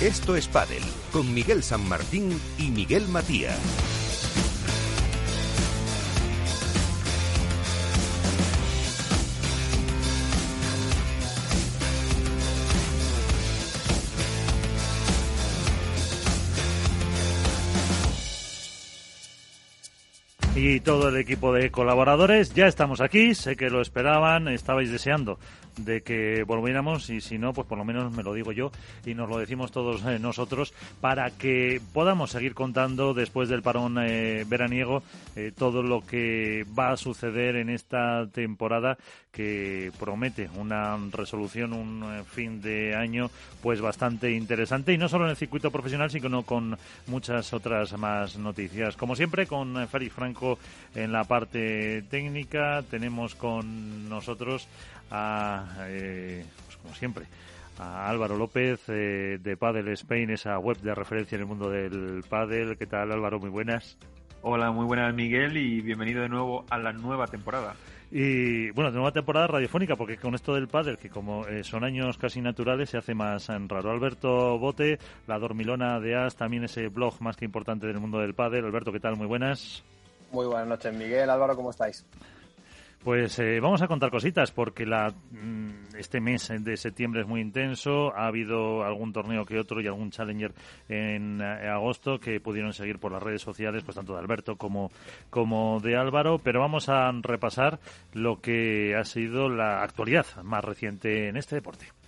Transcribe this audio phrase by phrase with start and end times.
[0.00, 3.58] Esto es Padel con Miguel San Martín y Miguel Matías.
[20.56, 22.52] y todo el equipo de colaboradores.
[22.54, 25.38] Ya estamos aquí, sé que lo esperaban, estabais deseando
[25.84, 28.70] de que volviéramos y si no, pues por lo menos me lo digo yo
[29.04, 33.98] y nos lo decimos todos eh, nosotros para que podamos seguir contando después del parón
[33.98, 35.02] eh, veraniego
[35.36, 38.98] eh, todo lo que va a suceder en esta temporada
[39.32, 43.30] que promete una resolución, un fin de año
[43.62, 48.36] pues bastante interesante y no solo en el circuito profesional sino con muchas otras más
[48.36, 48.96] noticias.
[48.96, 50.58] Como siempre con Félix Franco
[50.94, 54.68] en la parte técnica tenemos con nosotros
[55.10, 57.26] a, eh, pues como siempre,
[57.78, 62.24] a Álvaro López eh, de Padel Spain, esa web de referencia en el mundo del
[62.28, 62.76] Padel.
[62.76, 63.38] ¿Qué tal Álvaro?
[63.40, 63.96] Muy buenas.
[64.42, 67.74] Hola, muy buenas Miguel y bienvenido de nuevo a la nueva temporada.
[68.12, 72.18] Y bueno, nueva temporada radiofónica, porque con esto del pádel, que como eh, son años
[72.18, 73.90] casi naturales, se hace más raro.
[73.90, 78.34] Alberto Bote, la dormilona de As, también ese blog más que importante del mundo del
[78.34, 78.64] pádel.
[78.64, 79.16] Alberto, ¿qué tal?
[79.16, 79.84] Muy buenas.
[80.32, 81.30] Muy buenas noches, Miguel.
[81.30, 82.04] Álvaro, ¿cómo estáis?
[83.02, 87.40] Pues eh, vamos a contar cositas porque la, mm, este mes de septiembre es muy
[87.40, 88.14] intenso.
[88.14, 90.52] Ha habido algún torneo que otro y algún challenger
[90.86, 94.90] en eh, agosto que pudieron seguir por las redes sociales, pues tanto de Alberto como,
[95.30, 96.40] como de Álvaro.
[96.44, 97.80] Pero vamos a repasar
[98.12, 101.99] lo que ha sido la actualidad más reciente en este deporte.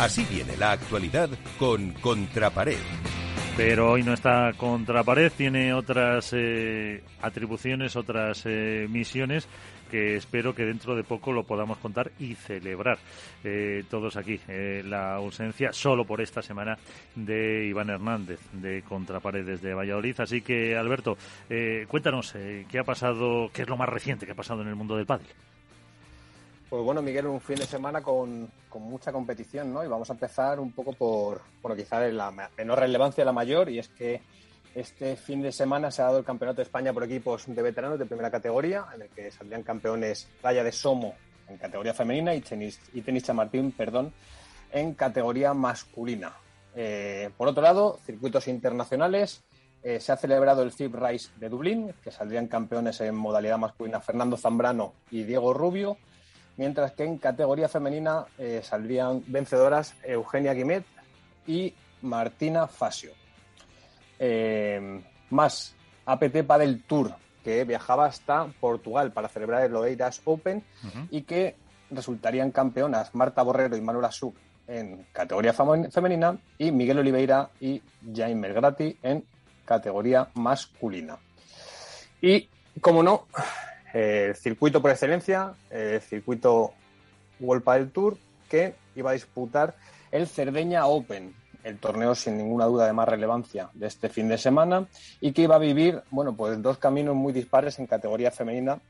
[0.00, 2.78] Así viene la actualidad con Contrapared.
[3.54, 9.46] Pero hoy no está Contrapared, tiene otras eh, atribuciones, otras eh, misiones
[9.90, 12.96] que espero que dentro de poco lo podamos contar y celebrar
[13.44, 14.40] eh, todos aquí.
[14.48, 16.78] la ausencia solo por esta semana
[17.14, 20.18] de Iván Hernández de Contraparedes de Valladolid.
[20.18, 21.18] Así que, Alberto,
[21.88, 22.32] cuéntanos
[22.70, 25.04] qué ha pasado, qué es lo más reciente que ha pasado en el mundo del
[25.04, 25.26] pádel.
[26.70, 29.84] Pues bueno, Miguel, un fin de semana con, mucha competición, ¿no?
[29.84, 33.80] Y vamos a empezar un poco por, bueno, quizá la menor relevancia, la mayor, y
[33.80, 34.22] es que
[34.76, 37.98] este fin de semana se ha dado el Campeonato de España por equipos de veteranos
[37.98, 41.16] de primera categoría, en el que saldrían campeones Raya de Somo
[41.48, 44.12] en categoría femenina y Tenis, y tenis Chamartín, perdón,
[44.70, 46.34] en categoría masculina.
[46.76, 49.42] Eh, por otro lado, circuitos internacionales.
[49.82, 54.00] Eh, se ha celebrado el FIB Rice de Dublín, que saldrían campeones en modalidad masculina
[54.00, 55.96] Fernando Zambrano y Diego Rubio
[56.60, 60.84] mientras que en categoría femenina eh, saldrían vencedoras Eugenia Guimet
[61.46, 61.72] y
[62.02, 63.12] Martina Fasio.
[64.18, 65.00] Eh,
[65.30, 70.62] más APT Padel Tour, que viajaba hasta Portugal para celebrar el Oeiras Open
[71.10, 71.56] y que
[71.90, 74.36] resultarían campeonas Marta Borrero y Manuela Suc
[74.68, 77.80] en categoría femenina y Miguel Oliveira y
[78.14, 79.24] Jaime Melgrati en
[79.64, 81.16] categoría masculina.
[82.20, 82.50] Y,
[82.82, 83.28] como no,
[83.92, 86.72] el circuito por excelencia, el circuito
[87.40, 88.16] World Padel Tour,
[88.48, 89.76] que iba a disputar
[90.10, 94.38] el Cerdeña Open, el torneo sin ninguna duda de más relevancia de este fin de
[94.38, 94.86] semana,
[95.20, 98.80] y que iba a vivir, bueno, pues dos caminos muy dispares en categoría femenina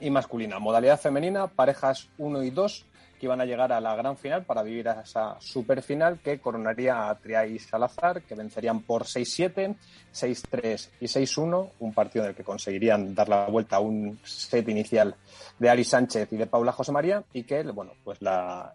[0.00, 0.58] y masculina.
[0.58, 2.86] Modalidad femenina, parejas 1 y 2,
[3.20, 6.40] que iban a llegar a la gran final para vivir a esa super final que
[6.40, 9.76] coronaría a Triay y Salazar, que vencerían por 6-7,
[10.12, 14.66] 6-3 y 6-1, un partido en el que conseguirían dar la vuelta a un set
[14.70, 15.14] inicial
[15.58, 18.72] de Ari Sánchez y de Paula José María y que, bueno, pues las,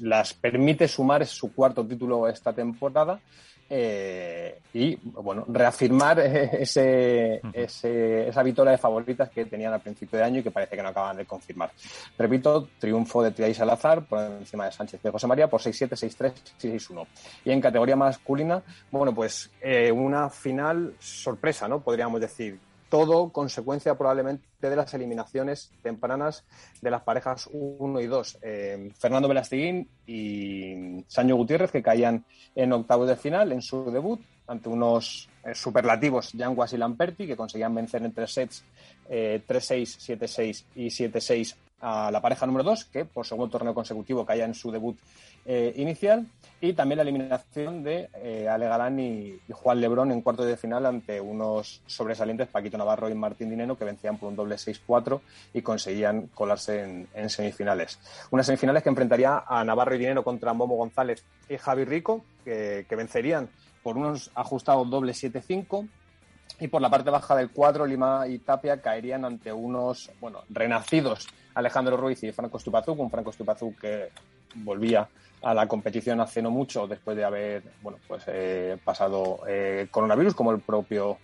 [0.00, 3.20] las permite sumar su cuarto título esta temporada
[3.70, 6.20] eh, y bueno, reafirmar
[6.60, 10.82] ese, esa victoria de favoritas que tenían al principio de año y que parece que
[10.82, 11.70] no acaban de confirmar.
[12.18, 16.32] Repito, triunfo de Triay Salazar por encima de Sánchez de José María por 6-7, 6-3,
[16.60, 17.06] 6-1.
[17.44, 21.80] Y en categoría masculina, bueno, pues eh, una final sorpresa, ¿no?
[21.80, 22.58] Podríamos decir
[22.88, 26.44] todo consecuencia probablemente de las eliminaciones tempranas
[26.80, 28.38] de las parejas 1 y 2.
[28.42, 34.20] Eh, Fernando Velastiguín y Sancho Gutiérrez, que caían en octavos de final en su debut
[34.46, 38.64] ante unos eh, superlativos Yanguas y Lamperti, que conseguían vencer en tres sets
[39.08, 44.24] eh, 3-6, 7-6 y 7-6 a la pareja número 2, que por segundo torneo consecutivo
[44.24, 44.96] caía en su debut
[45.44, 46.26] eh, inicial,
[46.64, 50.86] y también la eliminación de eh, Ale Galán y, Juan Lebrón en cuarto de final
[50.86, 55.20] ante unos sobresalientes Paquito Navarro y Martín Dineno que vencían por un doble 6-4
[55.52, 57.98] y conseguían colarse en, semifinales.
[58.30, 62.86] Unas semifinales que enfrentaría a Navarro y Dineno contra Momo González y Javi Rico, que,
[62.88, 63.50] vencerían
[63.82, 65.86] por unos ajustados doble 7-5
[66.60, 71.28] Y por la parte baja del cuadro, Lima y Tapia caerían ante unos, bueno, renacidos
[71.54, 74.08] Alejandro Ruiz y Franco Stupazuk, un Franco Stupazuk que
[74.54, 75.06] volvía
[75.44, 80.34] a la competición hace no mucho después de haber, bueno, pues eh, pasado eh, coronavirus,
[80.34, 81.18] como el propio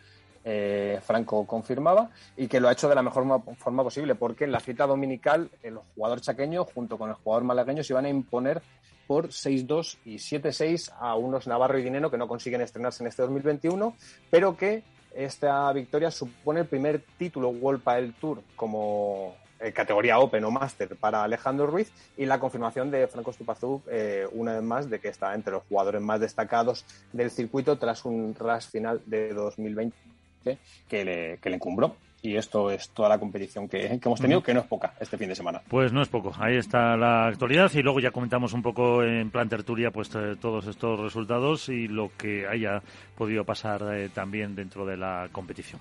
[0.44, 3.24] eh, Franco confirmaba, y que lo ha hecho de la mejor
[3.56, 7.82] forma posible, porque en la cita dominical el jugador chaqueño junto con el jugador malagueño
[7.82, 8.62] se iban a imponer
[9.06, 13.22] por 6-2 y 7-6 a unos Navarro y Dinero que no consiguen estrenarse en este
[13.22, 13.96] 2021,
[14.30, 14.84] pero que
[15.14, 20.96] esta victoria supone el primer título World Padel Tour como eh, categoría Open o Master
[20.96, 25.08] para Alejandro Ruiz y la confirmación de Franco Stupazú eh, una vez más de que
[25.08, 29.96] está entre los jugadores más destacados del circuito tras un rush final de 2020
[30.88, 34.52] que le, que le encumbró y esto es toda la competición que, hemos tenido, que
[34.52, 35.62] no es poca este fin de semana.
[35.68, 36.32] Pues no es poco.
[36.38, 40.36] Ahí está la actualidad y luego ya comentamos un poco en plan tertulia pues eh,
[40.40, 42.82] todos estos resultados y lo que haya
[43.16, 45.80] podido pasar eh, también dentro de la competición.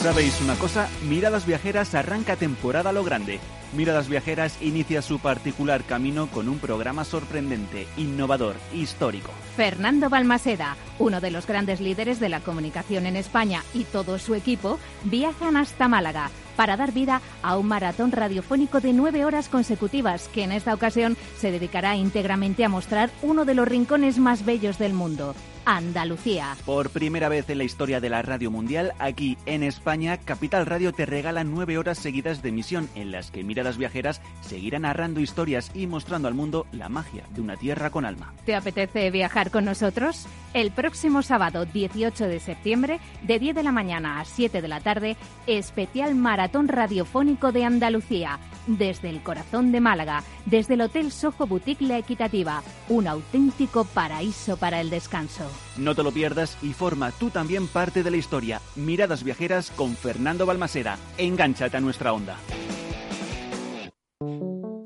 [0.00, 0.88] ¿Sabéis una cosa?
[1.06, 3.38] Miradas Viajeras arranca temporada lo grande.
[3.76, 9.30] Miradas Viajeras inicia su particular camino con un programa sorprendente, innovador, histórico.
[9.56, 14.34] Fernando Balmaseda, uno de los grandes líderes de la comunicación en España y todo su
[14.34, 20.28] equipo, viajan hasta Málaga para dar vida a un maratón radiofónico de nueve horas consecutivas
[20.28, 24.78] que en esta ocasión se dedicará íntegramente a mostrar uno de los rincones más bellos
[24.78, 25.34] del mundo,
[25.76, 26.56] Andalucía.
[26.66, 30.92] Por primera vez en la historia de la radio mundial, aquí en España, Capital Radio
[30.92, 35.70] te regala nueve horas seguidas de emisión en las que miradas viajeras seguirán narrando historias
[35.72, 38.34] y mostrando al mundo la magia de una tierra con alma.
[38.44, 40.26] ¿Te apetece viajar con nosotros?
[40.54, 44.80] El próximo sábado 18 de septiembre, de 10 de la mañana a 7 de la
[44.80, 51.46] tarde, especial maratón radiofónico de Andalucía, desde el corazón de Málaga, desde el Hotel Soho
[51.46, 55.48] Boutique La Equitativa, un auténtico paraíso para el descanso.
[55.76, 58.60] No te lo pierdas y forma tú también parte de la historia.
[58.76, 60.98] Miradas viajeras con Fernando Balmaseda.
[61.18, 62.36] Engánchate a nuestra onda.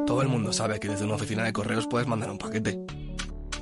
[0.06, 2.79] Todo el mundo sabe que desde una oficina de correos puedes mandar un paquete.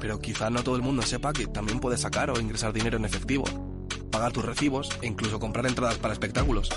[0.01, 3.05] Pero quizá no todo el mundo sepa que también puedes sacar o ingresar dinero en
[3.05, 3.45] efectivo,
[4.11, 6.69] pagar tus recibos e incluso comprar entradas para espectáculos.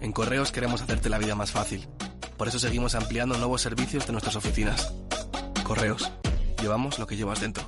[0.00, 1.88] En correos queremos hacerte la vida más fácil.
[2.36, 4.92] Por eso seguimos ampliando nuevos servicios de nuestras oficinas.
[5.64, 6.12] Correos.
[6.60, 7.64] Llevamos lo que llevas dentro.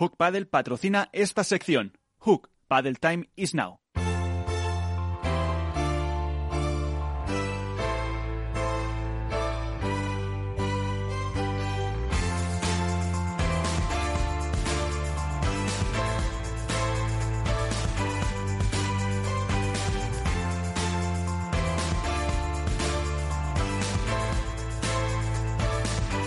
[0.00, 1.98] Hook Paddle patrocina esta sección.
[2.20, 3.80] Hook Paddle Time is now.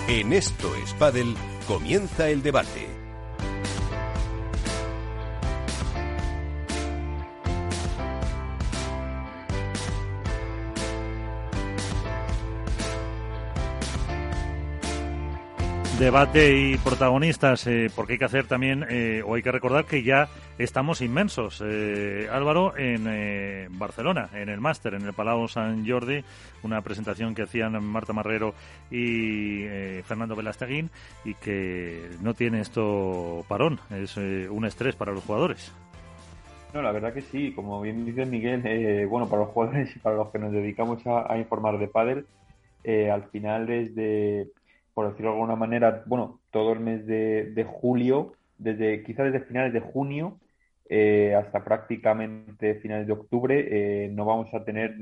[0.07, 1.33] En esto es Paddle,
[1.65, 3.02] comienza el debate.
[16.03, 20.03] Debate y protagonistas, eh, porque hay que hacer también, eh, o hay que recordar que
[20.03, 23.05] ya estamos inmensos, eh, Álvaro, en
[23.79, 26.21] Barcelona, en el máster, en el Palau San Jordi,
[26.61, 28.53] una presentación que hacían Marta Marrero
[28.91, 29.63] y
[30.03, 30.89] Fernando Velasteguín,
[31.23, 35.71] y que no tiene esto parón, es un estrés para los jugadores.
[36.73, 40.17] No, la verdad que sí, como bien dice Miguel, bueno, para los jugadores y para
[40.17, 42.25] los que nos dedicamos a, informar de pádel,
[43.09, 44.49] al final es de
[44.93, 49.73] por decirlo de alguna manera, bueno, todo el mes de, julio, desde quizás desde finales
[49.73, 50.39] de junio
[50.89, 53.67] eh, hasta prácticamente finales de octubre,
[54.05, 54.95] eh, no vamos a tener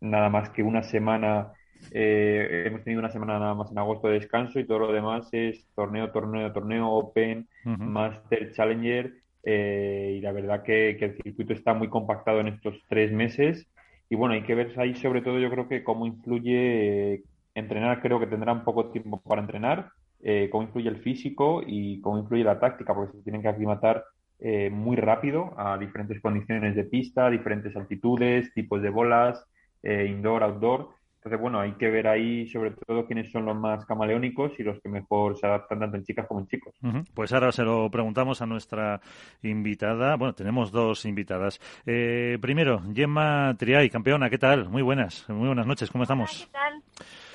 [0.00, 1.52] nada más que una semana,
[1.90, 5.28] eh, hemos tenido una semana nada más en agosto de descanso y todo lo demás
[5.32, 9.12] es torneo, torneo, torneo, Open, Master, Challenger,
[9.46, 13.66] y la verdad que, que el circuito está muy compactado en estos tres meses.
[14.08, 17.24] Y bueno, hay que ver ahí sobre todo yo creo que cómo influye
[17.54, 19.90] entrenar creo que tendrán poco tiempo para entrenar,
[20.22, 24.04] eh, cómo influye el físico y cómo influye la táctica, porque se tienen que aclimatar
[24.40, 29.44] eh, muy rápido a diferentes condiciones de pista, diferentes altitudes, tipos de bolas,
[29.82, 30.88] eh, indoor, outdoor.
[31.16, 34.78] Entonces, bueno, hay que ver ahí sobre todo quiénes son los más camaleónicos y los
[34.82, 36.74] que mejor se adaptan tanto en chicas como en chicos.
[37.14, 39.00] Pues ahora se lo preguntamos a nuestra
[39.42, 40.16] invitada.
[40.16, 41.60] Bueno, tenemos dos invitadas.
[41.86, 44.68] Eh, primero, Gemma Triay, campeona, ¿qué tal?
[44.68, 46.44] Muy buenas, muy buenas noches, ¿cómo estamos?
[46.44, 46.82] ¿Qué tal?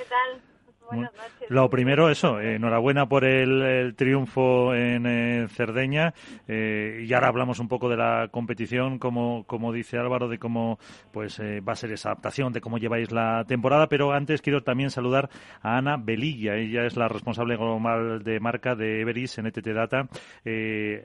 [0.09, 0.41] ¿Qué tal?
[0.87, 1.51] Buenas noches.
[1.51, 6.15] Lo primero, eso, eh, enhorabuena por el, triunfo en eh, Cerdeña.
[6.47, 10.79] Eh, y ahora hablamos un poco de la competición, como, como dice Álvaro, de cómo
[11.11, 13.85] pues va a ser esa adaptación, de cómo lleváis la temporada.
[13.85, 15.29] Pero antes quiero también saludar
[15.61, 16.55] a Ana Belilla.
[16.55, 20.07] Ella es la responsable global de marca de Everis en ETT Data.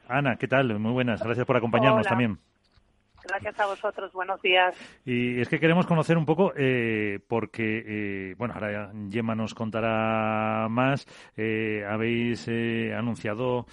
[0.08, 0.78] Ana, ¿qué tal?
[0.78, 1.22] Muy buenas.
[1.22, 2.38] Gracias por acompañarnos también.
[3.26, 4.76] Gracias a vosotros, buenos días.
[5.06, 10.68] Y es que queremos conocer un poco, eh, porque, eh, bueno, ahora Gemma nos contará
[10.68, 11.06] más.
[11.36, 12.46] Eh, habéis
[12.94, 13.66] anunciado,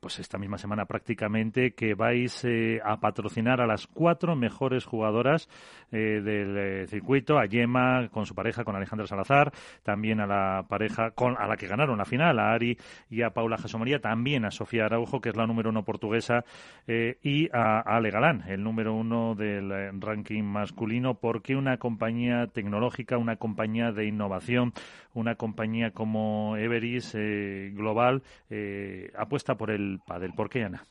[0.00, 2.46] pues esta misma semana prácticamente, que vais
[2.84, 5.48] a patrocinar a las cuatro mejores jugadoras
[5.90, 11.36] del circuito, a Gemma con su pareja, con Alejandra Salazar, también a la pareja con
[11.36, 12.78] a la que ganaron la final, a Ari
[13.10, 16.44] y a Paula Jasomaría, también a Sofía Araujo, que es la número uno portuguesa,
[16.86, 22.46] y a, a Ale Galán, el número uno del eh, ranking masculino, porque una compañía
[22.46, 24.72] tecnológica, una compañía de innovación,
[25.14, 30.34] una compañía como Everis eh, Global eh, apuesta por el pádel.
[30.34, 30.84] ¿Por qué, Ana?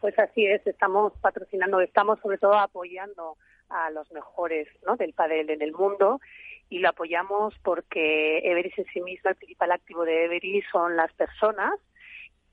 [0.00, 3.36] Pues así es, estamos patrocinando, estamos sobre todo apoyando
[3.68, 4.96] a los mejores ¿no?
[4.96, 6.20] del pádel en el mundo
[6.68, 11.12] y lo apoyamos porque Everis en sí misma, el principal activo de Everis son las
[11.12, 11.72] personas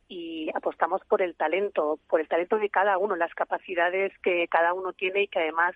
[0.10, 4.74] y apostamos por el talento, por el talento de cada uno, las capacidades que cada
[4.74, 5.75] uno tiene y que además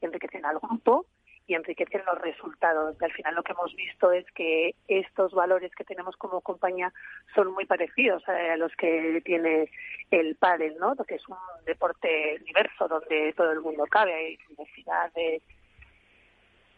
[0.00, 1.06] enriquecen al grupo
[1.46, 3.00] y enriquecen los resultados.
[3.00, 6.92] al final lo que hemos visto es que estos valores que tenemos como compañía
[7.34, 9.70] son muy parecidos a los que tiene
[10.10, 10.96] el pádel, ¿no?
[10.96, 15.40] Que es un deporte diverso donde todo el mundo cabe, hay diversidad de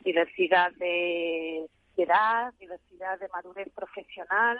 [0.05, 4.59] diversidad de edad, diversidad de madurez profesional,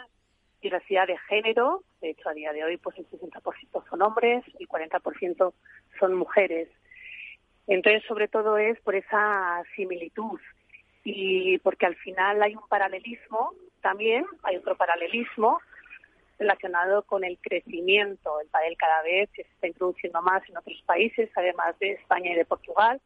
[0.63, 4.65] diversidad de género, de hecho a día de hoy pues el 60% son hombres y
[4.65, 5.53] 40%
[5.99, 6.69] son mujeres.
[7.67, 10.39] Entonces, sobre todo es por esa similitud.
[11.03, 15.59] Y porque al final hay un paralelismo también, hay otro paralelismo
[16.39, 18.39] relacionado con el crecimiento.
[18.39, 22.35] El pádel cada vez se está introduciendo más en otros países, además de España y
[22.35, 23.01] de Portugal,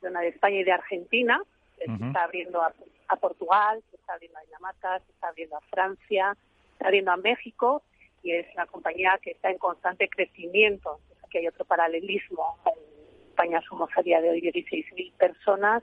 [0.00, 1.40] de una de España y de Argentina,
[1.76, 2.72] se está abriendo a,
[3.08, 6.36] a, Portugal, se está abriendo a Dinamarca, se está abriendo a Francia,
[6.74, 7.82] está viendo a México
[8.22, 11.00] y es una compañía que está en constante crecimiento.
[11.24, 12.58] Aquí hay otro paralelismo.
[12.66, 15.82] En España somos a día de hoy 16.000 personas.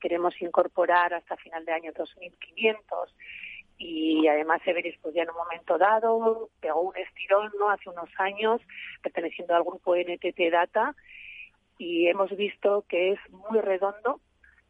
[0.00, 2.78] Queremos incorporar hasta final de año 2.500
[3.76, 8.08] y además Everest pues ya en un momento dado pegó un estirón no hace unos
[8.18, 8.60] años
[9.02, 10.94] perteneciendo al grupo NTT Data
[11.76, 14.20] y hemos visto que es muy redondo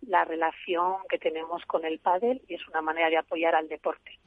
[0.09, 4.19] la relación que tenemos con el pádel y es una manera de apoyar al deporte.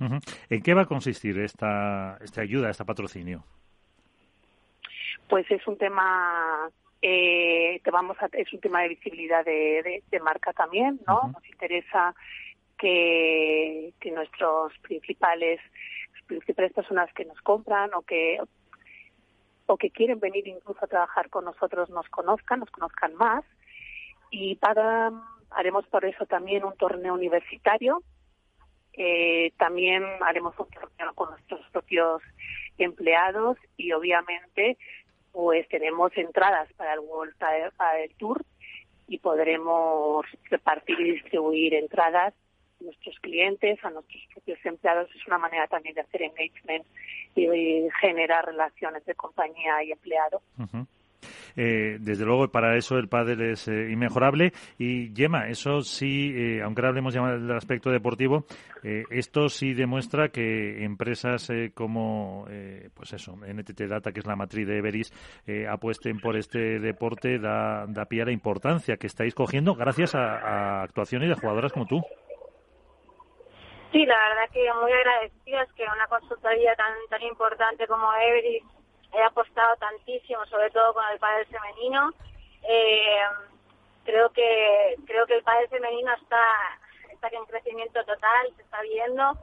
[0.49, 3.43] ¿En qué va a consistir esta, esta ayuda, este patrocinio?
[5.29, 6.69] Pues es un tema
[7.01, 11.31] eh, que vamos a, es un tema de visibilidad de, marca también, ¿no?
[11.33, 12.15] Nos interesa
[12.77, 15.59] que, que nuestros principales
[16.27, 18.37] principales personas que nos compran o que
[19.67, 23.43] o que quieren venir incluso a trabajar con nosotros nos conozcan, nos conozcan más
[24.31, 25.11] y para
[25.51, 28.01] haremos por eso también un torneo universitario.
[28.93, 32.21] Eh, también haremos un torneo con nuestros propios
[32.77, 34.77] empleados y obviamente
[35.31, 37.35] pues tenemos entradas para el World
[38.17, 38.43] Tour
[39.07, 45.09] y podremos repartir y distribuir entradas a nuestros clientes, a nuestros propios empleados.
[45.15, 46.85] Es una manera también de hacer engagement
[47.35, 50.41] y generar relaciones de compañía y empleado.
[51.55, 54.53] Eh, desde luego, para eso el pádel es eh, inmejorable.
[54.77, 58.45] Y Yema, eso sí, eh, aunque ahora hablemos ya del aspecto deportivo,
[59.09, 62.47] esto sí demuestra que empresas como,
[62.93, 65.11] pues eso, NTT Data, que es la matriz de Everis,
[65.69, 70.83] apuesten por este deporte, da, da pie a la importancia que estáis cogiendo gracias a,
[70.83, 72.01] actuaciones de jugadoras como tú.
[73.91, 78.63] Sí, la verdad que muy agradecidas que una consultoría tan tan importante como Everis
[79.13, 82.11] he apostado tantísimo, sobre todo con el pádel femenino.
[82.63, 83.21] Eh,
[84.03, 86.43] creo que creo que el pádel femenino está
[87.17, 89.33] está en crecimiento total, se está viendo.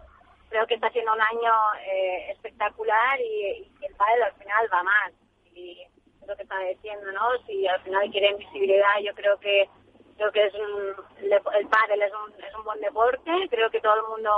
[0.48, 1.52] Creo que está siendo un año
[1.84, 5.12] eh, espectacular y, el pádel al final va más.
[5.54, 7.30] Y es lo que está diciendo, ¿no?
[7.46, 9.68] Si al final quieren visibilidad, yo creo que
[10.16, 13.48] creo que es el pádel es un, es un buen deporte.
[13.50, 14.30] Creo que todo el mundo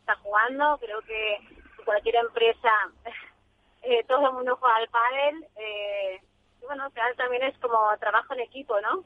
[0.00, 0.78] está jugando.
[0.78, 1.38] Creo que
[1.84, 2.70] cualquier empresa
[3.82, 5.46] eh, todo el mundo juega al pádel.
[5.56, 6.20] Eh,
[6.62, 9.04] y bueno, al final también es como trabajo en equipo, ¿no?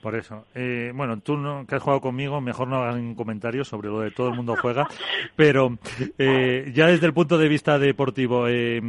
[0.00, 0.46] Por eso.
[0.54, 4.00] Eh, bueno, tú no, que has jugado conmigo, mejor no hagas ningún comentario sobre lo
[4.00, 4.88] de todo el mundo juega,
[5.36, 5.78] pero
[6.16, 8.80] eh, ya desde el punto de vista deportivo, eh,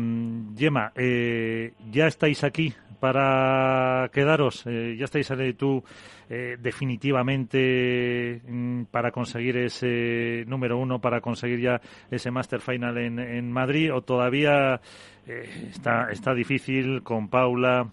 [0.57, 5.27] Gemma, eh, ya estáis aquí para quedaros, eh, ya estáis
[5.57, 5.83] tú
[6.29, 13.19] eh, definitivamente mm, para conseguir ese número uno, para conseguir ya ese Master Final en,
[13.19, 14.79] en Madrid, o todavía
[15.27, 17.87] eh, está, está difícil con Paula,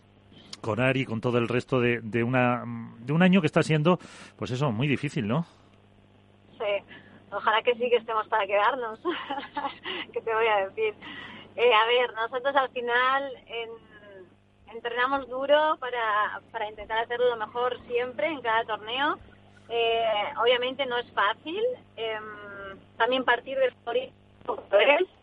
[0.61, 2.65] con Ari, con todo el resto de, de, una,
[2.99, 3.99] de un año que está siendo,
[4.37, 5.47] pues eso, muy difícil, ¿no?
[6.59, 6.85] Sí,
[7.31, 9.01] ojalá que sí que estemos para quedarnos.
[10.13, 10.95] ¿Qué te voy a decir?
[11.57, 13.71] Eh, a ver, nosotros al final en,
[14.75, 19.19] entrenamos duro para, para intentar hacerlo lo mejor siempre en cada torneo.
[19.69, 20.05] Eh,
[20.41, 21.63] obviamente no es fácil.
[21.97, 22.19] Eh,
[22.97, 23.73] también partir del
[24.73, 25.18] es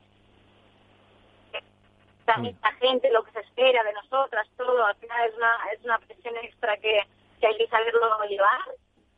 [2.25, 5.83] también la gente, lo que se espera de nosotras, todo, al final es una, es
[5.83, 7.01] una presión extra que,
[7.39, 8.61] que hay que saberlo llevar.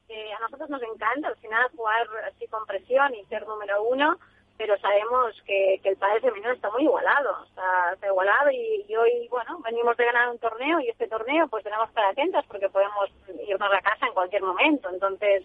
[0.09, 4.17] Eh, a nosotros nos encanta al final jugar así con presión y ser número uno,
[4.57, 8.95] pero sabemos que, que el padre femenino está muy igualado, está, está igualado y, y,
[8.95, 12.45] hoy, bueno, venimos de ganar un torneo y este torneo pues tenemos que estar atentas
[12.47, 13.09] porque podemos
[13.47, 14.89] irnos a casa en cualquier momento.
[14.89, 15.43] Entonces,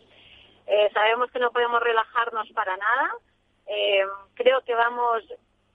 [0.67, 3.15] eh, sabemos que no podemos relajarnos para nada.
[3.67, 5.25] Eh, creo que vamos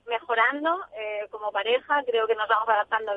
[0.08, 3.12] mejorando eh, como pareja, creo que nos vamos adaptando,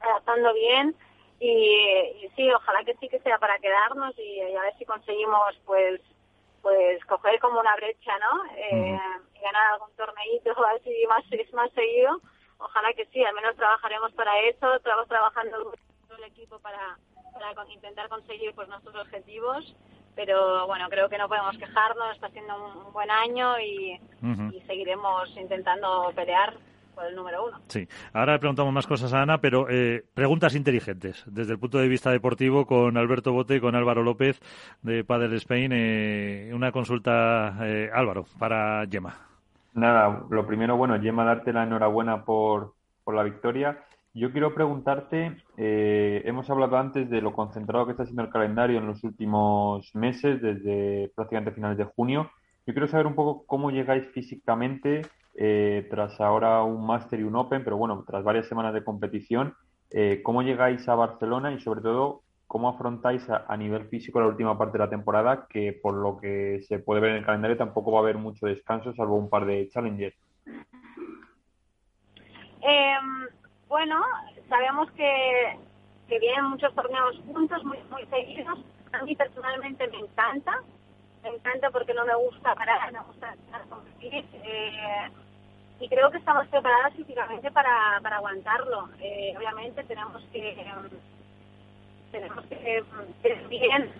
[0.00, 0.94] adaptando bien
[1.40, 5.58] y, sí, ojalá que sí que sea para quedarnos y, y, a ver si conseguimos
[5.66, 6.00] pues
[6.62, 8.44] pues coger como una brecha, ¿no?
[8.56, 8.98] Eh,
[9.34, 12.20] y ganar algún torneito así más, más seguido.
[12.58, 15.74] Ojalá que sí, al menos trabajaremos para eso, estamos trabajando
[16.08, 16.98] todo el equipo para,
[17.34, 19.76] para intentar conseguir pues nuestros objetivos
[20.16, 24.54] pero bueno, creo que no podemos quejarnos, está siendo un, buen año y, uh -huh.
[24.54, 26.54] y, seguiremos intentando pelear
[26.94, 27.60] por el número uno.
[27.68, 31.76] Sí, ahora le preguntamos más cosas a Ana, pero eh, preguntas inteligentes desde el punto
[31.76, 34.40] de vista deportivo con Alberto Bote y con Álvaro López
[34.80, 35.72] de Padel Spain.
[35.74, 39.14] Eh, una consulta, eh, Álvaro, para Gemma.
[39.74, 42.72] Nada, lo primero, bueno, Gemma, darte la enhorabuena por,
[43.04, 43.84] por la victoria.
[44.18, 48.78] Yo quiero preguntarte, eh, hemos hablado antes de lo concentrado que está siendo el calendario
[48.78, 52.30] en los últimos meses, desde prácticamente finales de junio.
[52.66, 55.02] Yo quiero saber un poco cómo llegáis físicamente
[55.34, 59.52] eh, tras ahora un Master y un Open, pero bueno, tras varias semanas de competición,
[59.90, 64.56] eh, cómo llegáis a Barcelona y sobre todo cómo afrontáis a, nivel físico la última
[64.56, 67.92] parte de la temporada, que por lo que se puede ver en el calendario tampoco
[67.92, 70.14] va a haber mucho descanso, salvo un par de challenges.
[72.62, 73.35] Um
[73.76, 74.02] bueno,
[74.48, 75.58] sabemos que,
[76.08, 78.58] que vienen muchos torneos juntos, muy, muy seguidos.
[78.90, 80.62] A mí personalmente me encanta,
[81.22, 83.34] me encanta porque no me gusta parar, me gusta
[83.68, 84.24] competir.
[84.32, 85.10] Eh,
[85.78, 88.88] y creo que estamos preparadas físicamente para, para aguantarlo.
[88.98, 90.56] Eh, obviamente tenemos que...
[92.12, 92.82] tenemos que
[93.20, 93.92] ser bien.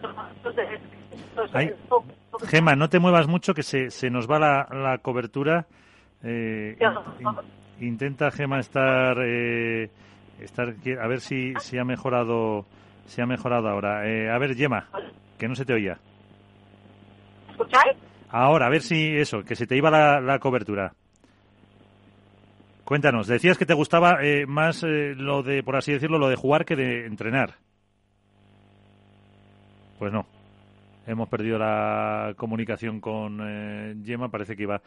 [2.48, 5.66] Gema, no te muevas mucho que se, se nos va la, la cobertura.
[6.22, 6.78] Eh,
[7.80, 9.90] intenta Gema estar eh,
[10.40, 12.64] estar a ver si, si ha mejorado
[13.06, 14.06] si ha mejorado ahora.
[14.08, 14.88] Eh, a ver Gema
[15.38, 15.98] que no se te oía.
[17.50, 17.96] ¿escucháis?
[18.28, 20.92] ahora a ver si eso que se te iba la, la cobertura.
[22.84, 26.36] Cuéntanos decías que te gustaba eh, más eh, lo de por así decirlo lo de
[26.36, 27.54] jugar que de entrenar.
[29.98, 30.35] Pues no
[31.06, 33.94] hemos perdido la comunicación con eh.
[34.30, 34.80] Parece que iba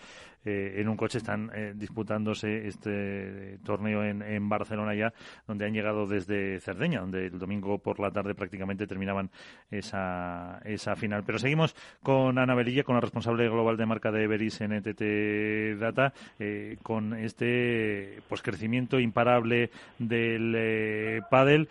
[0.46, 1.18] eh, en un coche.
[1.18, 5.14] Están eh, disputándose este torneo en, Barcelona ya,
[5.48, 9.30] donde han llegado desde Cerdeña, donde el domingo por la tarde prácticamente terminaban
[9.70, 11.24] esa, esa final.
[11.26, 15.80] Pero seguimos con Ana Belilla, con la responsable global de marca de Everis en ETT
[15.80, 21.70] Data, eh, con este pues crecimiento imparable del eh, pádel.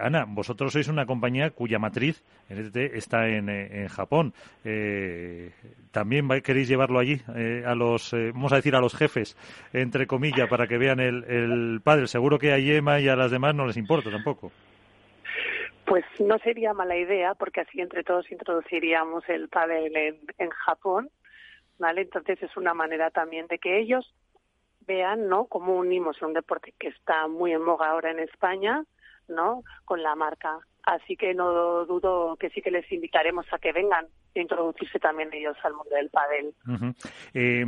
[0.00, 4.32] Ana, vosotros sois una compañía cuya matriz en ETT está en, en Japón.
[4.64, 5.52] Eh,
[5.90, 9.36] ¿También queréis llevarlo allí eh, a los, eh, vamos a decir, a los jefes,
[9.72, 12.06] entre comillas, para que vean el, el padre?
[12.06, 14.52] Seguro que a Yema y a las demás no les importa tampoco.
[15.84, 21.08] Pues no sería mala idea, porque así entre todos introduciríamos el pádel en, en Japón,
[21.78, 22.02] ¿vale?
[22.02, 24.14] Entonces es una manera también de que ellos
[24.86, 28.84] vean, ¿no?, cómo unimos un deporte que está muy en moga ahora en España,
[29.28, 33.72] ¿no?, con la marca Así que no dudo que sí que les invitaremos a que
[33.72, 36.54] vengan a introducirse también ellos al mundo del pádel.
[36.66, 36.94] Uh -huh.
[37.34, 37.64] eh,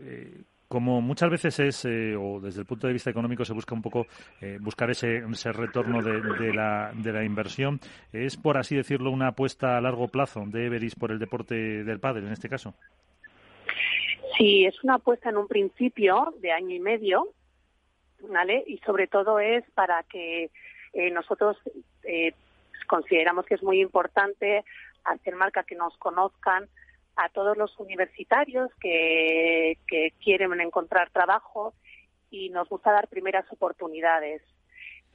[0.00, 3.74] eh, como muchas veces es, eh, o desde el punto de vista económico se busca
[3.74, 4.06] un poco
[4.40, 7.80] eh, buscar ese, ese retorno de, de, la, de la inversión,
[8.12, 12.00] ¿es por así decirlo una apuesta a largo plazo de Everis por el deporte del
[12.00, 12.74] pádel en este caso?
[14.36, 17.28] Sí, es una apuesta en un principio de año y medio,
[18.28, 18.62] ¿vale?
[18.66, 20.50] Y sobre todo es para que
[20.92, 21.56] eh, nosotros
[22.04, 22.32] eh,
[22.86, 24.64] consideramos que es muy importante
[25.04, 26.68] hacer marca que nos conozcan
[27.16, 31.74] a todos los universitarios que, que quieren encontrar trabajo
[32.30, 34.42] y nos gusta dar primeras oportunidades.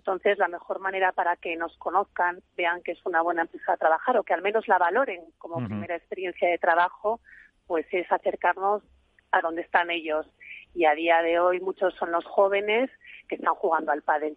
[0.03, 3.77] Entonces, la mejor manera para que nos conozcan, vean que es una buena empresa a
[3.77, 7.21] trabajar o que al menos la valoren como primera experiencia de trabajo,
[7.67, 8.83] pues es acercarnos
[9.31, 10.27] a donde están ellos.
[10.75, 12.89] Y a día de hoy muchos son los jóvenes
[13.27, 14.35] que están jugando al pádel.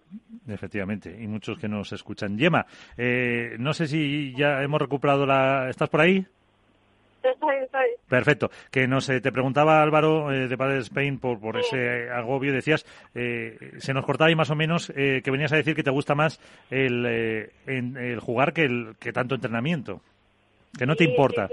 [0.48, 2.38] Efectivamente, y muchos que nos escuchan.
[2.38, 5.68] Yema, eh, no sé si ya hemos recuperado la...
[5.70, 6.26] ¿Estás por ahí?
[8.08, 8.50] Perfecto.
[8.70, 12.52] Que no sé, te preguntaba Álvaro eh, de Padre Spain por, por ese agobio.
[12.52, 15.82] Decías, eh, se nos cortaba ahí más o menos eh, que venías a decir que
[15.82, 17.04] te gusta más el,
[17.66, 20.00] el jugar que, el, que tanto entrenamiento.
[20.78, 21.48] Que no te importa.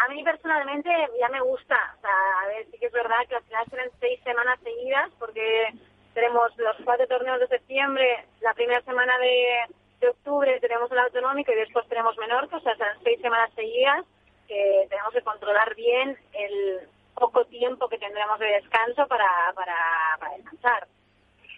[0.00, 1.76] A mí personalmente ya me gusta.
[1.98, 2.10] O sea,
[2.42, 5.72] a ver, sí que es verdad que al final serán seis semanas seguidas porque
[6.14, 11.56] tenemos los cuatro torneos de septiembre, la primera semana de octubre tenemos el autonómico y
[11.56, 14.04] después tenemos Menorca, o sea, son seis semanas seguidas
[14.48, 19.76] que tenemos que controlar bien el poco tiempo que tendremos de descanso para, para,
[20.18, 20.88] para descansar.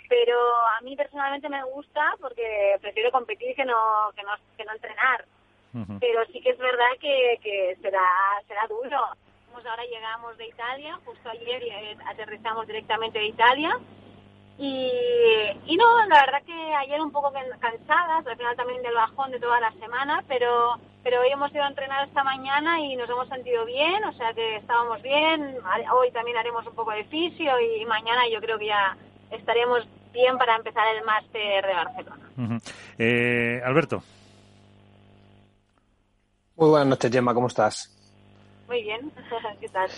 [0.09, 0.37] Pero
[0.77, 5.25] a mí personalmente me gusta porque prefiero competir que no, que no entrenar.
[6.01, 8.05] Pero sí que es verdad que, que será,
[8.47, 8.99] será duro.
[9.55, 13.79] Ahora llegamos de Italia, justo ayer eh, aterrizamos directamente de Italia
[14.59, 19.41] y, no, la verdad que ayer un poco cansadas, al final también del bajón de
[19.41, 23.29] toda la semana, pero, pero hoy hemos ido a entrenar esta mañana y nos hemos
[23.29, 25.57] sentido bien, o sea que estábamos bien.
[25.93, 28.97] Hoy también haremos un poco de fisio y mañana yo creo que ya
[29.31, 32.31] estaremos bien para empezar el máster de Barcelona.
[32.99, 34.03] eh, Alberto.
[36.57, 37.97] Muy buenas noches, Gemma, ¿cómo estás?
[38.69, 39.11] Muy bien,
[39.61, 39.91] ¿qué tal?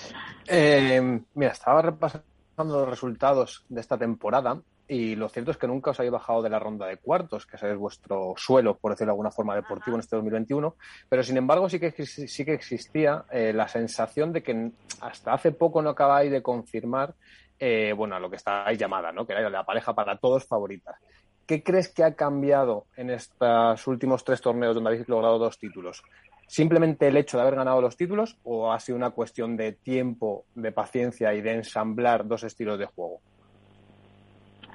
[0.47, 2.25] Eh, mira, estaba repasando
[2.57, 6.51] los resultados de esta temporada y lo cierto es que nunca os habéis bajado de
[6.51, 10.01] la ronda de cuartos, que es vuestro suelo, por decirlo de alguna forma, deportivo en
[10.01, 10.77] este 2021.
[11.09, 15.53] Pero sin embargo, sí que, sí que existía eh, la sensación de que hasta hace
[15.53, 17.15] poco no acabáis de confirmar,
[17.59, 19.27] eh, bueno, a lo que estáis llamada, ¿no?
[19.27, 20.99] Que era la pareja para todos favorita.
[21.47, 26.03] ¿Qué crees que ha cambiado en estos últimos tres torneos donde habéis logrado dos títulos?
[26.47, 30.45] Simplemente el hecho de haber ganado los títulos o ha sido una cuestión de tiempo,
[30.55, 33.21] de paciencia y de ensamblar dos estilos de juego?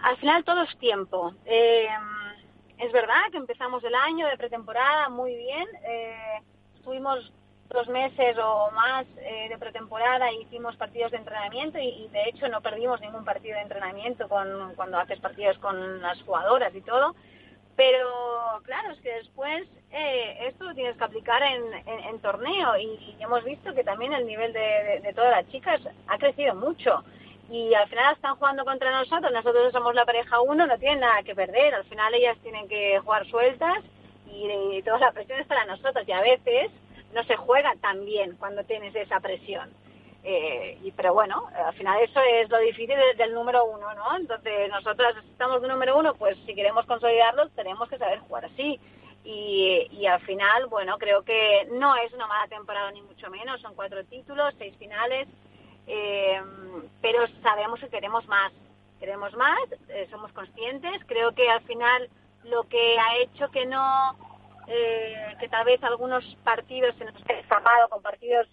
[0.01, 1.34] Al final todo es tiempo.
[1.45, 1.88] Eh,
[2.77, 5.67] es verdad que empezamos el año de pretemporada muy bien.
[5.84, 6.41] Eh,
[6.75, 7.32] estuvimos
[7.69, 12.47] dos meses o más eh, de pretemporada y hicimos partidos de entrenamiento y, de hecho
[12.47, 17.15] no perdimos ningún partido de entrenamiento con, cuando haces partidos con las jugadoras y todo.
[17.79, 23.41] Pero claro, es que después eh, esto lo tienes que aplicar en, torneo y, hemos
[23.45, 27.05] visto que también el nivel de, todas las chicas ha crecido mucho.
[27.49, 31.23] Y al final están jugando contra nosotros, nosotros somos la pareja uno, no tienen nada
[31.23, 31.73] que perder.
[31.73, 33.81] Al final ellas tienen que jugar sueltas
[34.29, 36.05] y, toda la presión es para nosotros.
[36.05, 36.71] Y a veces
[37.13, 39.69] no se juega tan bien cuando tienes esa presión.
[40.23, 44.17] Eh, y, pero bueno, al final eso es lo difícil del, número uno, ¿no?
[44.17, 48.79] Entonces, nosotras estamos de número uno, pues si queremos consolidarlo, tenemos que saber jugar así.
[49.23, 53.62] Y, y al final, bueno, creo que no es una mala temporada ni mucho menos,
[53.62, 55.27] son cuatro títulos, seis finales,
[55.88, 56.41] eh,
[57.01, 58.51] pero sabemos que queremos más,
[58.99, 62.10] queremos más, eh, somos conscientes, creo que al final
[62.43, 64.15] lo que ha hecho que no,
[64.65, 68.47] que tal vez algunos partidos se nos han escapado con partidos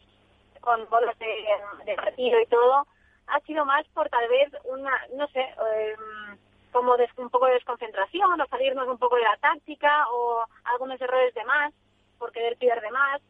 [0.67, 2.89] con bolas de, partido y todo,
[3.29, 6.37] ha sido más por tal vez una, no sé, em,
[6.73, 11.33] como un poco de desconcentración o salirnos un poco de la táctica o algunos errores
[11.35, 11.73] de más,
[12.19, 13.23] por querer pierde más.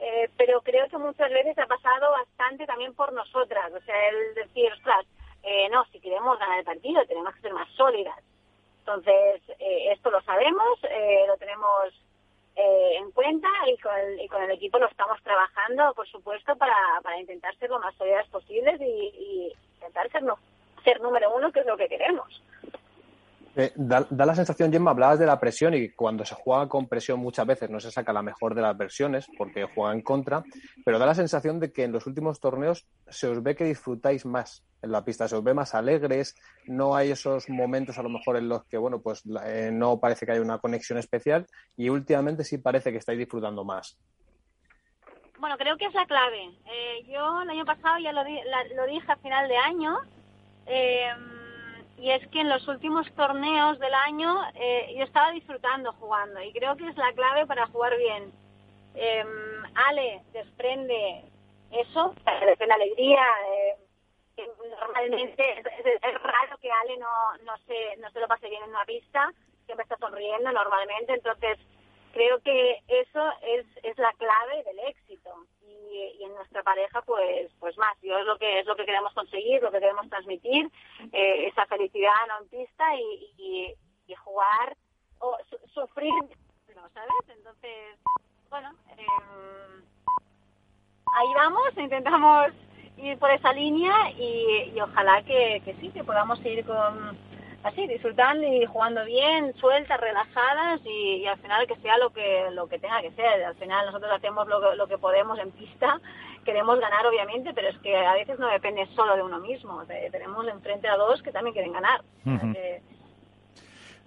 [0.00, 4.34] Eh, pero creo que muchas veces ha pasado bastante también por nosotras, o sea, el
[4.34, 5.04] decir, ostras,
[5.42, 8.18] eh, no, si queremos ganar el partido tenemos que ser más sólidas.
[8.78, 10.80] Entonces, eh, esto lo sabemos,
[11.26, 11.92] lo tenemos
[12.60, 16.56] eh, en cuenta y con, el, y con el equipo lo estamos trabajando, por supuesto,
[16.56, 20.24] para, para intentar ser lo más sólidas posibles y, intentar ser,
[20.82, 22.42] ser número uno, que es lo que queremos.
[23.60, 27.18] Eh, da, la sensación, Gemma, hablabas de la presión y cuando se juega con presión
[27.18, 30.44] muchas veces no se saca la mejor de las versiones porque juega en contra,
[30.84, 34.24] pero da la sensación de que en los últimos torneos se os ve que disfrutáis
[34.24, 38.10] más en la pista, se os ve más alegres, no hay esos momentos a lo
[38.10, 41.44] mejor en los que, bueno, pues eh, no parece que haya una conexión especial
[41.76, 43.98] y últimamente sí parece que estáis disfrutando más.
[45.40, 46.44] Bueno, creo que es la clave.
[46.64, 49.98] Eh, yo el año pasado ya lo, lo dije a final de año.
[50.64, 51.10] Eh,
[51.98, 56.52] y es que en los últimos torneos del año eh, yo estaba disfrutando jugando y
[56.52, 58.32] creo que es la clave para jugar bien.
[58.94, 59.24] Eh,
[59.74, 61.24] Ale desprende
[61.70, 62.14] eso,
[62.46, 63.26] desprende alegría.
[63.52, 63.76] Eh,
[64.70, 68.84] normalmente es, raro que Ale no, no, se, no se lo pase bien en una
[68.84, 69.32] pista,
[69.66, 71.58] siempre está sonriendo normalmente, entonces
[72.12, 75.44] creo que eso es, es la clave del éxito
[76.18, 77.96] y, en nuestra pareja pues pues más.
[78.02, 80.70] Yo es lo que es lo que queremos conseguir lo que queremos transmitir
[81.12, 83.74] eh, esa felicidad no en pista y,
[84.06, 84.76] y, jugar
[85.20, 85.36] o
[85.74, 86.12] sufrir
[86.74, 87.98] no sabes entonces
[88.48, 89.82] bueno eh,
[91.14, 92.48] ahí vamos intentamos
[92.96, 97.18] ir por esa línea y, y ojalá que, que sí que podamos ir con
[97.68, 102.68] así, disfrutando y jugando bien, sueltas, relajadas y, al final que sea lo que lo
[102.68, 103.44] que tenga que ser.
[103.44, 106.00] Al final nosotros hacemos lo, lo que podemos en pista,
[106.44, 109.84] queremos ganar obviamente, pero es que a veces no depende solo de uno mismo.
[110.10, 112.00] Tenemos enfrente a dos que también quieren ganar.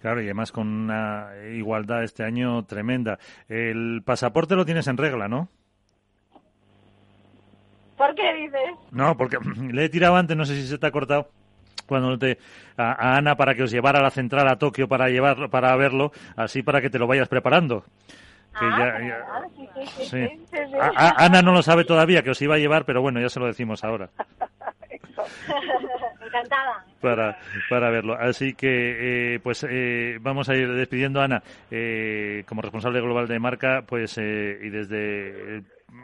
[0.01, 3.19] Claro, y además con una igualdad este año tremenda.
[3.47, 5.49] El pasaporte lo tienes en regla, ¿no?
[7.95, 8.71] ¿Por qué dices?
[8.89, 9.37] No, porque
[9.71, 11.29] le he tirado antes, no sé si se te ha cortado
[11.91, 12.37] cuando te
[12.77, 16.13] a, Ana para que os llevara a la central a Tokio para llevarlo para verlo,
[16.37, 17.83] así para que te lo vayas preparando.
[20.95, 23.47] Ana no lo sabe todavía que os iba a llevar, pero bueno, ya se lo
[23.47, 24.09] decimos ahora.
[26.25, 26.85] Encantada.
[27.01, 27.37] Para,
[27.69, 28.13] para verlo.
[28.13, 33.27] Así que, eh, pues eh, vamos a ir despidiendo a Ana eh, como responsable global
[33.27, 35.63] de marca, pues y desde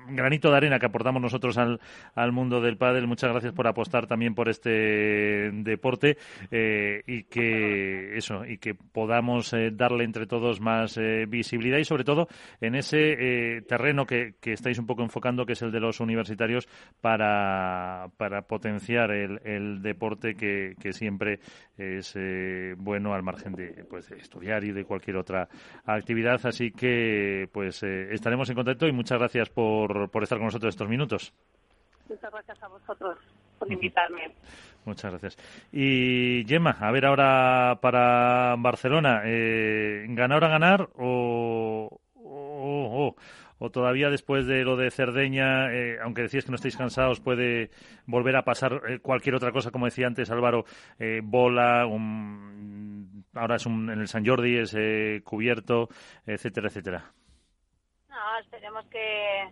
[0.10, 1.80] granito de arena que aportamos nosotros al,
[2.16, 3.08] al mundo del pádel.
[3.08, 6.18] Muchas gracias por apostar también por este deporte
[6.52, 11.86] eh, y que eso y que podamos eh, darle entre todos más eh, visibilidad y
[11.86, 12.28] sobre todo
[12.62, 16.68] en ese terreno que, que, estáis un poco enfocando que es el de los universitarios
[17.02, 21.40] para, para potenciar el, el deporte que, que siempre
[21.78, 22.18] es
[22.78, 25.48] bueno al margen de, pues, de estudiar y de cualquier otra
[25.86, 26.40] actividad.
[26.46, 29.77] Así que pues estaremos en contacto y muchas gracias por
[30.12, 31.34] por, estar con nosotros estos minutos.
[32.10, 33.18] Muchas gracias a vosotros
[33.60, 34.32] por invitarme.
[34.86, 35.38] Muchas gracias.
[35.72, 42.00] Y Gemma, a ver ahora para Barcelona, eh, ¿ganar a ganar o,
[43.60, 47.72] o, todavía después de lo de Cerdeña, eh, aunque decías que no estáis cansados, puede
[48.06, 50.66] volver a pasar eh, cualquier otra cosa, como decía antes Álvaro,
[51.00, 54.76] eh, bola, ahora es un, en el San Jordi, es
[55.24, 55.90] cubierto,
[56.26, 57.12] etcétera, etcétera?
[58.10, 59.50] No, esperemos que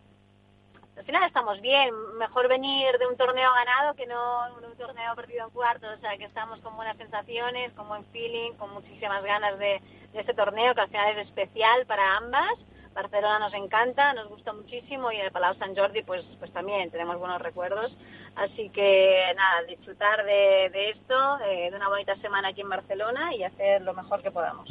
[0.98, 1.94] al final estamos bien.
[2.18, 5.98] Mejor venir de un torneo ganado que no de un torneo perdido en cuartos.
[5.98, 9.82] O sea, que estamos con buenas sensaciones, con buen feeling, con muchísimas ganas de,
[10.14, 12.54] este torneo que al final es especial para ambas.
[12.94, 17.20] Barcelona nos encanta, nos gusta muchísimo y el Palau San Jordi pues pues también tenemos
[17.20, 17.92] buenos recuerdos.
[18.38, 23.44] Así que nada, disfrutar de, esto, de, de, una bonita semana aquí en Barcelona y
[23.44, 24.70] hacer lo mejor que podamos.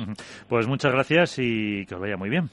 [0.48, 2.48] Pues muchas gracias y que os vaya muy bien.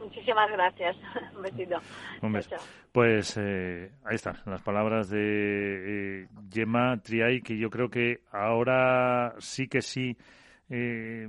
[0.00, 0.96] Muchísimas gracias.
[1.36, 1.76] Un besito.
[2.22, 2.56] Un beso.
[2.92, 9.34] Pues eh, ahí están las palabras de eh, Gemma Triay, que yo creo que ahora
[9.38, 10.16] sí que sí
[10.68, 11.28] eh,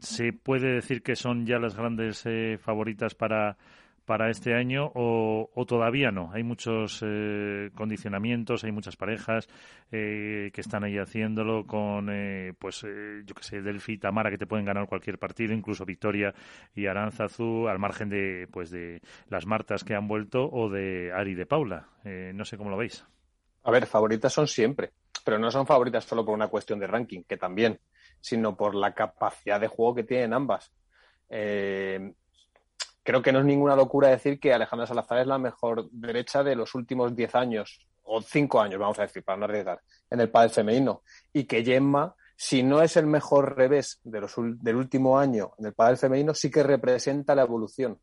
[0.00, 2.24] se puede decir que son ya las grandes
[2.60, 3.56] favoritas para
[4.08, 6.30] para este año o, todavía no?
[6.32, 9.46] Hay muchos eh, condicionamientos, hay muchas parejas
[9.92, 14.46] eh, que están ahí haciéndolo con, eh, pues, yo que sé, Delphi Tamara que te
[14.46, 16.32] pueden ganar cualquier partido, incluso Victoria
[16.74, 21.34] y Aranzazu, al margen de, pues, de las Martas que han vuelto o de Ari
[21.34, 21.88] de Paula.
[22.32, 23.04] no sé cómo lo veis.
[23.64, 24.92] A ver, favoritas son siempre,
[25.22, 27.78] pero no son favoritas solo por una cuestión de ranking, que también,
[28.22, 30.72] sino por la capacidad de juego que tienen ambas.
[31.28, 32.14] Eh,
[33.08, 36.54] creo que no es ninguna locura decir que Alejandra Salazar es la mejor derecha de
[36.54, 40.28] los últimos 10 años, o 5 años, vamos a decir, para no arriesgar, en el
[40.28, 41.00] pádel femenino.
[41.32, 45.64] Y que Gemma, si no es el mejor revés de los, del último año en
[45.64, 47.98] el pádel femenino, sí que representa la evolución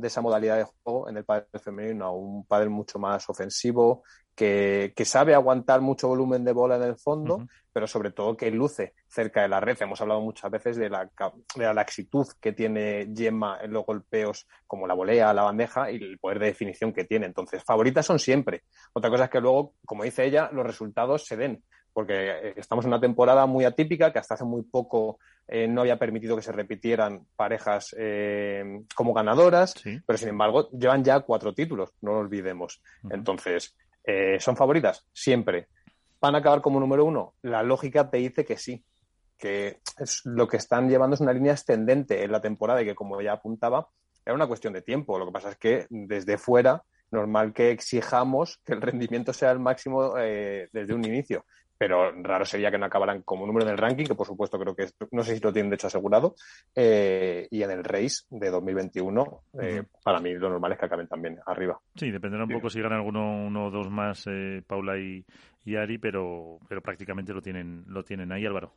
[0.00, 4.02] de esa modalidad de juego en el pádel femenino a un pádel mucho más ofensivo,
[4.34, 8.94] que, sabe aguantar mucho volumen de bola en el fondo, pero sobre todo que luce
[9.06, 9.76] cerca de la red.
[9.80, 11.10] Hemos hablado muchas veces de la,
[11.56, 15.96] de la laxitud que tiene Gemma en los golpeos, como la volea, la bandeja y
[15.96, 17.26] el poder de definición que tiene.
[17.26, 18.62] Entonces, favoritas son siempre.
[18.94, 22.84] Otra cosa es que luego, como dice ella, los resultados se den porque eh, estamos
[22.84, 26.42] en una temporada muy atípica que hasta hace muy poco eh, no había permitido que
[26.42, 29.74] se repitieran parejas eh, como ganadoras,
[30.06, 32.80] pero sin embargo llevan ya cuatro títulos, no lo olvidemos.
[33.10, 33.76] Entonces,
[34.38, 35.04] ¿son favoritas?
[35.12, 35.68] Siempre.
[36.20, 37.34] ¿Van a acabar como número uno?
[37.42, 38.84] La lógica te dice que sí,
[39.38, 42.94] que es, lo que están llevando es una línea ascendente en la temporada y que,
[42.94, 43.88] como ya apuntaba,
[44.24, 45.18] era una cuestión de tiempo.
[45.18, 49.58] Lo que pasa es que desde fuera normal que exijamos que el rendimiento sea el
[49.58, 51.44] máximo desde un inicio
[51.80, 54.76] pero raro sería que no acabaran como número en el ranking, que por supuesto creo
[54.76, 56.34] que no sé si lo tienen de hecho asegurado,
[56.76, 61.08] eh, y en el race de 2021, eh, para mí lo normal es que acaben
[61.08, 61.80] también arriba.
[61.94, 65.24] Sí, dependerá un poco si ganan alguno uno o dos más eh, Paula y,
[65.74, 68.74] Ari, pero, pero prácticamente lo tienen, lo tienen ahí, Álvaro.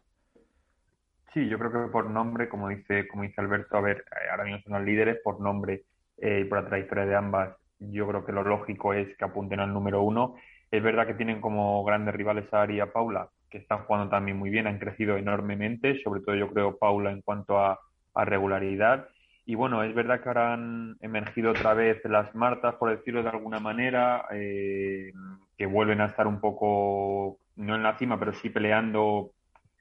[1.33, 4.45] Sí, yo creo que por nombre, como dice, como dice Alberto, a ver, eh, ahora
[4.45, 5.83] mismo son los líderes, por nombre
[6.19, 9.59] eh, y por la trayectoria de ambas, yo creo que lo lógico es que apunten
[9.59, 10.35] al número uno.
[10.73, 14.09] Es verdad que tienen como grandes rivales a Ari y a Paula, que están jugando
[14.09, 17.79] también muy bien, han crecido enormemente, sobre todo yo creo Paula en cuanto a,
[18.15, 19.07] regularidad.
[19.45, 23.29] Y bueno, es verdad que ahora han emergido otra vez las Martas, por decirlo de
[23.29, 25.13] alguna manera, eh,
[25.55, 29.29] que vuelven a estar un poco, no en la cima, pero sí peleando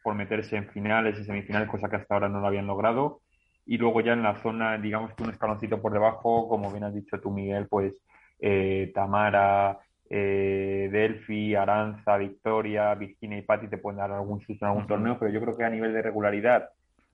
[0.03, 3.23] por meterse en finales y semifinales, cosa que hasta ahora no lo habían logrado.
[3.65, 6.95] Y luego ya en la zona, digamos que un escaloncito por debajo, como bien has
[6.95, 7.95] dicho tú, Miguel, pues
[8.41, 9.79] eh, Tamara,
[10.15, 15.19] eh, Delphi, Aranza, Victoria, Virginia y Patti te pueden dar algún susto en algún torneo,
[15.19, 16.69] pero yo creo que a nivel de regularidad,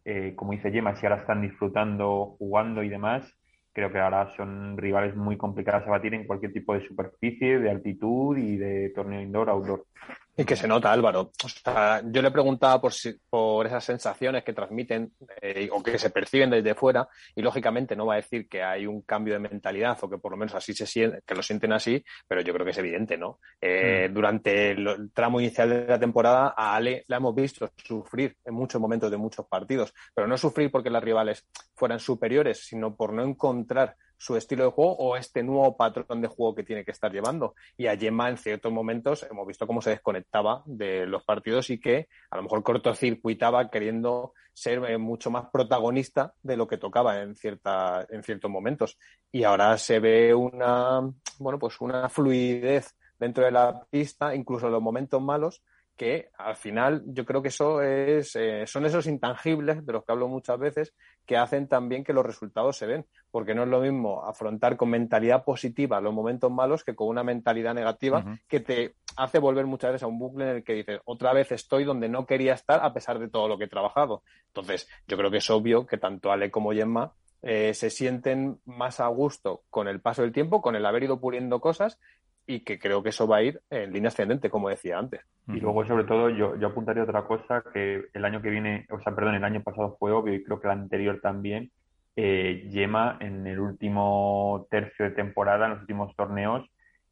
[0.05, 3.33] eh, como dice Gemma, si ahora están disfrutando, jugando y demás,
[3.73, 7.71] creo que ahora son rivales muy complicadas a batir en cualquier tipo de superficie, de
[7.71, 9.85] altitud y de torneo indoor-outdoor.
[10.41, 11.33] Y que se nota, Álvaro.
[11.45, 12.93] O sea, yo le preguntaba por,
[13.29, 15.11] por esas sensaciones que transmiten
[15.43, 18.87] eh, o que se perciben desde fuera y lógicamente no va a decir que hay
[18.87, 21.73] un cambio de mentalidad o que por lo menos así se siente, que lo sienten
[21.73, 23.41] así, pero yo creo que es evidente, ¿no?
[23.61, 24.15] Eh, mm.
[24.15, 28.81] Durante el, tramo inicial de la temporada a Ale la hemos visto sufrir en muchos
[28.81, 33.25] momentos de muchos partidos, pero no sufrir porque las rivales fueran superiores, sino por no
[33.25, 37.11] encontrar su estilo de juego o este nuevo patrón de juego que tiene que estar
[37.11, 37.55] llevando.
[37.77, 41.81] Y a Gemma en ciertos momentos hemos visto cómo se desconectaba de los partidos y
[41.81, 47.23] que a lo mejor cortocircuitaba queriendo ser eh, mucho más protagonista de lo que tocaba
[47.23, 48.99] en cierta, en ciertos momentos.
[49.31, 51.01] Y ahora se ve una,
[51.39, 55.63] bueno, pues una fluidez dentro de la pista, incluso en los momentos malos,
[55.99, 60.13] que al final yo creo que eso es, eh, son esos intangibles de los que
[60.13, 60.95] hablo muchas veces
[61.27, 64.91] que hacen también que los resultados se ven, porque no es lo mismo afrontar con
[64.91, 69.91] mentalidad positiva los momentos malos que con una mentalidad negativa que te hace volver muchas
[69.91, 72.81] veces a un bucle en el que dices, otra vez estoy donde no quería estar
[72.83, 74.23] a pesar de todo lo que he trabajado.
[74.47, 79.01] Entonces, yo creo que es obvio que tanto Ale como Gemma eh, se sienten más
[79.01, 81.99] a gusto con el paso del tiempo, con el haber ido puliendo cosas
[82.49, 85.21] y que creo que eso va a ir en línea ascendente, como decía antes.
[85.49, 88.99] Y luego, sobre todo, yo, yo apuntaría otra cosa, que el año que viene, o
[89.01, 91.71] sea, perdón, el año pasado fue obvio y creo que el anterior también,
[92.17, 96.67] eh, Yema en el último tercio de temporada, en los últimos torneos,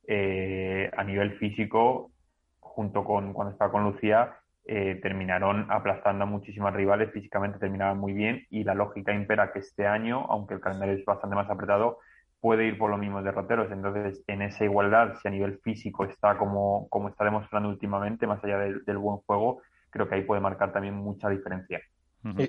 [0.08, 2.10] eh, a nivel físico,
[2.58, 8.14] junto con cuando estaba con Lucía, eh, terminaron aplastando a muchísimas rivales, físicamente terminaban muy
[8.14, 11.98] bien y la lógica impera que este año, aunque el calendario es bastante más apretado,
[12.46, 13.72] puede ir por los mismos derroteros.
[13.72, 18.42] Entonces, en esa igualdad, si a nivel físico está como, como está demostrando últimamente, más
[18.44, 21.80] allá del, buen juego, creo que ahí puede marcar también mucha diferencia.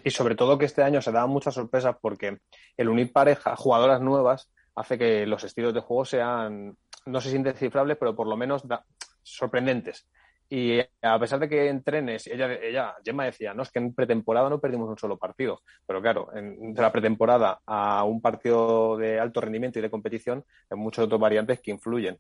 [0.04, 2.38] y, sobre todo que este año se daban muchas sorpresas porque
[2.78, 7.38] el unir pareja, jugadoras nuevas, hace que los estilos de juego sean, no sé si
[7.38, 8.68] indescifrables, pero por lo menos
[9.24, 10.08] sorprendentes.
[10.50, 14.50] Y a pesar de que entrenes, ella, ella, Gemma decía, no, es que en pretemporada
[14.50, 15.62] no perdimos un solo partido.
[15.86, 20.46] Pero claro, en, de la pretemporada a un partido de alto rendimiento y de competición,
[20.70, 22.18] hay muchos otros variantes que influyen.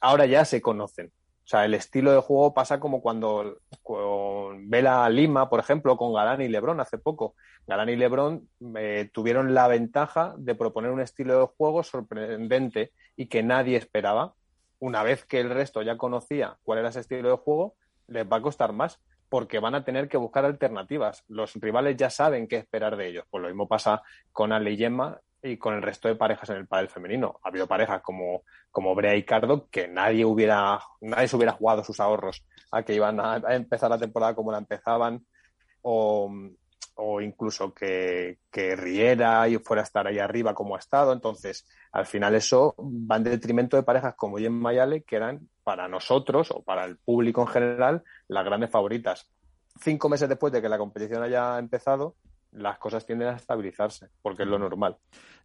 [0.00, 1.12] Ahora ya se conocen.
[1.44, 6.14] O sea, el estilo de juego pasa como cuando con Vela Lima, por ejemplo, con
[6.14, 7.34] Galán y Lebrón hace poco.
[7.66, 13.26] Galán y Lebrón eh, tuvieron la ventaja de proponer un estilo de juego sorprendente y
[13.26, 14.34] que nadie esperaba
[14.80, 17.76] una vez que el resto ya conocía cuál era ese estilo de juego,
[18.08, 21.24] les va a costar más porque van a tener que buscar alternativas.
[21.28, 23.24] Los rivales ya saben qué esperar de ellos.
[23.30, 26.56] Pues lo mismo pasa con Ale y Gemma y con el resto de parejas en
[26.56, 27.38] el pádel femenino.
[27.42, 31.84] Ha habido parejas como, como Brea y Cardo que nadie hubiera, nadie se hubiera jugado
[31.84, 35.24] sus ahorros a que iban a, empezar la temporada como la empezaban
[36.94, 41.12] o incluso que, que, riera y fuera a estar ahí arriba como ha estado.
[41.12, 45.48] Entonces, al final eso va en detrimento de parejas como Gemma y Ale, que eran
[45.62, 49.30] para nosotros o para el público en general las grandes favoritas.
[49.80, 52.16] Cinco meses después de que la competición haya empezado,
[52.52, 54.96] las cosas tienden a estabilizarse, porque es lo normal.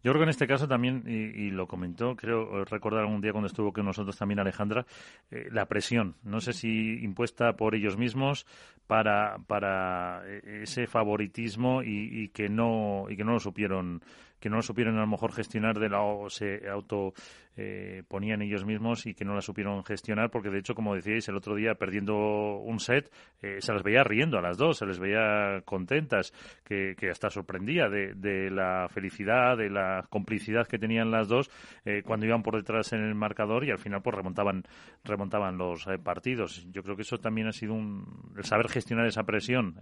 [0.04, 3.48] Yo creo que en este caso también, y, lo comentó, creo recordar algún día cuando
[3.48, 4.86] estuvo con nosotros también Alejandra,
[5.32, 8.46] eh, la presión, no sé si impuesta por ellos mismos
[8.88, 14.02] para, para eh, ese favoritismo y, y que no y que no lo supieron
[14.39, 17.13] que no lo supieron a lo mejor gestionar de la o se auto
[17.58, 21.26] eh, ponían ellos mismos y que no la supieron gestionar porque de hecho como decíais
[21.30, 23.10] el otro día perdiendo un set
[23.41, 26.34] eh, se las veía riendo a las dos se les veía contentas
[26.66, 31.49] que, que hasta sorprendía de, de, la felicidad de la complicidad que tenían las dos
[31.86, 34.64] eh, cuando iban por detrás en el marcador y al final pues remontaban
[35.05, 36.68] remontaban los partidos.
[36.72, 39.80] Yo creo que eso también ha sido un el saber gestionar esa presión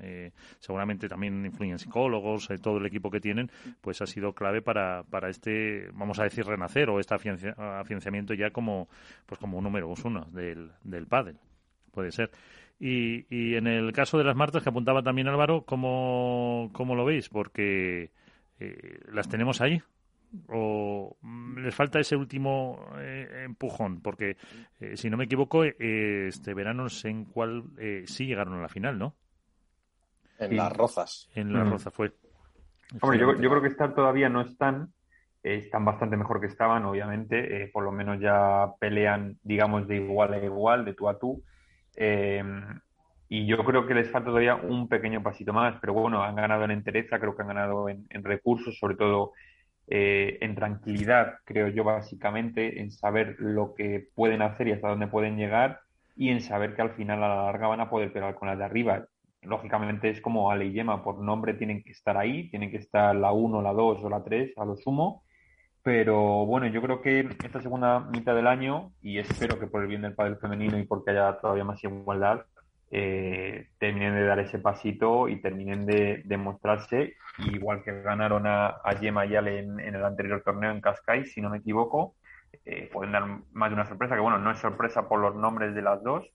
[0.59, 3.49] seguramente también influyen psicólogos todo el equipo que tienen
[3.81, 8.33] pues ha sido clave para, para este vamos a decir renacer o esta afianza financiamiento
[8.33, 8.87] ya como
[9.25, 11.37] pues como número uno del, del pádel
[11.91, 12.29] puede ser
[12.79, 17.05] Y, y en el caso de las martas que apuntaba también Álvaro, ¿cómo, cómo lo
[17.05, 17.29] veis?
[17.29, 18.11] Porque
[18.59, 19.81] eh, las tenemos ahí.
[20.49, 21.15] ¿O
[21.57, 24.01] les falta ese último eh, empujón?
[24.01, 24.35] Porque,
[24.81, 27.63] eh, si no me equivoco, eh, este verano sé en cuál
[28.05, 29.13] sí llegaron a la final, ¿no?
[30.39, 31.29] En las rozas.
[31.35, 31.71] En las Mm.
[31.71, 32.11] rozas fue.
[33.01, 34.93] Hombre, yo, yo creo que estar todavía no están,
[35.43, 39.97] eh, están bastante mejor que estaban, obviamente, eh, por lo menos ya pelean, digamos, de
[39.97, 41.43] igual a igual, de tú a tú.
[41.95, 42.43] Eh,
[43.29, 46.65] y yo creo que les falta todavía un pequeño pasito más, pero bueno, han ganado
[46.65, 49.31] en entereza, creo que han ganado en, en recursos, sobre todo
[49.87, 55.07] eh, en tranquilidad, creo yo, básicamente, en saber lo que pueden hacer y hasta dónde
[55.07, 55.79] pueden llegar,
[56.15, 58.57] y en saber que al final a la larga van a poder pegar con las
[58.57, 59.07] de arriba
[59.45, 63.15] lógicamente es como Ale y Yema, por nombre tienen que estar ahí, tienen que estar
[63.15, 65.23] la 1, la 2 o la 3 a lo sumo.
[65.83, 69.89] Pero bueno, yo creo que esta segunda mitad del año, y espero que por el
[69.89, 72.45] bien del pádel femenino y porque haya todavía más igualdad,
[72.89, 78.67] eh, terminen de dar ese pasito y terminen de, de mostrarse, igual que ganaron a,
[78.83, 82.15] a Yema y Ale en, en el anterior torneo en Cascais, si no me equivoco,
[82.65, 85.75] eh, pueden dar más de una sorpresa, que bueno, no es sorpresa por los nombres
[85.75, 86.25] de las dos,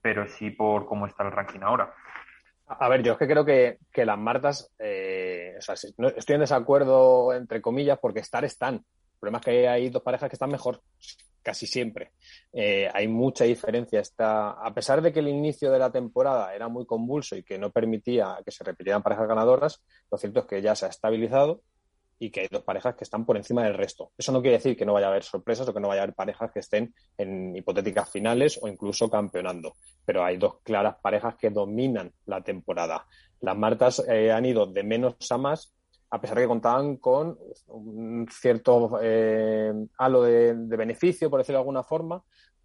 [0.00, 1.94] pero sí por cómo está el ranking ahora.
[2.78, 6.34] A ver, yo es que creo que, que las Martas, eh, o sea, no- estoy
[6.34, 8.76] en desacuerdo, entre comillas, porque estar están.
[8.76, 10.80] El problema es que hay dos parejas que están mejor,
[11.42, 12.12] casi siempre.
[12.52, 14.00] Eh, hay mucha diferencia.
[14.00, 17.58] Está, a pesar de que el inicio de la temporada era muy convulso y que
[17.58, 21.62] no permitía que se repitieran parejas ganadoras, lo cierto es que ya se ha estabilizado
[22.22, 24.12] y que hay dos parejas que están por encima del resto.
[24.16, 26.04] Eso no quiere decir que no vaya a haber sorpresas o que no vaya a
[26.04, 29.74] haber parejas que estén en hipotéticas finales o incluso campeonando.
[30.04, 33.06] Pero hay dos claras parejas que dominan la temporada.
[33.40, 35.74] Las Martas eh, han ido de menos a más,
[36.10, 41.58] a pesar de que contaban con un cierto eh, halo de, de beneficio, por decirlo
[41.58, 42.22] de alguna forma,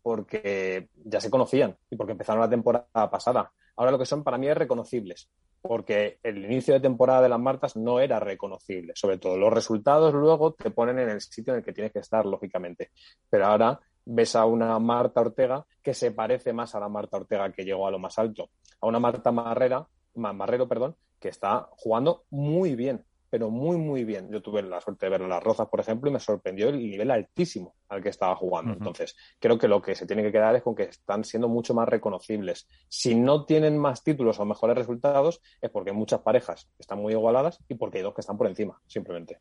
[0.08, 3.52] porque ya se conocían y porque empezaron la temporada pasada.
[3.76, 5.30] Ahora lo que son para mí es reconocibles,
[5.62, 8.94] porque el inicio de temporada de las Martas no era reconocible.
[8.96, 12.00] Sobre todo los resultados luego te ponen en el sitio en el que tienes que
[12.00, 12.92] estar, lógicamente.
[13.30, 17.52] Pero ahora ves a una Marta Ortega que se parece más a la Marta Ortega
[17.52, 18.50] que llegó a lo más alto,
[18.80, 19.86] a una Marta Marrera,
[20.16, 24.30] Ma- Marrero, perdón, que está jugando muy bien, pero muy, muy bien.
[24.32, 26.78] Yo tuve la suerte de ver en las Rozas, por ejemplo, y me sorprendió el
[26.78, 28.74] nivel altísimo al que estaba jugando.
[28.74, 31.74] Entonces, creo que lo que se tiene que quedar es con que están siendo mucho
[31.74, 32.68] más reconocibles.
[32.88, 37.60] Si no tienen más títulos o mejores resultados, es porque muchas parejas están muy igualadas
[37.68, 39.40] y porque hay dos que están por encima, simplemente.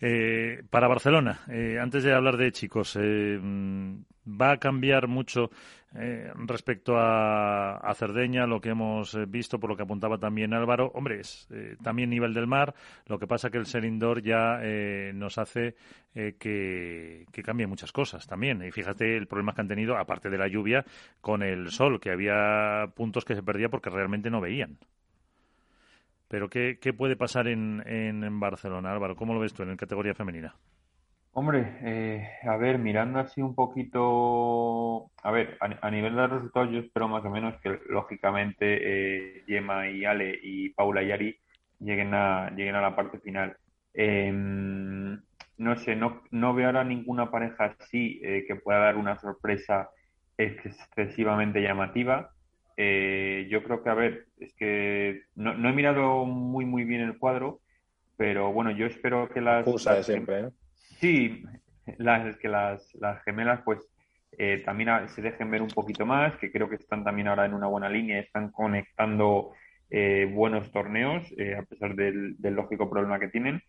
[0.00, 4.04] Eh, para Barcelona, eh, antes de hablar de chicos, eh, mm,
[4.40, 5.50] ¿va a cambiar mucho
[5.94, 10.90] eh, respecto a, Cerdeña, lo que hemos eh, visto, por lo que apuntaba también Álvaro?
[10.94, 12.74] Hombre, es eh, también nivel del mar,
[13.06, 15.76] lo que pasa que el ser indoor ya eh, nos hace
[16.14, 18.62] eh, que, cambien muchas cosas también.
[18.62, 20.84] Y fíjate el problema que han tenido, aparte de la lluvia,
[21.20, 24.78] con el sol, que había puntos que se perdía porque realmente no veían.
[26.28, 29.16] Pero ¿qué, qué puede pasar en, en, en Barcelona, Álvaro?
[29.16, 30.54] ¿Cómo lo ves tú en la categoría femenina?
[31.34, 36.70] Hombre, eh, a ver, mirando así un poquito, a ver, a, a nivel de resultados
[36.70, 38.58] yo espero más o menos que lógicamente
[39.38, 41.38] eh, Gemma y Ale y Paula y Ari
[41.80, 43.56] lleguen a, lleguen a la parte final.
[43.94, 49.18] Eh, no sé, no, no veo ahora ninguna pareja así eh, que pueda dar una
[49.18, 49.88] sorpresa
[50.36, 52.30] excesivamente llamativa.
[52.76, 57.00] Eh, yo creo que, a ver, es que no, no he mirado muy, muy bien
[57.00, 57.60] el cuadro,
[58.18, 59.66] pero bueno, yo espero que las...
[59.66, 60.48] Acusa de siempre, ¿eh?
[61.02, 61.42] Sí,
[61.98, 63.80] las, que las, las gemelas pues
[64.38, 67.54] eh, también se dejen ver un poquito más, que creo que están también ahora en
[67.54, 69.50] una buena línea, están conectando
[69.90, 73.60] eh, buenos torneos, eh, a pesar del, lógico problema que tienen.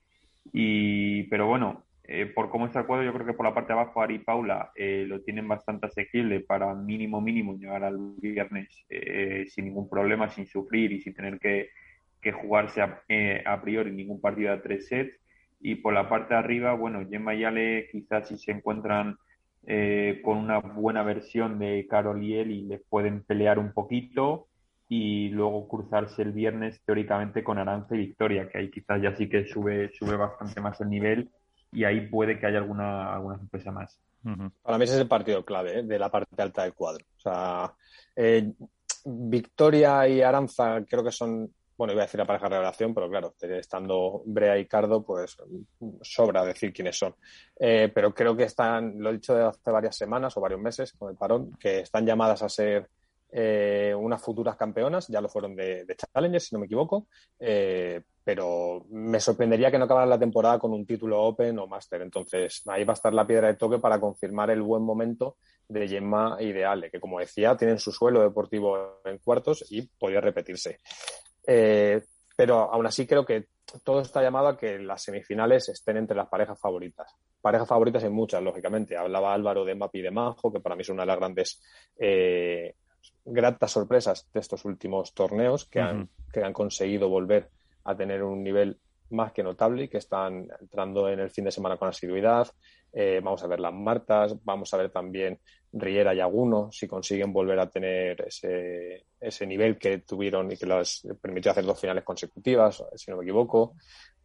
[0.52, 3.74] Y, pero bueno, eh, por cómo está el cuadro, yo creo que por la parte
[3.74, 7.98] de abajo Ari y Paula eh, lo tienen bastante asequible para mínimo mínimo llegar al
[8.22, 8.86] viernes
[9.52, 11.70] sin ningún problema, sin sufrir y sin tener que,
[12.22, 13.02] que jugarse a,
[13.46, 15.23] a priori ningún partido a tres sets.
[15.66, 19.18] Y por la parte de arriba, bueno, Gemma y Ale quizás si se encuentran
[19.66, 24.48] eh, con una buena versión de Carol y Eli les pueden pelear un poquito
[24.90, 29.30] y luego cruzarse el viernes teóricamente con Arance y Victoria, que ahí quizás ya sí
[29.30, 31.30] que sube, sube bastante más el nivel
[31.72, 33.98] y ahí puede que haya alguna, alguna sorpresa más.
[34.62, 35.84] Para mí ese es el partido clave ¿eh?
[35.84, 37.06] de la parte alta del cuadro.
[37.18, 37.74] O sea,
[38.16, 38.52] eh,
[39.06, 43.34] Victoria y Aranza creo que son, bueno, iba a decir la pareja revelación, pero claro,
[43.42, 45.38] eh, estando Brea y Cardo, pues
[46.02, 47.16] sobra decir quiénes son.
[47.60, 50.94] Eh, pero creo que están, lo he dicho de hace varias semanas o varios meses
[50.94, 52.90] con el parón, que están llamadas a ser
[53.36, 57.08] eh, unas futuras campeonas, ya lo fueron de, de si no me equivoco,
[57.40, 62.04] eh, pero me sorprendería que no acabara la temporada con un título Open o Master.
[62.04, 65.88] Entonces, ahí va a estar la piedra de toque para confirmar el buen momento de
[65.88, 70.22] Gemma y de Ale, que como decía, tienen su suelo deportivo en cuartos y podría
[70.22, 70.78] repetirse.
[71.46, 72.02] Eh,
[72.36, 73.48] pero aún así creo que
[73.84, 77.16] todo está llamado a que las semifinales estén entre las parejas favoritas.
[77.42, 78.98] Parejas favoritas hay muchas, lógicamente.
[78.98, 81.62] Hablaba Álvaro de Mbappé y de Manjo, que para mí es una de las grandes
[81.98, 82.76] eh,
[83.26, 87.50] gratas sorpresas de estos últimos torneos que, han, que han conseguido volver
[87.86, 88.80] a tener un nivel
[89.10, 92.48] más que notable y que están entrando en el fin de semana con asiduidad.
[92.92, 95.40] Eh, vamos a ver las Martas, vamos a ver también
[95.74, 100.68] Riera y Aguno, si consiguen volver a tener ese, ese nivel que tuvieron y que
[100.68, 103.76] les permitió hacer dos finales consecutivas, si no me equivoco.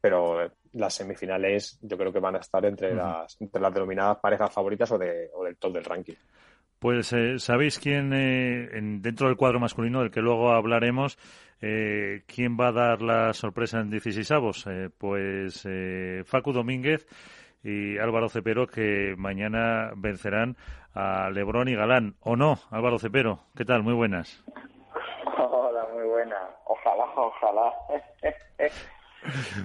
[0.01, 4.53] Pero las semifinales yo creo que van a estar entre, las, entre las denominadas parejas
[4.53, 6.15] favoritas o, de, o del top del ranking.
[6.79, 8.69] Pues eh, sabéis quién, eh,
[9.01, 11.19] dentro del cuadro masculino, del que luego hablaremos,
[11.61, 14.65] eh, quién va a dar la sorpresa en 16 avos.
[14.97, 15.67] pues
[16.25, 17.07] Facu Domínguez
[17.63, 20.57] y Álvaro Cepero, que mañana vencerán
[20.95, 22.15] a Lebrón y Galán.
[22.21, 23.41] ¿O no, Álvaro Cepero?
[23.57, 23.83] ¿Qué tal?
[23.83, 24.45] Muy buenas.
[25.39, 26.43] Hola, muy buenas.
[26.67, 27.73] Ojalá, ojalá.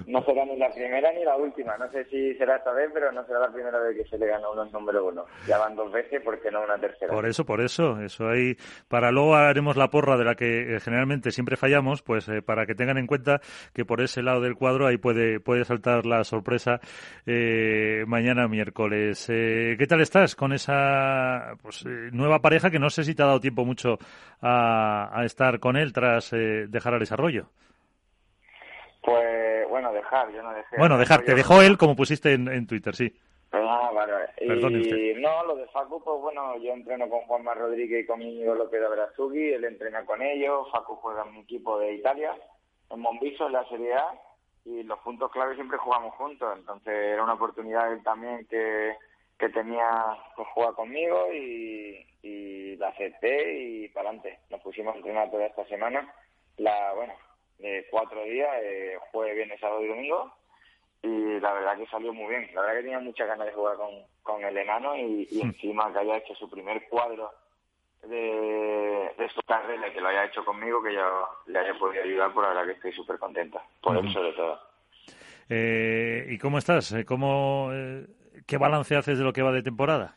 [0.06, 1.76] No será ni la primera ni la última.
[1.76, 4.26] No sé si será esta vez, pero no será la primera vez que se le
[4.26, 5.26] gana uno en número uno.
[5.46, 7.12] Ya van dos veces, ¿por qué no una tercera?
[7.12, 8.00] Por eso, por eso.
[8.00, 8.56] Eso ahí.
[8.88, 12.66] Para luego haremos la porra de la que eh, generalmente siempre fallamos, pues eh, para
[12.66, 13.40] que tengan en cuenta
[13.72, 16.80] que por ese lado del cuadro ahí puede, puede saltar la sorpresa
[17.26, 19.26] eh, mañana miércoles.
[19.26, 23.40] ¿Qué tal estás con esa pues, nueva pareja que no sé si te ha dado
[23.40, 23.98] tiempo mucho
[24.40, 27.50] a, a estar con él tras dejar el desarrollo?
[29.94, 30.76] Pues dejar, yo no dejé.
[30.76, 33.14] Bueno, dejar, te dejó él como pusiste en, Twitter, sí.
[33.52, 34.30] Ah, vale, vale.
[34.40, 38.56] y no, lo de Facu, pues bueno, yo entreno con Juanma Rodríguez y con Íñigo
[38.56, 42.34] López de Abrasugi, él entrena con ellos, Facu juega en mi equipo de Italia,
[42.90, 44.20] en Monviso, en la Serie A,
[44.64, 48.96] y los puntos clave siempre jugamos juntos, entonces era una oportunidad él también que,
[49.38, 54.40] que tenía que jugar conmigo y, y la acepté y para adelante.
[54.50, 56.12] Nos pusimos a entrenar toda esta semana.
[56.56, 57.14] La, bueno,
[57.58, 60.32] de cuatro días, eh, jueves, viernes, sábado y domingo.
[61.02, 62.50] Y la verdad que salió muy bien.
[62.54, 63.90] La verdad que tenía muchas ganas de jugar con,
[64.22, 65.46] con el enano y, hmm.
[65.46, 67.30] encima que haya hecho su primer cuadro
[68.02, 72.32] de, de su carrera, que lo haya hecho conmigo, que yo le haya podido ayudar,
[72.32, 73.62] por pues la verdad que estoy súper contenta.
[73.82, 74.60] Por eso sobre todo.
[75.48, 76.92] Eh, ¿Y cómo estás?
[76.92, 78.06] Eh, ¿Cómo, eh,
[78.46, 80.16] ¿Qué balance haces de lo que va de temporada?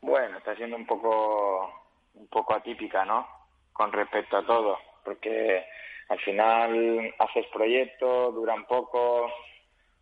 [0.00, 1.70] Bueno, está siendo un poco,
[2.14, 3.26] un poco atípica, ¿no?
[3.72, 5.64] Con respecto a todo, porque
[6.10, 9.32] al final haces proyectos, duran poco.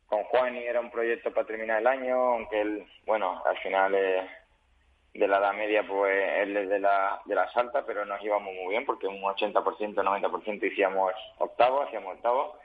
[0.06, 5.28] Con Juani era un proyecto para terminar el año, aunque él, bueno, al final de
[5.28, 8.70] la edad media, pues él es de la, de la salta, pero nos íbamos muy
[8.70, 12.58] bien porque un 80%, 90% hicimos octavo, hacíamos octavo.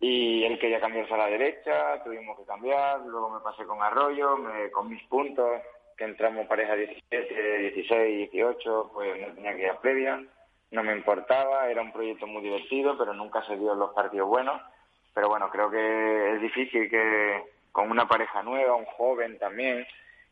[0.00, 4.36] Y él quería cambiarse a la derecha, tuvimos que cambiar, luego me pasé con Arroyo,
[4.36, 5.60] me, con mis puntos,
[5.96, 10.26] que entramos pareja 17, 16, 18, pues no tenía que ir a previa
[10.70, 14.60] no me importaba, era un proyecto muy divertido, pero nunca se dio los partidos buenos.
[15.14, 17.42] Pero bueno, creo que es difícil que
[17.72, 19.86] con una pareja nueva, un joven también,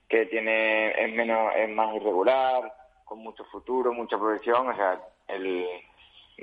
[0.08, 2.72] que tiene es menos es más irregular,
[3.04, 5.66] con mucho futuro, mucha proyección, o sea, el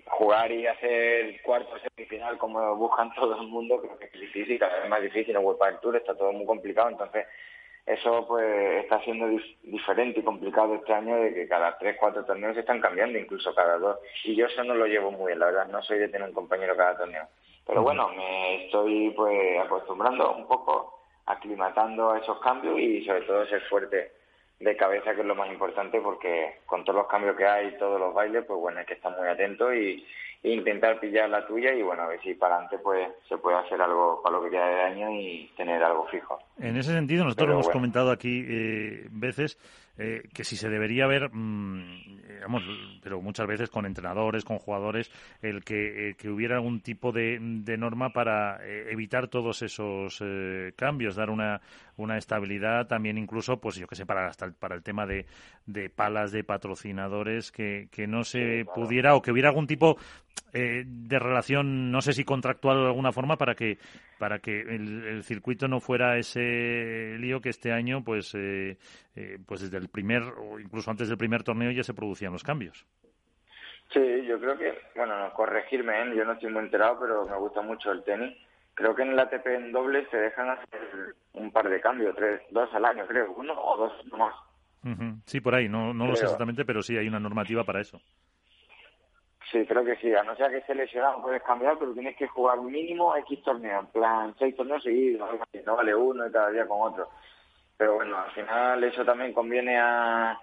[0.06, 4.80] jugar y hacer cuarto semifinal como buscan todo el mundo creo que es difícil, cada
[4.80, 7.26] vez más difícil en World Tour, está todo muy complicado, entonces
[7.86, 9.28] eso pues está siendo
[9.64, 13.54] diferente y complicado este año de que cada tres, cuatro torneos se están cambiando, incluso
[13.56, 13.98] cada dos.
[14.24, 16.34] Y yo eso no lo llevo muy bien, la verdad, no soy de tener un
[16.34, 17.28] compañero cada torneo.
[17.66, 23.46] Pero bueno, me estoy pues acostumbrando un poco, aclimatando a esos cambios y sobre todo
[23.46, 24.12] ser fuerte
[24.60, 28.00] de cabeza, que es lo más importante, porque con todos los cambios que hay, todos
[28.00, 30.06] los bailes, pues bueno, hay que estar muy atento y,
[30.44, 33.82] intentar pillar la tuya y bueno, a ver si para adelante pues, se puede hacer
[33.82, 36.40] algo para lo que queda de año y tener algo fijo.
[36.60, 39.58] En ese sentido, nosotros lo hemos comentado aquí eh, veces
[39.98, 45.12] eh, que si se debería ver, mm, pero muchas veces con entrenadores, con jugadores,
[45.42, 50.24] el que, eh, que hubiera algún tipo de, de norma para eh, evitar todos esos
[50.76, 51.62] cambios, dar una,
[51.98, 55.26] una estabilidad también incluso, pues yo que sé, para, hasta para el tema de,
[55.66, 59.98] de palas de patrocinadores, que, que no se pudiera o que hubiera algún tipo
[60.54, 63.78] de relación, no sé si contractual de alguna forma, para que
[64.22, 68.78] para que el, circuito no fuera ese lío que este año, pues, eh,
[69.16, 72.44] eh, pues desde el primer o incluso antes del primer torneo ya se producían los
[72.44, 72.86] cambios.
[73.92, 76.16] Sí, yo creo que, bueno, corregirme, ¿eh?
[76.16, 78.38] yo no estoy muy enterado, pero me gusta mucho el tenis.
[78.76, 82.42] Creo que en el ATP en doble se dejan hacer un par de cambios, tres,
[82.52, 84.36] dos al año, creo, uno o dos más.
[85.26, 88.00] Sí, por ahí, no, no lo sé exactamente, pero sí hay una normativa para eso.
[89.50, 90.14] Sí, creo que sí.
[90.14, 93.86] A no ser que esté lesionado puedes cambiar, pero tienes que jugar mínimo X torneos.
[93.86, 95.30] En plan, seis torneos seguidos.
[95.66, 97.10] No vale uno y cada día con otro.
[97.78, 100.40] Pero bueno, al final eso también conviene a,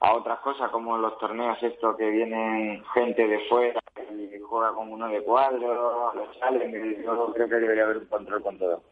[0.00, 3.80] a otras cosas, como los torneos estos que vienen gente de fuera
[4.10, 7.02] y juega con uno de cuadro, los salen.
[7.02, 8.82] Yo creo que debería haber un control con todo.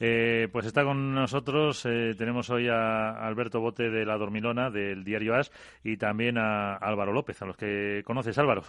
[0.00, 5.04] Eh, pues está con nosotros, eh, tenemos hoy a Alberto Bote de La Dormilona, del
[5.04, 5.50] diario As,
[5.84, 8.62] y también a Álvaro López, a los que conoces, Álvaro.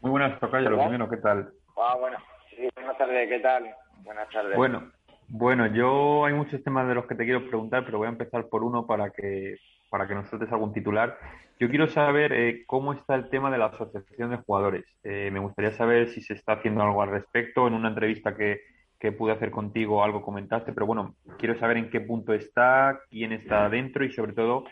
[0.00, 1.50] Muy buenas, Tocayo, lo primero, ¿qué tal?
[1.76, 2.18] Ah, bueno,
[2.50, 3.64] sí, buenas tardes, ¿qué tal?
[4.04, 4.56] Buenas tardes.
[4.56, 4.90] Bueno,
[5.28, 8.46] bueno, yo hay muchos temas de los que te quiero preguntar, pero voy a empezar
[8.48, 9.56] por uno para que
[9.88, 11.16] para que nos sueltes algún titular.
[11.60, 14.84] Yo quiero saber eh, cómo está el tema de la asociación de jugadores.
[15.04, 17.68] me gustaría saber si se está haciendo algo al respecto.
[17.68, 18.60] En una entrevista que,
[18.98, 23.32] que pude hacer contigo, algo comentaste, pero bueno, quiero saber en qué punto está, quién
[23.32, 24.64] está dentro y sobre todo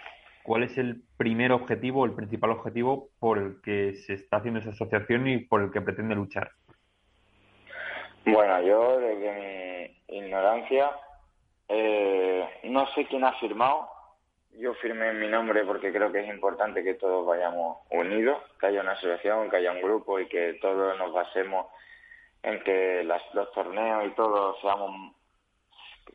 [0.42, 4.70] cuál es el primer objetivo, el principal objetivo por el que se está haciendo esa
[4.70, 6.50] asociación y por el que pretende luchar.
[8.26, 10.90] Bueno, yo desde mi ignorancia
[11.68, 13.88] eh, no sé quién ha firmado.
[14.58, 18.82] Yo firmé mi nombre porque creo que es importante que todos vayamos unidos, que haya
[18.82, 21.66] una asociación, que haya un grupo y que todos nos basemos
[22.44, 25.14] en que los torneos y todo seamos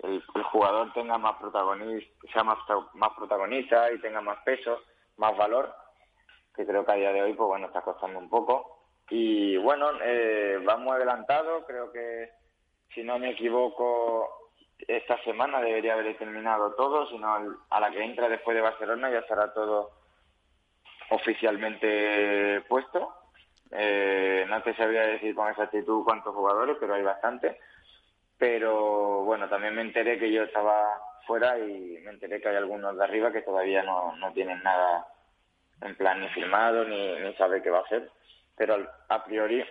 [0.03, 0.21] el,
[0.51, 2.59] jugador tenga más protagonista, sea más,
[2.93, 4.79] más protagonista y tenga más peso,
[5.17, 5.73] más valor,
[6.55, 8.77] que creo que a día de hoy pues bueno está costando un poco.
[9.09, 12.29] Y bueno, eh, vamos adelantado, creo que
[12.93, 14.53] si no me equivoco
[14.87, 19.19] esta semana debería haber terminado todo, sino a la que entra después de Barcelona ya
[19.19, 19.91] estará todo
[21.09, 23.18] oficialmente puesto
[23.71, 27.59] eh, no te sabría decir con exactitud cuántos jugadores, pero hay bastante.
[28.37, 32.97] Pero bueno, también me enteré que yo estaba fuera y me enteré que hay algunos
[32.97, 35.07] de arriba que todavía no, no tienen nada
[35.81, 38.09] en plan ni firmado ni, ni sabe qué va a hacer.
[38.55, 39.63] Pero a priori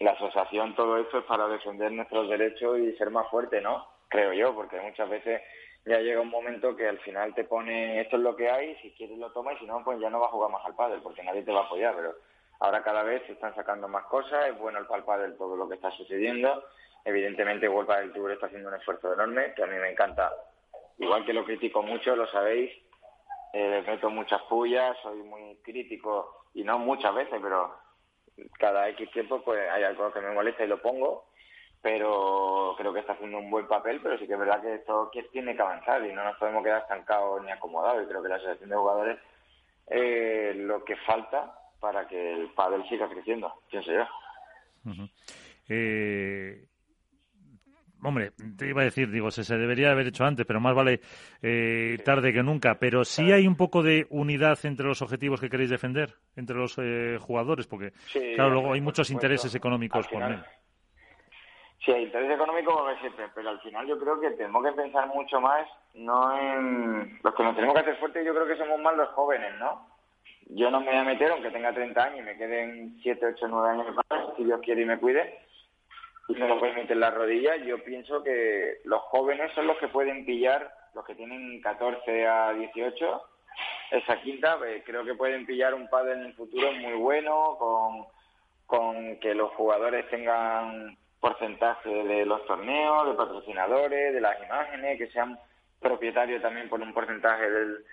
[0.00, 3.86] la asociación, todo esto es para defender nuestros derechos y ser más fuerte, ¿no?
[4.08, 5.42] Creo yo, porque muchas veces
[5.84, 8.92] ya llega un momento que al final te pone esto es lo que hay, si
[8.92, 11.00] quieres lo tomas y si no, pues ya no va a jugar más al pádel
[11.02, 12.14] porque nadie te va a apoyar, pero
[12.60, 15.68] Ahora cada vez se están sacando más cosas, es bueno el palpar de todo lo
[15.68, 16.64] que está sucediendo.
[17.04, 20.32] Evidentemente, World del Tour está haciendo un esfuerzo enorme, que a mí me encanta.
[20.98, 22.72] Igual que lo critico mucho, lo sabéis,
[23.52, 27.76] eh, meto muchas pullas, soy muy crítico, y no muchas veces, pero
[28.58, 31.28] cada X tiempo pues hay algo que me molesta y lo pongo,
[31.80, 35.10] pero creo que está haciendo un buen papel, pero sí que es verdad que esto
[35.32, 38.36] tiene que avanzar y no nos podemos quedar estancados ni acomodados, y creo que la
[38.36, 39.18] asociación de jugadores
[39.86, 44.04] eh, lo que falta para que el pádel siga creciendo, pienso yo.
[45.68, 46.64] eh,
[48.02, 51.00] hombre, te iba a decir, digo, se, se debería haber hecho antes, pero más vale
[51.42, 52.76] eh, tarde que nunca.
[52.78, 56.78] Pero sí hay un poco de unidad entre los objetivos que queréis defender, entre los
[56.78, 57.92] eh, jugadores, porque,
[58.34, 60.22] claro, luego hay muchos intereses económicos por.
[61.84, 65.40] Sí, hay interés económico siempre, pero al final yo creo que tenemos que pensar mucho
[65.40, 67.18] más, no en...
[67.22, 69.87] Los que nos tenemos que hacer fuertes yo creo que somos más los jóvenes, ¿no?
[70.50, 73.48] Yo no me voy a meter, aunque tenga 30 años y me queden 7, 8,
[73.48, 75.38] 9 años más, si Dios quiere y me cuide,
[76.28, 79.88] y no lo meter en la rodilla, yo pienso que los jóvenes son los que
[79.88, 83.22] pueden pillar, los que tienen 14 a 18,
[83.90, 88.06] esa quinta, pues, creo que pueden pillar un padre en el futuro muy bueno, con,
[88.66, 95.08] con que los jugadores tengan porcentaje de los torneos, de patrocinadores, de las imágenes, que
[95.08, 95.38] sean
[95.80, 97.84] propietarios también por un porcentaje del,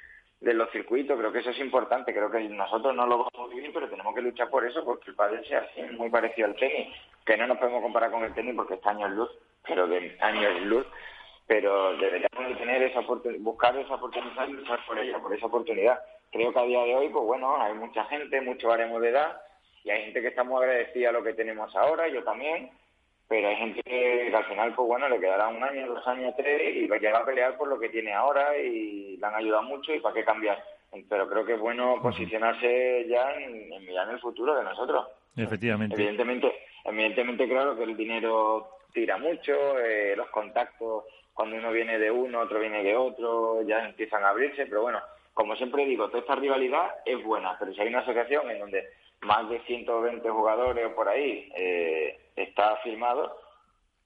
[0.46, 3.48] de los circuitos, creo que eso es importante, creo que nosotros no lo vamos a
[3.48, 6.56] vivir, pero tenemos que luchar por eso, porque el pádel sea así, muy parecido al
[6.56, 9.32] tenis, que no nos podemos comparar con el tenis porque está años luz,
[9.68, 10.86] pero de años luz,
[11.48, 13.02] pero deberíamos de tener esa
[13.40, 16.00] buscar esa oportunidad y luchar por ella, por esa oportunidad.
[16.32, 19.42] Creo que a día de hoy, pues bueno, hay mucha gente, mucho haremos de edad,
[19.84, 22.70] y hay gente que está muy agradecida a lo que tenemos ahora, yo también,
[23.28, 26.76] pero hay gente que, al final, pues bueno, le quedará un año, dos años, tres
[26.76, 30.00] y va a pelear por lo que tiene ahora y le han ayudado mucho y
[30.00, 30.64] para qué cambiar.
[31.10, 35.08] Pero creo que es bueno posicionarse ya en, mirar en el futuro de nosotros.
[35.36, 35.96] Efectivamente.
[35.96, 36.54] Evidentemente,
[36.86, 41.04] evidentemente claro que el dinero tira mucho, eh, los contactos,
[41.34, 45.02] cuando uno viene de uno, otro viene de otro, ya empiezan a abrirse, pero bueno,
[45.34, 48.88] como siempre digo, toda esta rivalidad es buena, pero si hay una asociación en donde
[49.26, 53.38] más de 120 jugadores o por ahí eh, está firmado,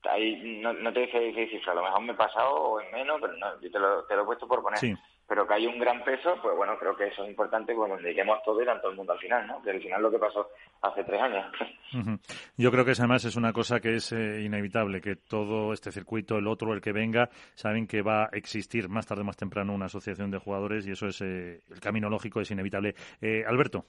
[0.09, 3.33] ahí no, te sé decir a lo mejor me he pasado o en menos, pero
[3.37, 4.79] no, yo te lo, te lo he puesto por poner.
[5.27, 8.41] Pero que hay un gran peso, pues bueno, creo que eso es importante cuando dediquemos
[8.43, 9.61] todo y todo el mundo al final, ¿no?
[9.61, 10.49] Que al final lo que pasó
[10.81, 11.45] hace tres años.
[12.57, 16.37] Yo creo que además es una cosa que es eh, inevitable, que todo este circuito,
[16.37, 19.71] el otro, el que venga, saben que va a existir más tarde o más temprano
[19.75, 22.95] una asociación de jugadores y eso es, eh, el camino lógico es inevitable.
[23.21, 23.85] Eh, Alberto.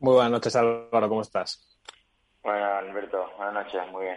[0.00, 1.80] Muy buenas noches, Álvaro, ¿cómo estás?
[2.42, 4.16] Buenas, Alberto, buenas noches, muy bien.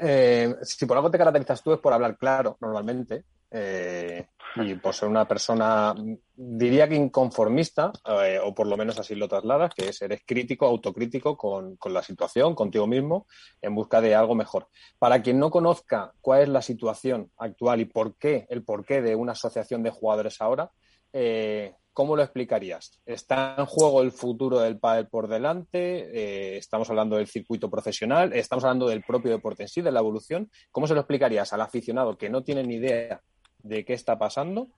[0.00, 3.24] Eh, si por algo te caracterizas tú es por hablar claro, normalmente.
[3.50, 4.26] Eh,
[4.56, 5.94] y por ser una persona,
[6.34, 7.92] diría que inconformista,
[8.24, 11.92] eh, o por lo menos así lo trasladas, que es eres crítico, autocrítico con, con,
[11.92, 13.26] la situación, contigo mismo,
[13.60, 14.68] en busca de algo mejor.
[14.98, 19.14] Para quien no conozca cuál es la situación actual y por qué, el porqué de
[19.14, 20.70] una asociación de jugadores ahora,
[21.12, 23.00] eh, ¿cómo lo explicarías?
[23.06, 26.10] ¿Está en juego el futuro del pádel por delante?
[26.12, 28.32] Eh, ¿Estamos hablando del circuito profesional?
[28.34, 30.50] ¿Estamos hablando del propio deporte en sí, de la evolución?
[30.70, 33.20] ¿Cómo se lo explicarías al aficionado que no tiene ni idea
[33.62, 34.68] de qué está pasando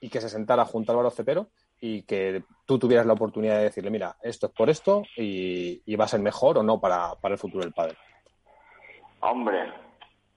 [0.00, 1.50] y que se sentara junto a Álvaro Cepero
[1.80, 5.96] y que tú tuvieras la oportunidad de decirle, mira, esto es por esto y, y
[5.96, 7.96] va a ser mejor o no para, para el futuro del pádel?
[9.20, 9.72] Hombre,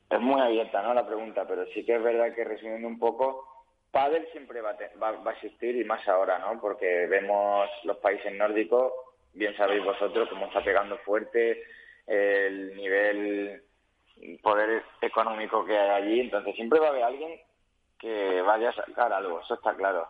[0.09, 0.93] es muy abierta ¿no?
[0.93, 3.52] la pregunta, pero sí que es verdad que resumiendo un poco,
[3.93, 6.59] pádel siempre va a, te, va, a, existir y más ahora, ¿no?
[6.59, 8.91] Porque vemos los países nórdicos,
[9.33, 11.63] bien sabéis vosotros cómo está pegando fuerte
[12.07, 13.61] el nivel
[14.41, 17.39] poder económico que hay allí, entonces siempre va a haber alguien
[17.99, 20.07] que vaya a sacar algo, eso está claro.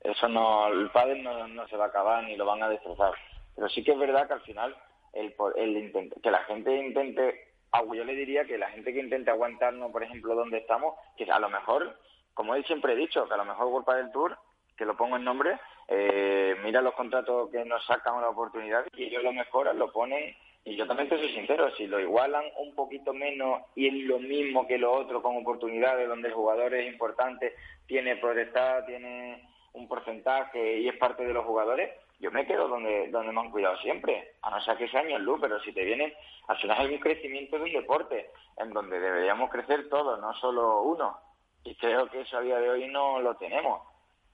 [0.00, 3.12] Eso no, el pádel no, se va a acabar ni lo van a destrozar.
[3.54, 4.76] Pero sí que es verdad que al final
[5.12, 7.48] el, el que la gente intente,
[7.92, 11.38] yo le diría que la gente que intente aguantarnos, por ejemplo, donde estamos, que a
[11.38, 11.98] lo mejor
[12.36, 14.38] como él siempre he dicho, que a lo mejor World del Tour,
[14.76, 15.58] que lo pongo en nombre,
[15.88, 20.36] eh, mira los contratos que nos sacan la oportunidad y ellos lo mejoran, lo ponen.
[20.62, 24.18] Y yo también te soy sincero, si lo igualan un poquito menos y es lo
[24.18, 27.54] mismo que lo otro con oportunidades donde el jugador es importante,
[27.86, 33.08] tiene protestada, tiene un porcentaje y es parte de los jugadores, yo me quedo donde,
[33.08, 35.84] donde me han cuidado siempre, a no ser que sea años luz, pero si te
[35.84, 36.12] vienen,
[36.48, 40.82] al final hay un crecimiento de un deporte en donde deberíamos crecer todos, no solo
[40.82, 41.25] uno.
[41.66, 43.82] Y creo que eso a día de hoy no lo tenemos.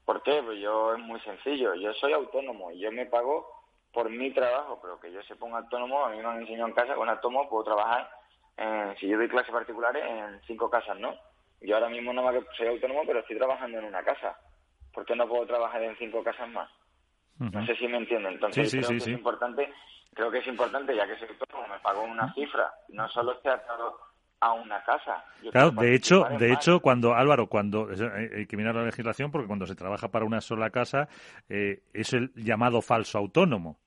[0.04, 0.42] ¿Por qué?
[0.42, 1.74] Pues yo es muy sencillo.
[1.74, 3.46] Yo soy autónomo y yo me pago
[3.90, 6.74] por mi trabajo, pero que yo se ponga autónomo, a mí me han enseñado en
[6.74, 8.10] casa, con autónomo puedo trabajar,
[8.56, 11.14] en, si yo doy clases particulares, en cinco casas, ¿no?
[11.60, 14.38] Yo ahora mismo no más soy autónomo, pero estoy trabajando en una casa.
[14.92, 16.70] ¿Por qué no puedo trabajar en cinco casas más?
[17.40, 17.52] Uh -huh.
[17.52, 18.34] No sé si me entienden.
[18.34, 19.10] Entonces sí, creo sí, que sí.
[19.10, 19.72] es importante,
[20.12, 23.48] creo que es importante, ya que soy autónomo, me pago una cifra, no solo esté
[23.50, 23.98] atado
[24.42, 25.24] a una casa.
[25.42, 26.58] Yo claro, quiero de hecho, de más.
[26.58, 30.24] hecho, cuando Álvaro, cuando hay hay que mirar la legislación, porque cuando se trabaja para
[30.24, 31.08] una sola casa
[31.48, 33.78] eh, es el llamado falso autónomo.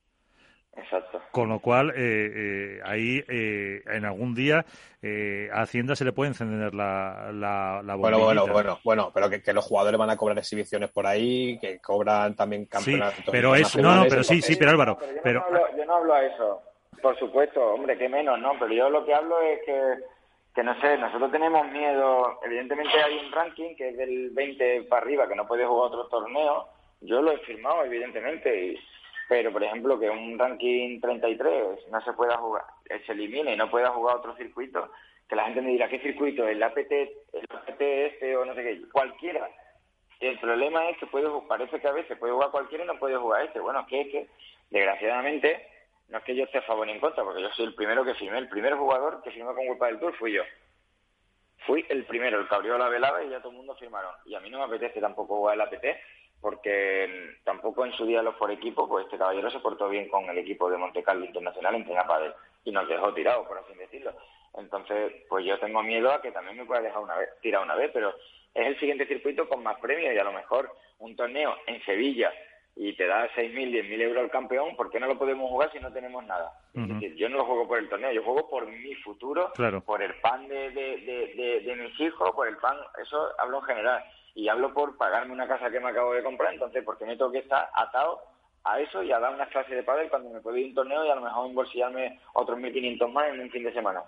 [0.78, 1.22] Exacto.
[1.32, 4.66] Con lo cual, eh, eh, ahí eh, en algún día
[5.02, 9.30] eh, a Hacienda se le puede encender la, la, la Bueno, bueno, bueno, bueno, pero
[9.30, 13.26] que, que los jugadores van a cobrar exhibiciones por ahí, que cobran también Sí, campeonatos.
[13.32, 15.96] pero es, no, pero sí, sí, pero Álvaro, Pero yo, pero no hablo, yo no
[15.96, 16.62] hablo a eso.
[17.02, 18.54] Por supuesto, hombre, que menos, ¿no?
[18.60, 19.80] Pero yo lo que hablo es que,
[20.56, 22.40] que no sé, nosotros tenemos miedo.
[22.44, 26.08] Evidentemente hay un ranking que es del 20 para arriba, que no puede jugar otro
[26.08, 26.70] torneo.
[27.02, 28.68] Yo lo he firmado, evidentemente.
[28.68, 28.80] Y,
[29.28, 33.58] pero, por ejemplo, que un ranking 33 no se pueda jugar, eh, se elimine y
[33.58, 34.90] no pueda jugar otro circuito,
[35.28, 36.48] que la gente me dirá, ¿qué circuito?
[36.48, 38.82] ¿El APT, el APT este o no sé qué?
[38.94, 39.50] Cualquiera.
[40.22, 43.18] El problema es que puede, parece que a veces puede jugar cualquiera y no puede
[43.18, 43.60] jugar este.
[43.60, 44.28] Bueno, es que,
[44.70, 45.68] desgraciadamente,
[46.10, 48.06] no es que yo esté a favor ni en contra, porque yo soy el primero
[48.06, 48.38] que firmé.
[48.38, 50.44] El primer jugador que firmó con World del Tour fui yo.
[51.66, 54.14] Fui el primero, el que la velada y ya todo el mundo firmaron.
[54.26, 55.86] Y a mí no me apetece tampoco jugar el APT,
[56.40, 60.08] porque mm, tampoco en su día los por equipo, pues este caballero se portó bien
[60.10, 62.34] con el equipo de Monte Carlo Internacional en Peña Padel
[62.64, 64.14] y nos dejó tirados, por así decirlo.
[64.54, 67.76] Entonces, pues yo tengo miedo a que también me pueda dejar una vez, tirar una
[67.76, 68.16] vez, pero
[68.54, 72.32] es el siguiente circuito con más premios y a lo mejor un torneo en Sevilla
[72.78, 75.80] y te da 6.000, 10.000 euros al campeón, ¿por qué no lo podemos jugar si
[75.80, 76.52] no tenemos nada?
[76.74, 79.82] Es decir, yo no lo juego por el torneo, yo juego por mi futuro, Claro.
[79.82, 83.60] por el pan de, de, de, de- de mis hijos, por el pan, eso hablo
[83.60, 84.04] en general.
[84.34, 87.16] Y hablo por pagarme una casa que me acabo de comprar, entonces, ¿por qué me
[87.16, 88.20] tengo que estar atado
[88.66, 90.76] a eso y a dar unas clases de pádel cuando me puedo ir a un
[90.76, 94.04] torneo y a lo mejor embolsillarme otros 1.500 más en un fin de semana?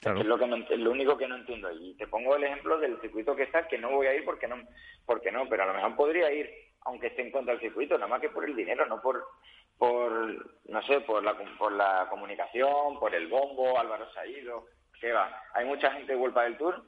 [0.00, 0.20] Claro.
[0.20, 1.70] Es lo, que no, es lo único que no entiendo.
[1.72, 4.46] Y te pongo el ejemplo del circuito que está, que no voy a ir porque
[4.46, 4.56] no,
[5.04, 6.48] porque no, pero a lo mejor podría ir,
[6.86, 9.26] aunque esté en contra del circuito, nada más que por el dinero, no por,
[9.76, 10.10] por
[10.68, 14.66] no sé, por la, por la comunicación, por el bombo, Álvaro ido,
[15.00, 15.42] que va.
[15.54, 16.82] Hay mucha gente de Vuelta del Tour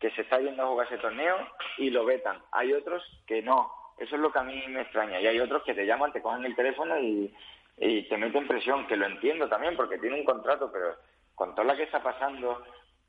[0.00, 1.36] que se está yendo a jugar ese torneo
[1.78, 2.40] y lo vetan.
[2.52, 3.72] Hay otros que no.
[3.98, 5.20] Eso es lo que a mí me extraña.
[5.20, 7.34] Y hay otros que te llaman, te cogen el teléfono y,
[7.78, 10.96] y te meten presión, que lo entiendo también porque tiene un contrato, pero
[11.34, 12.64] con toda la que está pasando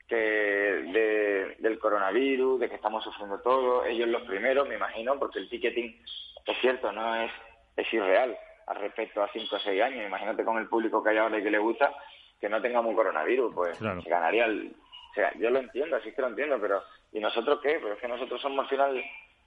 [0.10, 5.39] que de- del coronavirus, de que estamos sufriendo todo, ellos los primeros, me imagino, porque
[5.39, 6.03] el ticketing,
[6.45, 7.32] es cierto, no es,
[7.78, 8.36] es irreal
[8.68, 10.05] al respecto a 5 o 6 años.
[10.05, 11.93] Imagínate con el público que hay ahora y que le gusta,
[12.41, 14.01] que no tengamos coronavirus, pues Claro.
[14.01, 14.74] se ganaría el...
[15.12, 17.80] O sea, yo lo entiendo, así que lo entiendo, pero ¿y nosotros qué?
[17.82, 19.03] Pero es que nosotros somos al final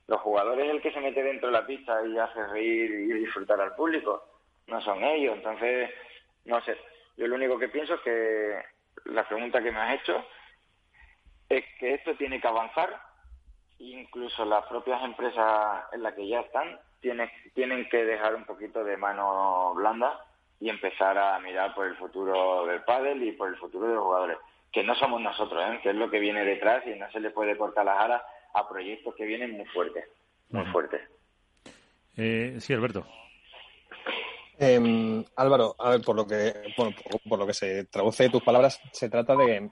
[0.08, 3.60] los jugadores el que se mete dentro de la pista y hace reír y disfrutar
[3.60, 4.24] al público.
[4.66, 5.36] no son ellos.
[5.36, 5.90] Entonces,
[6.44, 6.76] no sé.
[7.16, 8.58] Yo lo único que pienso es que
[9.06, 10.24] la pregunta que me has hecho
[11.58, 13.00] es que esto tiene que avanzar.
[13.78, 18.84] Incluso las propias empresas en las que ya están tienen, tienen que dejar un poquito
[18.84, 20.24] de mano blanda
[20.60, 24.04] y empezar a mirar por el futuro del pádel y por el futuro de los
[24.04, 24.38] jugadores.
[24.72, 25.80] Que no somos nosotros, ¿eh?
[25.82, 28.22] que es lo que viene detrás y no se le puede cortar las alas
[28.54, 30.04] a proyectos que vienen muy fuertes,
[30.50, 31.00] muy fuertes.
[32.16, 33.04] Eh, sí, Alberto.
[34.58, 36.94] Eh, Álvaro, a ver, por lo que bueno,
[37.28, 39.70] por, lo que se traduce de tus palabras, se trata de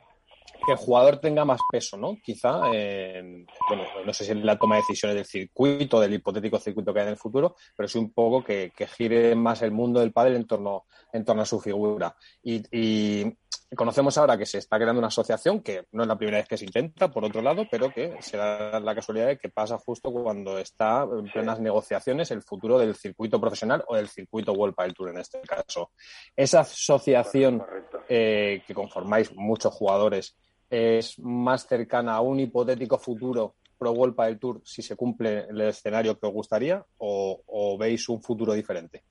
[0.64, 2.16] que el jugador tenga más peso, ¿no?
[2.22, 6.58] Quizá, eh, bueno, no sé si en la toma de decisiones del circuito, del hipotético
[6.58, 9.72] circuito que hay en el futuro, pero sí un poco que, que gire más el
[9.72, 12.14] mundo del pádel en torno, en torno a su figura.
[12.42, 13.36] Y, y,
[13.76, 16.56] Conocemos ahora que se está creando una asociación que no es la primera vez que
[16.56, 20.10] se intenta, por otro lado, pero que se da la casualidad de que pasa justo
[20.10, 24.94] cuando está en plenas negociaciones el futuro del circuito profesional o del circuito World Padel
[24.94, 25.92] Tour en este caso.
[26.34, 27.62] Esa asociación
[28.08, 30.36] eh, que conformáis muchos jugadores
[30.68, 35.60] es más cercana a un hipotético futuro pro World Padel Tour si se cumple el
[35.60, 39.04] escenario que os gustaría o, o veis un futuro diferente?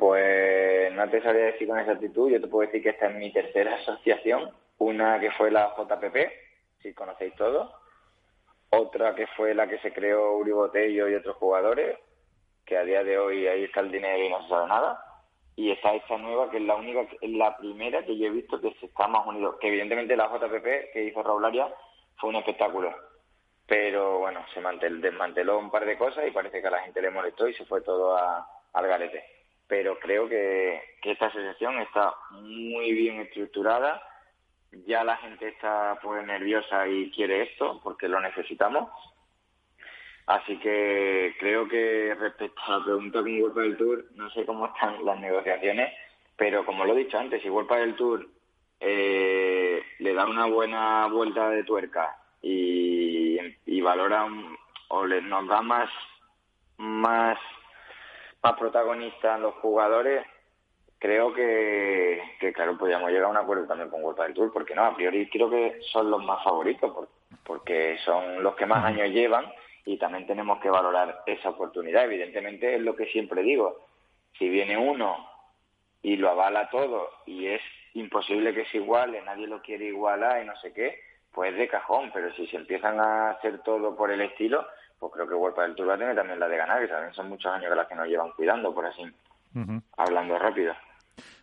[0.00, 2.30] Pues no te sabría decir con exactitud.
[2.30, 4.50] Yo te puedo decir que esta es mi tercera asociación.
[4.78, 6.16] Una que fue la JPP,
[6.80, 7.70] si conocéis todos.
[8.70, 11.98] Otra que fue la que se creó Uri Botello y otros jugadores,
[12.64, 15.04] que a día de hoy ahí está el dinero y no se sabe nada.
[15.54, 18.58] Y está esta nueva, que es la única, es la primera que yo he visto
[18.58, 19.58] que se está más unido.
[19.58, 21.70] Que evidentemente la JPP que hizo Raúl Arias
[22.16, 22.90] fue un espectáculo.
[23.66, 27.10] Pero bueno, se desmanteló un par de cosas y parece que a la gente le
[27.10, 29.39] molestó y se fue todo a, al garete
[29.70, 34.02] pero creo que, esta asociación está muy bien estructurada.
[34.86, 38.90] Ya la gente está pues nerviosa y quiere esto porque lo necesitamos.
[40.26, 44.66] Así que creo que respecto a la pregunta con World del Tour, no sé cómo
[44.66, 45.94] están las negociaciones,
[46.36, 48.28] pero como lo he dicho antes, si World del Tour
[48.80, 54.26] eh, le da una buena vuelta de tuerca y, valora
[54.88, 55.88] o le, nos da más
[56.76, 57.38] más
[58.42, 60.24] más protagonistas los jugadores,
[60.98, 64.74] creo que, que, claro, podríamos llegar a un acuerdo también con World del Tour, porque
[64.74, 67.08] no, a priori creo que son los más favoritos,
[67.44, 69.46] porque son los que más años llevan
[69.84, 72.04] y también tenemos que valorar esa oportunidad.
[72.04, 73.86] Evidentemente es lo que siempre digo,
[74.38, 75.28] si viene uno
[76.02, 77.62] y lo avala todo y es
[77.94, 81.00] imposible que se iguale, nadie lo quiere igualar y no sé qué,
[81.32, 84.66] pues de cajón, pero si se empiezan a hacer todo por el estilo,
[85.00, 87.14] pues creo que World del Tour va a tener también la de ganar, que también
[87.14, 89.02] son muchos años que las que nos llevan cuidando, por así,
[89.96, 90.74] hablando rápido.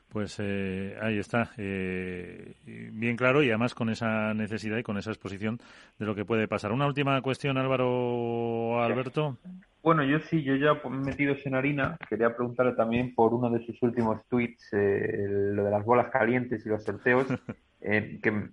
[0.09, 5.09] Pues eh, ahí está, eh, bien claro y además con esa necesidad y con esa
[5.09, 5.59] exposición
[5.99, 6.71] de lo que puede pasar.
[6.71, 9.37] Una última cuestión, Álvaro Alberto.
[9.83, 13.81] Bueno, yo sí, yo ya metidos en harina, quería preguntarle también por uno de sus
[13.83, 17.27] últimos tweets, eh, lo de las bolas calientes y los sorteos,
[17.81, 18.49] que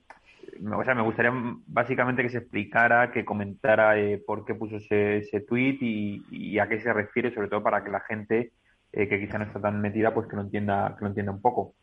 [0.77, 1.33] o sea, me gustaría
[1.67, 6.69] básicamente que se explicara, que comentara eh, por qué puso ese, ese tweet y, a
[6.69, 8.53] qué se refiere, sobre todo para que la gente
[8.93, 11.43] eh, que quizá no está tan metida, pues que lo entienda, que lo entienda un
[11.43, 11.75] poco.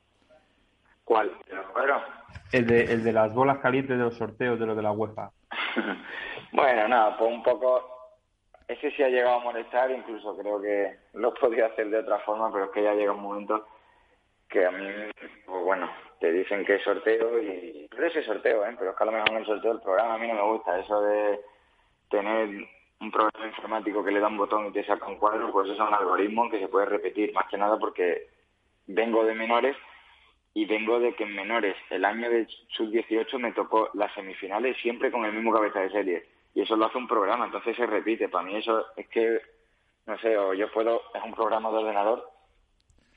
[1.04, 1.32] ¿Cuál?
[2.52, 5.32] El de, el de las bolas calientes de los sorteos de lo de la UEFA.
[6.54, 7.88] bueno, nada, pues un poco.
[8.68, 12.52] Ese sí ha llegado a molestar, incluso creo que lo podría hacer de otra forma,
[12.52, 13.68] pero es que ya llega un momento
[14.48, 14.86] que a mí,
[15.46, 15.90] pues bueno,
[16.22, 18.76] te dicen que es sorteo y pero ese sorteo, ¿eh?
[18.78, 20.52] pero es que a lo mejor en el sorteo del programa a mí no me
[20.54, 21.40] gusta eso de
[22.10, 22.68] tener
[23.00, 25.74] un programa informático que le da un botón y te saca un cuadro, pues eso
[25.82, 28.28] es un algoritmo que se puede repetir, más que nada porque
[28.86, 29.76] vengo de menores
[30.54, 32.48] y vengo de que en menores el año de
[32.78, 36.86] sub-18 me tocó las semifinales siempre con el mismo cabeza de serie y eso lo
[36.86, 38.30] hace un programa, entonces se repite.
[38.30, 39.42] Para mí eso es que,
[40.06, 42.30] no sé, o yo puedo, es un programa de ordenador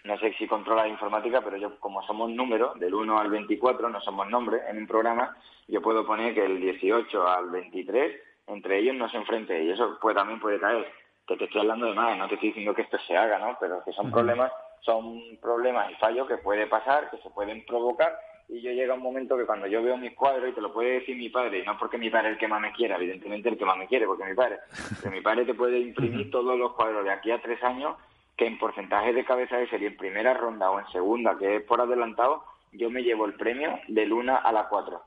[0.05, 3.89] no sé si controla la informática, pero yo como somos números, del 1 al 24,
[3.89, 5.35] no somos nombres en un programa,
[5.67, 8.15] yo puedo poner que el 18 al 23,
[8.49, 10.87] entre ellos no se enfrente, y eso pues, también puede caer.
[11.27, 13.57] Que te estoy hablando de más, no te estoy diciendo que esto se haga, ¿no?
[13.59, 18.15] Pero que son problemas, son problemas y fallos que puede pasar, que se pueden provocar,
[18.47, 21.01] y yo llega un momento que cuando yo veo mis cuadros, y te lo puede
[21.01, 23.49] decir mi padre, y no porque mi padre es el que más me quiera, evidentemente
[23.49, 24.59] el que más me quiere, porque mi padre,
[25.03, 27.97] que mi padre te puede imprimir todos los cuadros de aquí a tres años
[28.37, 31.63] que en porcentaje de cabeza de serie en primera ronda o en segunda, que es
[31.63, 35.01] por adelantado, yo me llevo el premio del 1 a la 4,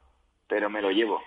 [0.47, 1.21] pero me lo llevo.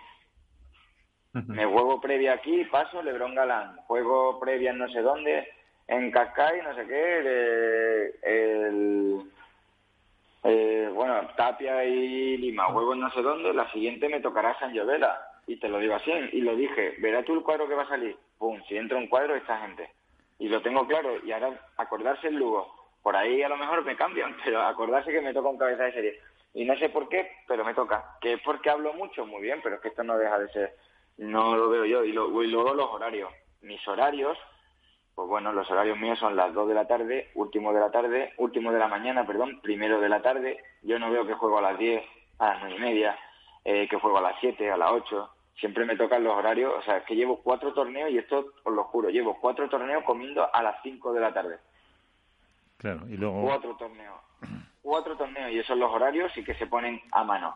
[1.32, 5.46] Me juego previa aquí, paso Lebron Galán, juego previa en no sé dónde,
[5.86, 9.30] en Cascay, no sé qué, el,
[10.42, 14.72] eh, bueno, Tapia y Lima, juego en no sé dónde, la siguiente me tocará San
[14.72, 17.84] Llovela, y te lo digo así, y lo dije, verá tú el cuadro que va
[17.84, 19.88] a salir, pum, si entra un cuadro esta gente
[20.40, 21.24] y lo tengo claro.
[21.24, 22.74] Y ahora acordarse el Lugo.
[23.02, 25.92] Por ahí a lo mejor me cambian, pero acordarse que me toca un cabeza de
[25.92, 26.20] serie.
[26.52, 28.16] Y no sé por qué, pero me toca.
[28.20, 30.76] Que es porque hablo mucho, muy bien, pero es que esto no deja de ser,
[31.18, 32.04] no lo veo yo.
[32.04, 33.30] Y, lo, y luego los horarios.
[33.60, 34.36] Mis horarios,
[35.14, 38.32] pues bueno, los horarios míos son las 2 de la tarde, último de la tarde,
[38.38, 40.58] último de la mañana, perdón, primero de la tarde.
[40.82, 42.02] Yo no veo que juego a las 10,
[42.38, 43.18] a las 9 y media,
[43.64, 45.30] eh, que juego a las 7, a las 8
[45.60, 48.74] siempre me tocan los horarios, o sea, es que llevo cuatro torneos y esto os
[48.74, 51.58] lo juro, llevo cuatro torneos comiendo a las cinco de la tarde.
[52.78, 53.42] Claro, y luego...
[53.42, 54.18] Cuatro torneos.
[54.82, 57.54] Cuatro torneos y esos son los horarios y que se ponen a mano.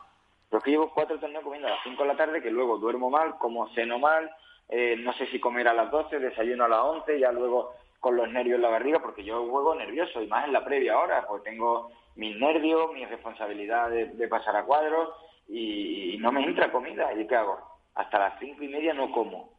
[0.50, 2.76] Pero es que llevo cuatro torneos comiendo a las cinco de la tarde, que luego
[2.76, 4.30] duermo mal, como ceno mal,
[4.68, 8.14] eh, no sé si comer a las doce, desayuno a las once, ya luego con
[8.14, 11.26] los nervios en la barriga, porque yo juego nervioso, y más en la previa hora,
[11.26, 15.08] pues tengo mis nervios, mi responsabilidad de, pasar a cuadros,
[15.48, 17.73] y, y no me entra comida, ¿y qué hago?
[17.94, 19.54] Hasta las cinco y media no como.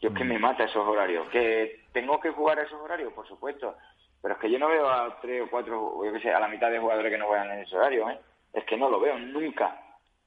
[0.00, 0.42] Yo es que me mm.
[0.42, 1.28] mata esos horarios.
[1.28, 3.12] ¿Que tengo que jugar a esos horarios?
[3.12, 3.76] Por supuesto.
[4.22, 6.48] Pero es que yo no veo a tres o cuatro, yo qué sé, a la
[6.48, 8.18] mitad de jugadores que no juegan en ese horario, ¿eh?
[8.52, 9.78] Es que no lo veo nunca.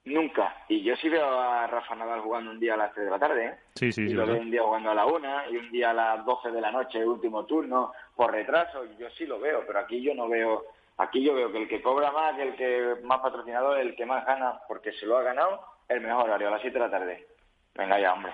[0.05, 0.63] Nunca.
[0.67, 3.19] Y yo sí veo a Rafa Nadal jugando un día a las tres de la
[3.19, 3.55] tarde, ¿eh?
[3.75, 4.13] Sí, sí, y sí.
[4.13, 6.59] lo veo un día jugando a la una y un día a las doce de
[6.59, 8.83] la noche, último turno, por retraso.
[8.97, 10.65] Yo sí lo veo, pero aquí yo no veo.
[10.97, 14.25] Aquí yo veo que el que cobra más, el que más patrocinador, el que más
[14.25, 17.27] gana, porque se lo ha ganado, el mejor horario, a las siete de la tarde.
[17.75, 18.33] Venga ya, hombre.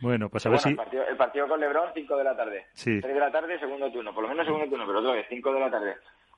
[0.00, 0.70] Bueno, pues a ver si...
[0.70, 2.66] El partido, el partido, con Lebron, 5 de la tarde.
[2.72, 3.00] Sí.
[3.00, 4.14] 3 de la tarde, segundo turno.
[4.14, 5.96] Por lo menos segundo turno, pero otra vez, 5 de la tarde.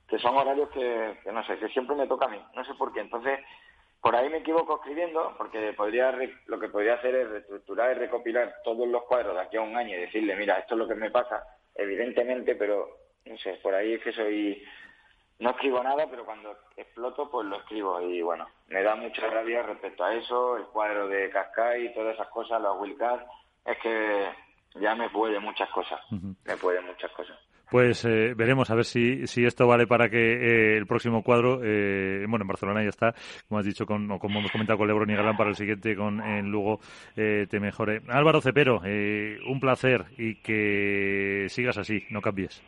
[0.08, 2.42] Que son horarios que, que, no sé, que siempre me toca a mí.
[2.54, 3.00] No sé por qué.
[3.00, 3.38] Entonces,
[4.02, 6.12] por ahí me equivoco escribiendo, porque podría
[6.46, 9.76] lo que podría hacer es reestructurar y recopilar todos los cuadros de aquí a un
[9.76, 11.44] año y decirle, mira, esto es lo que me pasa,
[11.76, 12.88] evidentemente, pero
[13.24, 14.64] no sé, por ahí es que soy
[15.42, 18.00] no escribo nada, pero cuando exploto, pues lo escribo.
[18.00, 22.28] Y bueno, me da mucha rabia respecto a eso, el cuadro de Cascay, todas esas
[22.28, 23.26] cosas, los Wilcast,
[23.64, 24.28] es que
[24.80, 26.00] ya me puede muchas cosas.
[26.10, 27.36] Me puede muchas cosas.
[27.68, 31.60] Pues eh, veremos a ver si, si esto vale para que eh, el próximo cuadro,
[31.64, 33.14] eh, bueno, en Barcelona ya está,
[33.48, 36.20] como has dicho, con, como hemos comentado con Lebron y Galán, para el siguiente con
[36.20, 36.80] en Lugo
[37.14, 38.02] te mejore.
[38.08, 42.62] Álvaro Cepero, un placer y que sigas así, no cambies.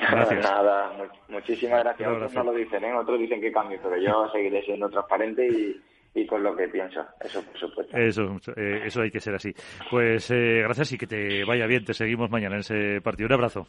[0.00, 0.44] Gracias.
[0.44, 0.92] Nada,
[1.28, 2.08] muchísimas gracias.
[2.08, 2.94] Otros no lo dicen, ¿eh?
[2.94, 5.80] otros dicen que cambie, pero yo seguiré siendo transparente y,
[6.14, 7.96] y con lo que pienso, eso por supuesto.
[7.96, 9.52] Eso, eh, eso hay que ser así.
[9.90, 13.26] Pues eh, gracias y que te vaya bien, te seguimos mañana en ese partido.
[13.26, 13.66] Un abrazo.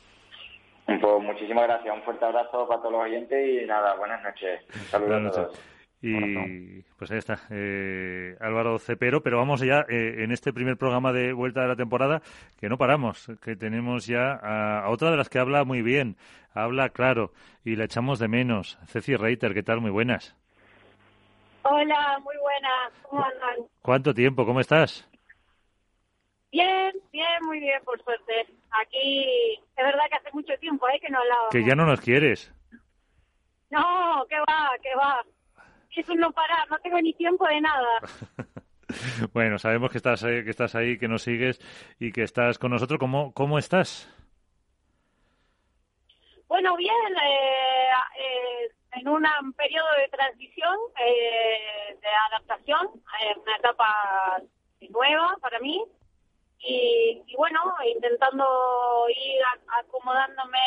[0.86, 4.61] Pues muchísimas gracias, un fuerte abrazo para todos los oyentes y nada, buenas noches.
[4.89, 5.76] Saludos a todos.
[6.00, 11.12] Y pues ahí está, eh, Álvaro Cepero, pero vamos ya eh, en este primer programa
[11.12, 12.22] de vuelta de la temporada,
[12.60, 16.16] que no paramos, que tenemos ya a, otra de las que habla muy bien,
[16.54, 17.32] habla claro
[17.66, 18.78] y la echamos de menos.
[18.86, 19.82] Ceci Reiter, ¿qué tal?
[19.82, 20.36] Muy buenas.
[21.64, 23.68] Hola, muy buenas, ¿cómo andan?
[23.82, 24.45] ¿Cuánto tiempo?
[24.45, 25.10] ¿Cómo estás?
[26.52, 28.45] Bien, bien, muy bien, por suerte.
[28.82, 31.00] Aquí, es verdad que hace mucho tiempo ¿eh?
[31.02, 31.52] que no hablábamos.
[31.52, 32.54] Que ya no nos quieres.
[33.70, 35.26] No, que va, que va
[36.02, 37.89] es un no parar, no tengo ni tiempo de nada.
[39.34, 41.60] bueno, sabemos que estás, que estás ahí, que nos sigues
[42.00, 43.00] y que estás con nosotros.
[43.00, 44.10] ¿Cómo, cómo estás?
[46.48, 47.89] Bueno, bien, eh,
[48.20, 49.24] eh, en un
[49.54, 52.89] periodo de transición, eh, de adaptación,
[53.41, 54.41] una etapa
[54.89, 55.84] nueva para mí.
[56.60, 57.60] Y, y, bueno,
[57.93, 59.41] intentando ir
[59.80, 60.58] acomodándome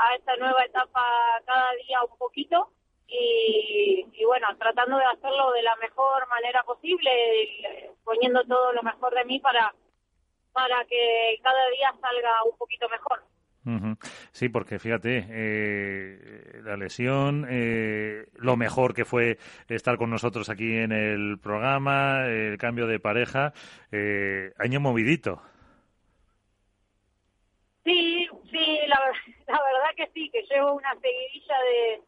[0.00, 1.02] a esta nueva etapa
[1.44, 2.70] cada día un poquito
[3.08, 9.24] y, bueno, tratando de hacerlo de la mejor manera posible, poniendo todo lo mejor de
[9.24, 9.74] mí para,
[10.52, 13.22] para que cada día salga un poquito mejor.
[14.30, 19.38] Sí, porque fíjate, eh, la lesión, eh, lo mejor que fue
[19.68, 23.52] estar con nosotros aquí en el programa, el cambio de pareja,
[23.90, 25.42] eh, año movidito.
[27.82, 29.00] Sí, sí, la,
[29.48, 32.02] la verdad que sí, que llevo una seguidilla de,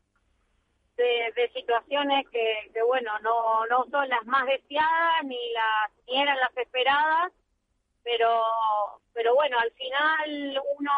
[0.98, 6.36] de, situaciones que, que, bueno, no, no son las más deseadas ni las ni eran
[6.38, 7.32] las esperadas,
[8.02, 8.42] pero
[9.12, 10.92] pero bueno, al final uno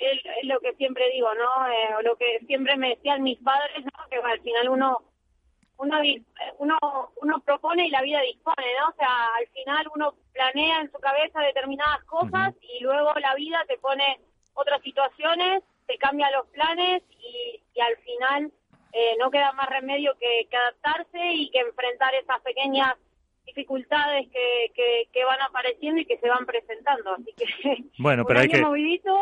[0.00, 1.68] es, lo que siempre digo, ¿no?
[1.68, 4.08] Eh, lo que siempre me decían mis padres, ¿no?
[4.10, 5.02] Que al final uno
[5.78, 6.00] uno
[6.58, 6.78] uno
[7.16, 8.88] uno propone y la vida dispone, ¿no?
[8.88, 13.64] O sea, al final uno planea en su cabeza determinadas cosas y luego la vida
[13.68, 14.20] te pone
[14.54, 18.52] otras situaciones, te cambia los planes y, y al final
[18.92, 22.94] eh, no queda más remedio que, adaptarse y que enfrentar esas pequeñas
[23.44, 27.14] dificultades que, que, van apareciendo y que se van presentando.
[27.14, 28.60] Así que bueno, pero hay que...
[28.60, 29.16] movidito,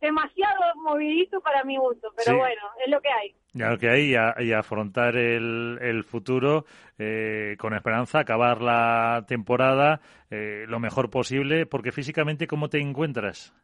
[0.00, 3.34] demasiado movidito para mi gusto, pero bueno, es lo que hay.
[3.52, 6.64] Ya lo que hay y, afrontar el, el futuro
[6.98, 10.00] eh, con esperanza, acabar la temporada
[10.30, 13.54] eh, lo mejor posible, porque físicamente, ¿cómo te encuentras?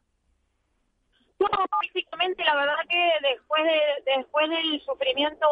[2.37, 5.47] La verdad que después de, después del sufrimiento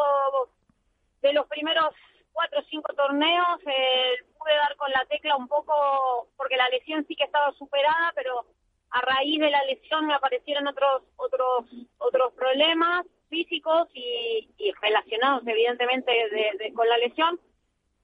[1.22, 1.94] de los primeros
[2.32, 7.04] cuatro o cinco torneos, eh, pude dar con la tecla un poco, porque la lesión
[7.06, 8.44] sí que estaba superada, pero
[8.90, 11.66] a raíz de la lesión me aparecieron otros otros
[11.98, 14.48] otros problemas físicos y,
[14.80, 16.12] relacionados evidentemente
[16.74, 17.40] con la lesión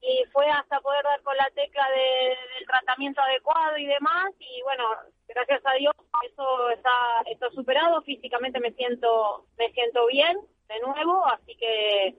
[0.01, 4.83] y fue hasta poder dar con la tecla del tratamiento adecuado y demás y bueno
[5.27, 5.93] gracias a Dios
[6.29, 10.37] eso está está superado físicamente me siento me siento bien
[10.67, 12.15] de nuevo así que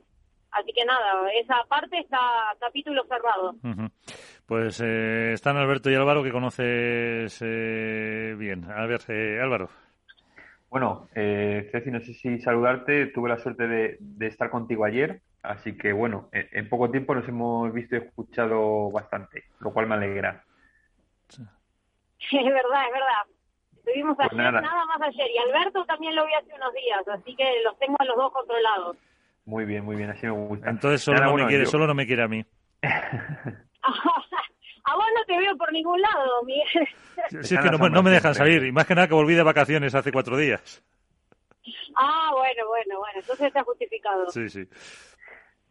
[0.53, 3.55] así que nada esa parte está capítulo cerrado.
[4.47, 8.71] Pues eh, están Alberto y Álvaro que conoces eh, bien.
[8.71, 9.71] A ver eh, Álvaro
[10.73, 13.07] bueno, eh, Ceci, no sé si saludarte.
[13.07, 17.29] Tuve la suerte de, de estar contigo ayer Así que bueno, en, poco tiempo nos
[17.29, 20.45] hemos visto y escuchado bastante, lo cual me alegra.
[21.29, 21.39] Es
[22.31, 23.27] verdad, es verdad.
[23.77, 24.87] Estuvimos pues ayer, nada.
[24.87, 25.27] más ayer.
[25.35, 28.33] Y Alberto también lo vi hace unos días, así que los tengo a los dos
[28.33, 28.97] controlados.
[29.45, 30.71] Muy bien, muy bien, así me gusta.
[30.71, 32.47] Entonces solo, no, me quiere, solo no me quiere a mí.
[34.85, 36.89] a vos no te veo por ningún lado, Miguel.
[37.43, 38.65] Sí, es que no, no me dejan salir.
[38.65, 40.83] Y más que nada que volví de vacaciones hace cuatro días.
[41.97, 43.21] Ah, bueno, bueno, bueno.
[43.21, 44.31] Entonces está justificado.
[44.31, 44.67] Sí, sí.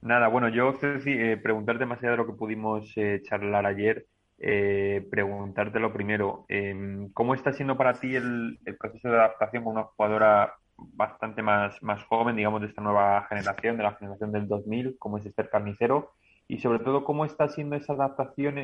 [0.01, 4.07] Nada, bueno, yo, Ceci, eh, preguntarte más allá de lo que pudimos eh, charlar ayer,
[4.39, 9.73] eh, preguntarte lo primero, em, ¿cómo está siendo para ti el, proceso de adaptación con
[9.73, 14.47] una jugadora bastante más, más joven, digamos, de esta nueva generación, de la generación del
[14.47, 16.13] 2000, como es Esther Carnicero?
[16.47, 18.57] Y sobre todo, ¿cómo está siendo esa adaptación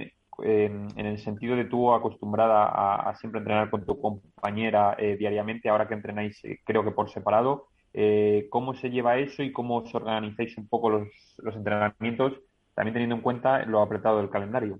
[0.44, 5.70] em, en el sentido de tú acostumbrada a, a siempre entrenar con tu compañera diariamente,
[5.70, 7.68] ahora que entrenáis creo que por separado?
[8.00, 11.08] Eh, cómo se lleva eso y cómo os organizáis un poco los,
[11.40, 12.34] los entrenamientos,
[12.76, 14.78] también teniendo en cuenta lo apretado del calendario.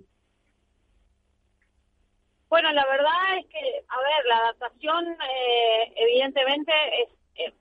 [2.48, 7.54] Bueno, la verdad es que, a ver, la adaptación, eh, evidentemente, es eh,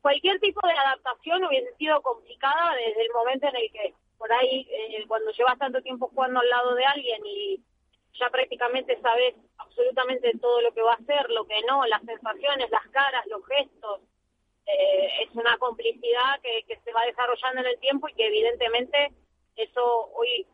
[0.00, 4.66] cualquier tipo de adaptación hubiese sido complicada desde el momento en el que, por ahí,
[5.08, 7.60] cuando llevas tanto tiempo jugando al lado de alguien y
[8.18, 12.70] ya prácticamente sabes absolutamente todo lo que va a hacer, lo que no, las sensaciones,
[12.70, 14.00] las caras, los gestos,
[14.66, 19.12] eh, es una complicidad que, que, se va desarrollando en el tiempo y que evidentemente
[19.54, 20.46] eso hoy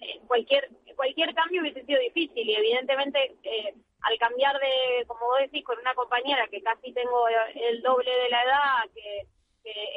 [0.00, 5.38] eh, cualquier cualquier cambio hubiese sido difícil y evidentemente eh, al cambiar de como vos
[5.38, 9.26] decís con una compañera que casi tengo el doble de la edad que,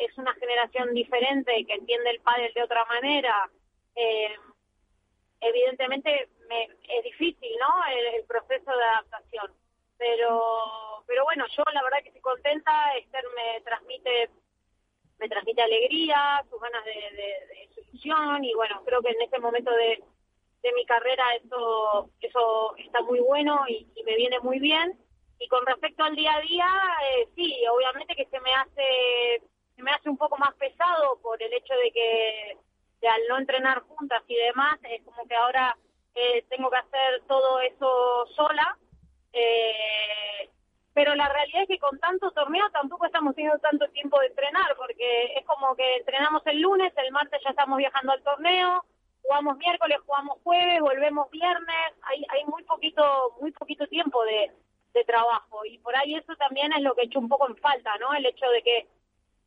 [0.05, 3.49] es una generación diferente que entiende el pádel de otra manera
[5.41, 7.67] evidentemente me, es difícil no
[8.15, 9.53] el proceso de adaptación.
[9.97, 12.95] Pero pero bueno yo la verdad que estoy contenta.
[12.97, 14.29] Esther me transmite
[15.19, 19.71] me transmite alegría sus ganas de, de, solución y bueno creo que en este momento
[19.71, 20.01] de,
[20.61, 24.97] de mi carrera eso eso está muy bueno y, me viene muy bien.
[25.41, 26.67] Y con respecto al día a día
[27.11, 29.41] eh, sí obviamente que se me hace
[29.83, 34.23] me hace un poco más pesado por el hecho de que al no entrenar juntas
[34.27, 35.77] y demás es como que ahora
[36.15, 38.77] eh, tengo que hacer todo eso sola
[39.33, 40.49] eh,
[40.93, 44.75] pero la realidad es que con tanto torneo tampoco estamos teniendo tanto tiempo de entrenar,
[44.75, 48.83] porque es como que entrenamos el lunes, el martes ya estamos viajando al torneo,
[49.21, 54.51] jugamos miércoles, jugamos jueves, volvemos viernes, hay, hay muy poquito, muy poquito tiempo de,
[54.93, 57.55] de trabajo y por ahí eso también es lo que he hecho un poco en
[57.57, 58.13] falta, ¿no?
[58.13, 58.87] El hecho de que,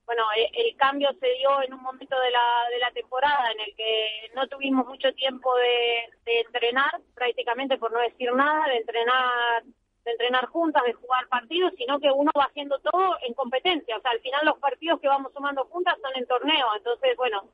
[0.06, 3.76] bueno, el, cambio se dio en un momento de la, de la temporada en el
[3.76, 9.62] que no tuvimos mucho tiempo de, entrenar, prácticamente por no decir nada, de entrenar
[10.04, 13.96] de entrenar juntas, de jugar partidos, sino que uno va haciendo todo en competencia.
[13.96, 16.66] O sea, al final los partidos que vamos sumando juntas son en torneo.
[16.76, 17.48] Entonces, bueno,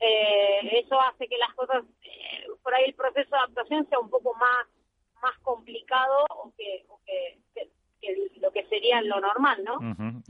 [0.00, 4.08] eh, eso hace que las cosas, eh, por ahí el proceso de adaptación sea un
[4.08, 4.66] poco más
[5.24, 7.38] más complicado o que, o que,
[8.40, 9.74] lo que sería lo normal, ¿no?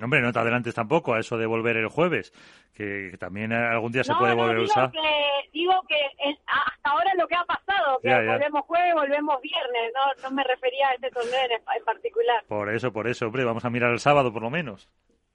[0.03, 2.33] Hombre, no te adelantes tampoco a eso de volver el jueves,
[2.73, 4.91] que, también algún día se puede volver a usar.
[4.91, 4.99] Que,
[5.53, 5.97] digo que
[6.47, 10.89] hasta ahora lo que ha pasado, que volvemos jueves, volvemos viernes, no, no me refería
[10.89, 12.45] a este torneo en, particular.
[12.47, 14.89] Por eso, por eso, hombre, vamos a mirar el sábado por lo menos.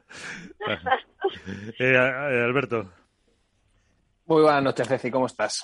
[1.78, 2.92] Eh, eh, Alberto.
[4.26, 5.64] Muy buenas noches, Ceci, ¿cómo estás?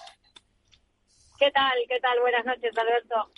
[1.39, 1.73] ¿Qué tal?
[1.89, 2.19] ¿Qué tal?
[2.19, 3.31] Buenas noches, Alberto.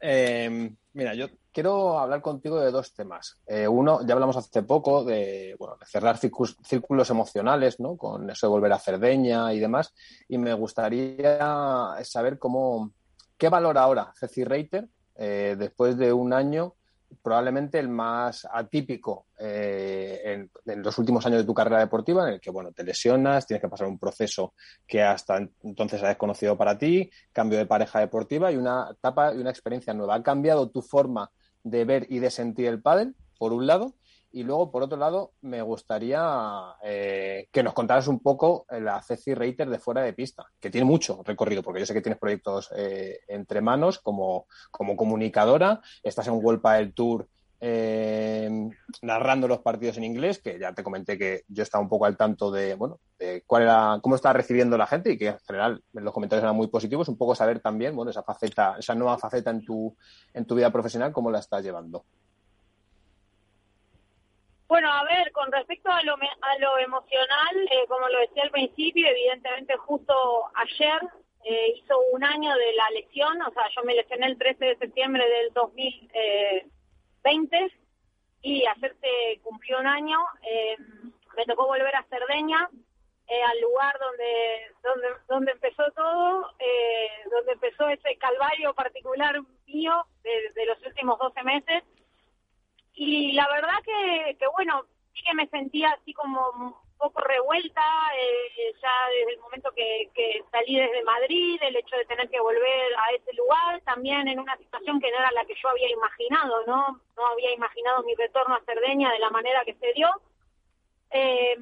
[0.00, 3.38] Eh, mira, yo quiero hablar contigo de dos temas.
[3.46, 7.96] Eh, uno, ya hablamos hace poco de, bueno, de cerrar círculos, emocionales, ¿no?
[7.96, 9.94] Con eso de volver a Cerdeña y demás.
[10.28, 12.90] Y me gustaría saber cómo,
[13.38, 16.74] qué valora ahora Ceci Reiter eh, después de un año
[17.22, 22.40] probablemente el más atípico eh, en, los últimos años de tu carrera deportiva, en el
[22.40, 24.54] que bueno, te lesionas, tienes que pasar un proceso
[24.86, 29.38] que hasta entonces has desconocido para ti, cambio de pareja deportiva y una etapa y
[29.38, 30.16] una experiencia nueva.
[30.16, 31.30] ¿Ha cambiado tu forma
[31.64, 33.94] de ver y de sentir el pádel, por un lado?
[34.30, 36.20] Y luego, por otro lado, me gustaría
[36.82, 40.84] eh, que nos contaras un poco la CC Reiter de fuera de pista, que tiene
[40.84, 46.26] mucho recorrido, porque yo sé que tienes proyectos eh, entre manos como, como comunicadora, estás
[46.26, 47.28] en World del Tour
[47.66, 48.50] eh,
[49.00, 52.14] narrando los partidos en inglés, que ya te comenté que yo estaba un poco al
[52.14, 55.82] tanto de, bueno, de cuál era, cómo está recibiendo la gente y que en general
[55.94, 59.50] los comentarios eran muy positivos, un poco saber también, bueno, esa faceta, esa nueva faceta
[59.50, 59.96] en tu,
[60.34, 62.04] en tu vida profesional, cómo la estás llevando.
[64.68, 68.50] Bueno, a ver, con respecto a lo, a lo emocional, eh, como lo decía al
[68.50, 70.14] principio, evidentemente justo
[70.54, 71.00] ayer
[71.44, 74.76] eh, hizo un año de la lesión, o sea, yo me lesioné el 13 de
[74.76, 76.10] septiembre del 2000.
[76.12, 76.66] Eh,
[77.24, 77.72] 20
[78.42, 80.18] y hacerse cumplió un año.
[80.42, 80.76] Eh,
[81.36, 82.70] me tocó volver a Cerdeña,
[83.26, 90.06] eh, al lugar donde, donde, donde empezó todo, eh, donde empezó ese calvario particular mío
[90.22, 91.84] de, los últimos 12 meses.
[92.92, 94.84] Y la verdad que, bueno,
[95.14, 97.84] sí que me sentía así como poco revuelta,
[98.16, 100.08] eh, ya desde el momento que,
[100.50, 104.56] salí desde Madrid, el hecho de tener que volver a ese lugar, también en una
[104.56, 106.98] situación que no era la que yo había imaginado, ¿no?
[107.14, 110.08] No había imaginado mi retorno a Cerdeña de la manera que se dio.
[111.10, 111.58] Eh,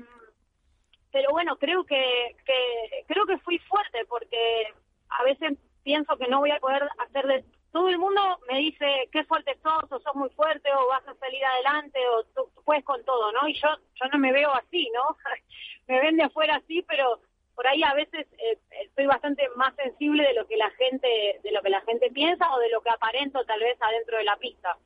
[1.11, 4.73] pero bueno, creo que, que creo que fui fuerte porque
[5.09, 8.21] a veces pienso que no voy a poder hacer de todo el mundo
[8.51, 12.25] me dice qué fuerte sos, o sos muy fuerte, o vas a salir adelante, o
[12.35, 13.49] tú, puedes con todo, ¿no?
[13.49, 15.17] Y yo, yo no me veo así, ¿no?
[15.89, 17.21] me ven de afuera así, pero
[17.55, 21.51] por ahí a veces eh, estoy bastante más sensible de lo que la gente, de
[21.51, 24.37] lo que la gente piensa o de lo que aparento tal vez adentro de la
[24.37, 24.77] pista.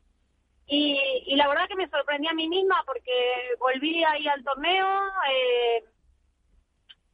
[0.69, 3.13] Y, y la verdad que me sorprendí a mí misma porque
[3.59, 4.87] volví ahí al torneo
[5.31, 5.85] eh,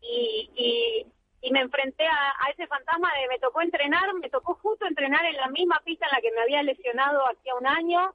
[0.00, 1.06] y, y
[1.42, 5.36] y me enfrenté a, ese fantasma de me tocó entrenar, me tocó justo entrenar en
[5.36, 8.14] la misma pista en la que me había lesionado hacía un año.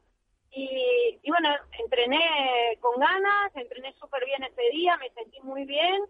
[0.49, 6.01] Y, bueno, entrené con ganas, entrené súper bien ese día, me sentí muy bien.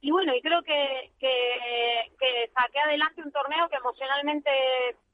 [0.00, 1.10] Y bueno, y creo que,
[2.54, 4.50] saqué adelante un torneo que emocionalmente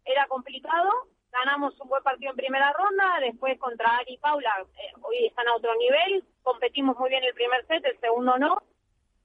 [0.05, 0.91] era complicado,
[1.33, 5.49] ganamos un buen partido en primera ronda, después contra Ari y Paula, eh, hoy están
[5.49, 8.63] a otro nivel, competimos muy bien el primer set, el segundo no,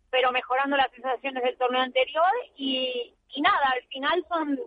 [0.10, 4.60] pero mejorando las sensaciones del torneo anterior y, y nada, al final son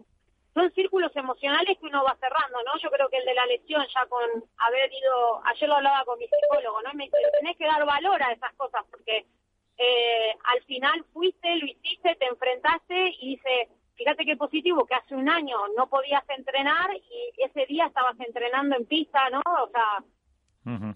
[0.54, 2.78] son círculos emocionales que uno va cerrando, ¿no?
[2.82, 6.18] Yo creo que el de la lesión, ya con haber ido, ayer lo hablaba con
[6.18, 6.92] mi psicólogo, ¿no?
[6.94, 9.26] Me dice, tenés que dar valor a esas cosas, porque
[9.78, 15.14] eh, al final fuiste, lo hiciste, te enfrentaste y dice, fíjate qué positivo, que hace
[15.14, 19.42] un año no podías entrenar y ese día estabas entrenando en pista, ¿no?
[19.44, 20.04] O sea,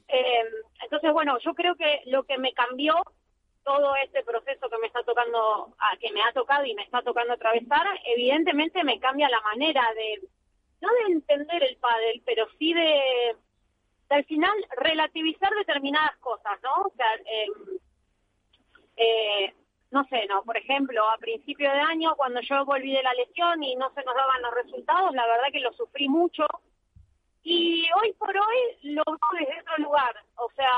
[0.09, 0.45] eh,
[0.83, 2.95] entonces, bueno, yo creo que lo que me cambió
[3.65, 7.33] todo este proceso que me está tocando, que me ha tocado y me está tocando
[7.33, 10.29] atravesar, evidentemente me cambia la manera de,
[10.81, 13.37] no de entender el pádel, pero sí de,
[14.11, 16.75] al final relativizar determinadas cosas, ¿no?
[16.85, 17.79] O sea, em,
[18.97, 19.55] eh,
[19.91, 23.63] no sé, no, por ejemplo, a principio de año, cuando yo volví de la lesión
[23.63, 26.47] y no se nos daban los resultados, la verdad que lo sufrí mucho.
[27.43, 30.17] Y hoy por hoy lo veo desde otro lugar.
[30.37, 30.71] O sea,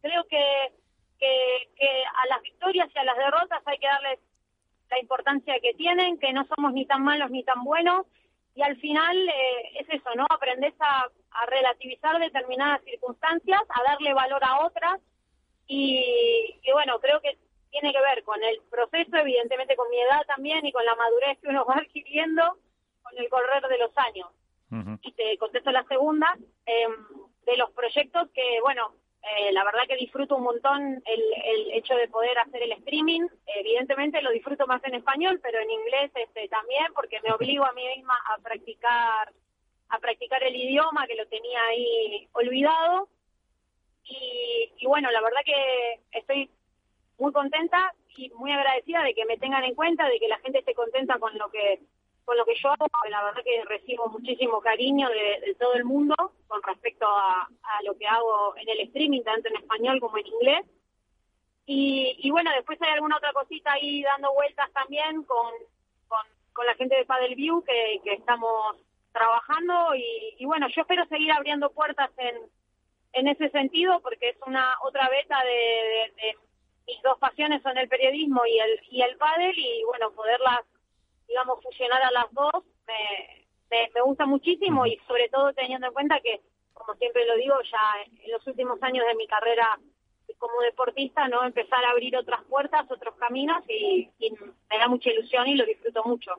[0.00, 0.72] creo que
[1.18, 4.18] que, a las victorias y a las derrotas hay que darles
[4.90, 8.06] la importancia que tienen, que no somos ni tan malos ni tan buenos,
[8.54, 10.26] y al final eh, es eso, ¿no?
[10.30, 11.06] Aprendes a,
[11.46, 15.00] relativizar determinadas circunstancias, a darle valor a otras,
[15.68, 17.38] y, bueno, creo que
[17.70, 21.38] tiene que ver con el proceso, evidentemente con mi edad también y con la madurez
[21.38, 22.42] que uno va adquiriendo
[23.02, 24.28] con el correr de los años.
[25.02, 26.36] Y te contesto la segunda,
[26.66, 26.92] em,
[27.46, 28.92] de los proyectos que, bueno,
[29.22, 33.26] eh, la verdad que disfruto un montón el, el, hecho de poder hacer el streaming.
[33.46, 37.72] Evidentemente lo disfruto más en español, pero en inglés este, también, porque me obligo a
[37.72, 39.32] mí misma a practicar
[39.90, 43.08] a practicar el idioma que lo tenía ahí olvidado.
[44.04, 46.50] Y, y bueno, la verdad que estoy
[47.18, 50.58] muy contenta y muy agradecida de que me tengan en cuenta, de que la gente
[50.58, 51.80] esté contenta con lo que
[52.28, 56.14] con lo que yo hago, la verdad que recibo muchísimo cariño de, todo el mundo
[56.46, 57.48] con respecto a,
[57.84, 60.66] lo que hago en el streaming, tanto en español como en inglés.
[61.64, 65.54] Y, bueno, después hay alguna otra cosita ahí dando vueltas también con,
[66.06, 68.76] con, la gente de Paddle View que, estamos
[69.10, 72.36] trabajando y, bueno, yo espero seguir abriendo puertas en,
[73.14, 76.36] en ese sentido porque es una otra beta de,
[76.86, 80.60] mis dos pasiones son el periodismo y el, y el pádel y bueno, poderlas
[81.28, 86.20] digamos, fusionar a las dos me, me, gusta muchísimo y sobre todo teniendo en cuenta
[86.20, 86.40] que,
[86.72, 89.78] como siempre lo digo, ya en los últimos años de mi carrera
[90.38, 91.44] como deportista, ¿no?
[91.44, 94.08] Empezar a abrir otras puertas, otros caminos y,
[94.70, 96.30] me da mucha ilusión y lo disfruto mucho.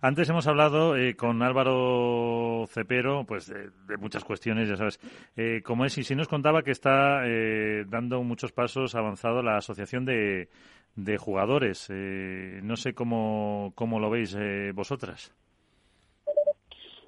[0.00, 4.98] Antes hemos hablado eh, con Álvaro Cepero, pues de, muchas cuestiones, ya sabes,
[5.36, 9.56] eh, como es, y si nos contaba que está eh, dando muchos pasos avanzado la
[9.56, 10.48] Asociación de,
[10.96, 11.88] de Jugadores.
[11.90, 14.36] Eh, no sé cómo, cómo lo veis
[14.74, 15.32] vosotras.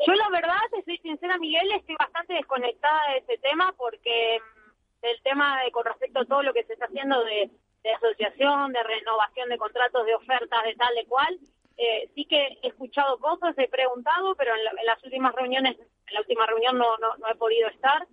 [0.06, 5.00] Yo la verdad, te soy sincera, Miguel, estoy bastante desconectada de ese tema porque mm,
[5.00, 7.50] del tema de con respecto a todo lo que se está haciendo de,
[7.96, 11.38] asociación, de renovación de contratos, de ofertas, de tal, de cual,
[11.76, 16.20] eh, sí que he escuchado cosas, he preguntado, pero en, las últimas reuniones, en la
[16.20, 18.06] última reunión no, no, no he podido estar.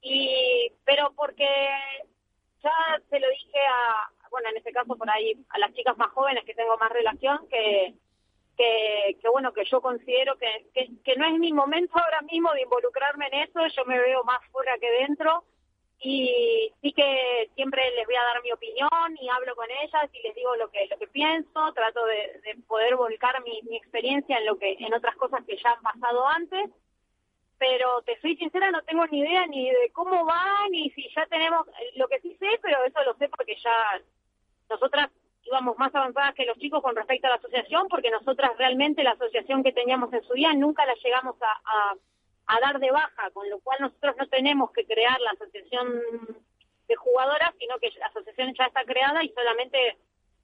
[0.00, 1.48] Y, pero porque
[2.62, 2.72] ya
[3.10, 6.44] se lo dije a, bueno, en este caso por ahí, a las chicas más jóvenes
[6.44, 7.94] que tengo más relación, que,
[8.56, 10.66] que, bueno, que yo considero que,
[11.04, 14.44] que, no es mi momento ahora mismo de involucrarme en eso, yo me veo más
[14.50, 15.44] fuera que dentro.
[16.00, 20.22] Y sí que siempre les voy a dar mi opinión y hablo con ellas y
[20.22, 24.46] les digo lo que lo que pienso, trato de, poder volcar mi, mi experiencia en
[24.46, 26.70] lo que en otras cosas que ya han pasado antes,
[27.58, 31.24] pero te soy sincera no tengo ni idea ni de cómo va ni si ya
[31.26, 31.66] tenemos
[31.96, 34.02] lo que sí sé, pero eso lo sé porque ya
[34.68, 35.10] nosotras
[35.44, 39.12] íbamos más avanzadas que los chicos con respecto a la asociación, porque nosotras realmente la
[39.12, 41.94] asociación que teníamos en su día nunca la llegamos a,
[42.46, 46.00] a, dar de baja, con lo cual nosotros no tenemos que crear la asociación
[46.88, 49.98] de jugadoras, sino que la asociación ya está creada y solamente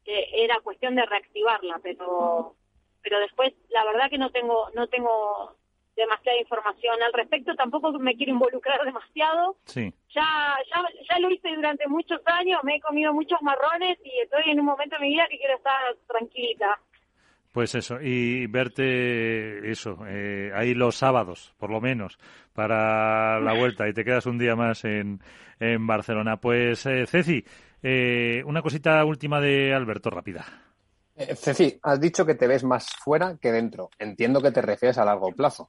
[0.07, 2.57] eh, era cuestión de reactivarla, pero
[3.03, 5.57] pero después la verdad que no tengo no tengo
[5.97, 9.57] demasiada información al respecto, tampoco me quiero involucrar demasiado.
[9.65, 9.93] Sí.
[10.15, 14.43] Ya, ya, ya lo hice durante muchos años, me he comido muchos marrones y estoy
[14.47, 16.79] en un momento de mi vida que quiero estar tranquilita.
[17.53, 22.17] Pues eso, y verte eso, eh, ahí los sábados, por lo menos,
[22.55, 25.21] para la vuelta y te quedas un día más en,
[25.59, 26.37] en Barcelona.
[26.37, 27.45] Pues eh, Ceci,
[27.83, 30.70] eh, una cosita última de Alberto, rápida.
[31.21, 33.91] Eh, Ceci, has dicho que te ves más fuera que dentro.
[33.99, 35.69] Entiendo que te refieres a largo plazo.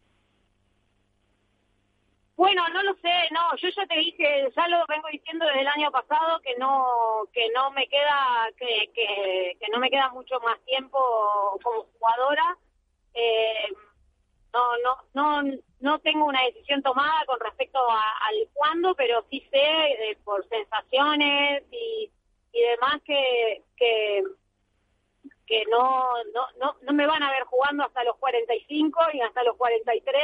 [2.37, 5.67] Bueno, no lo sé, no, yo ya te dije, ya lo vengo diciendo desde el
[5.67, 6.87] año pasado que no
[7.33, 10.97] que no me queda que, que, no me queda mucho más tiempo
[11.61, 12.57] como jugadora.
[13.13, 13.67] Eh,
[14.53, 19.59] no no no no tengo una decisión tomada con respecto al cuándo, pero sí sé
[19.59, 22.09] eh, por sensaciones y,
[22.53, 24.23] y demás que, que
[25.51, 29.43] que no, no, no, no me van a ver jugando hasta los 45 y hasta
[29.43, 30.23] los 43.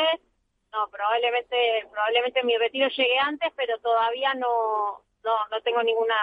[0.72, 6.16] No, probablemente, probablemente mi retiro llegue antes, pero todavía no, no, no tengo ninguna,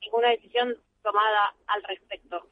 [0.00, 2.46] ninguna decisión tomada al respecto.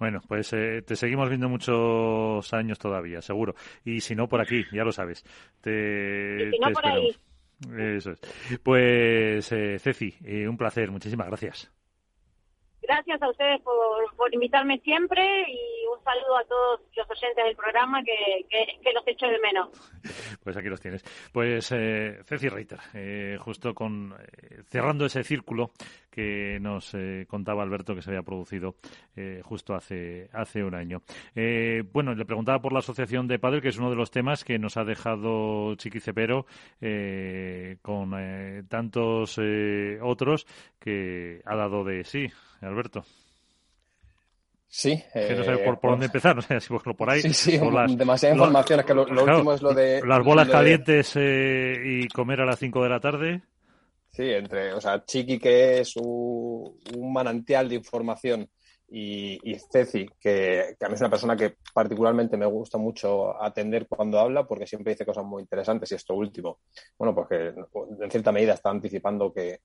[0.00, 3.54] Bueno, pues eh, te seguimos viendo muchos años todavía, seguro.
[3.84, 5.22] Y si no, por aquí, ya lo sabes.
[5.60, 7.16] Te, y si no, por ahí.
[7.78, 8.20] Eso es.
[8.64, 10.90] Pues, eh, Ceci, eh, un placer.
[10.90, 11.70] Muchísimas gracias
[12.90, 18.02] gracias a ustedes por, invitarme siempre y un saludo a todos los oyentes del programa
[18.02, 19.68] que, que, los echo de menos.
[20.42, 21.04] Pues aquí los tienes.
[21.32, 25.70] Pues eh, Ceci Reiter, eh, justo con eh, cerrando ese círculo
[26.10, 28.76] que nos eh, contaba Alberto que se había producido
[29.42, 31.02] justo hace hace un año.
[31.92, 34.58] bueno, le preguntaba por la asociación de padres, que es uno de los temas que
[34.58, 36.46] nos ha dejado Chiqui Cepero
[37.82, 39.38] con tantos
[40.00, 40.46] otros
[40.78, 42.32] que ha dado de sí.
[42.60, 43.04] Alberto.
[44.72, 45.02] Sí.
[45.12, 47.22] Que no sé por, dónde pues empezar, no sé si por ahí.
[47.22, 47.60] Sí, sí,
[47.96, 50.00] demasiada información, es que lo, último es lo de...
[50.06, 53.42] Las bolas calientes eh, y comer a las 5 de la tarde.
[54.12, 56.78] Sí, entre, o sea, Chiqui, que es un,
[57.12, 58.48] manantial de información,
[58.92, 59.38] y,
[59.72, 64.44] Ceci, que, a mí es una persona que particularmente me gusta mucho atender cuando habla,
[64.44, 66.60] porque siempre dice cosas muy interesantes, y esto último,
[66.98, 67.52] bueno, porque
[68.00, 69.60] en cierta medida está anticipando que,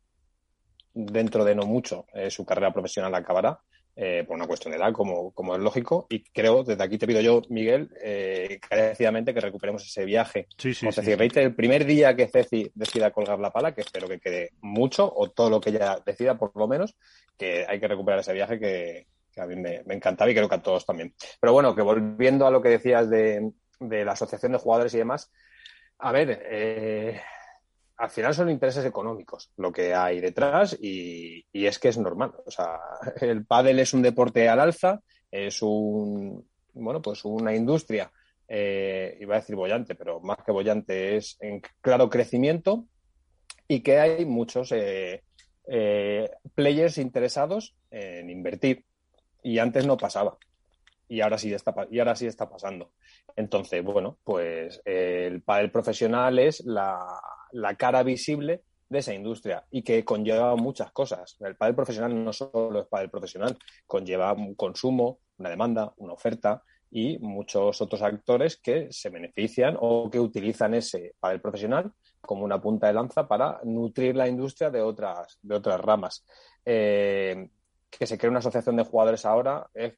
[0.95, 3.59] dentro de no mucho eh, su carrera profesional acabará.
[3.97, 6.05] Eh, por una cuestión de edad, como, como es lógico.
[6.09, 10.47] Y creo, desde aquí te pido yo, Miguel, eh, que recuperemos ese viaje.
[10.57, 14.19] Sí, sí, sí, el primer día que Ceci decida colgar la pala, que espero que
[14.19, 16.97] quede mucho, o todo lo que ella decida, por lo menos,
[17.37, 19.07] que hay que recuperar ese viaje que,
[19.37, 21.13] a mí me, encantaba y creo que a todos también.
[21.39, 23.49] Pero bueno, que volviendo a lo que decías de,
[23.79, 25.31] de la asociación de jugadores y demás,
[25.99, 27.21] a ver, eh,
[27.97, 32.33] al final son intereses económicos lo que hay detrás y, es que es normal.
[32.45, 32.79] O sea,
[33.21, 35.01] el pádel es un deporte al alza,
[35.31, 38.11] es un, bueno, pues una industria,
[38.47, 42.85] eh, iba a decir bollante, pero más que bollante es en claro crecimiento
[43.67, 45.23] y que hay muchos eh,
[45.67, 48.85] eh, players interesados en invertir.
[49.41, 50.37] Y antes no pasaba.
[51.07, 52.91] Y ahora sí está, y ahora sí está pasando.
[53.35, 57.19] Entonces, bueno, pues el pádel profesional es la,
[57.55, 61.37] la cara visible de esa industria y que conlleva muchas cosas.
[61.39, 63.57] El pádel profesional no solo es pádel profesional,
[63.87, 70.09] conlleva un consumo, una demanda, una oferta y muchos otros actores que se benefician o
[70.09, 71.91] que utilizan ese pádel profesional
[72.21, 76.25] como una punta de lanza para nutrir la industria de otras, de otras ramas.
[76.65, 77.49] Eh,
[77.89, 79.93] que se cree una asociación de jugadores ahora es,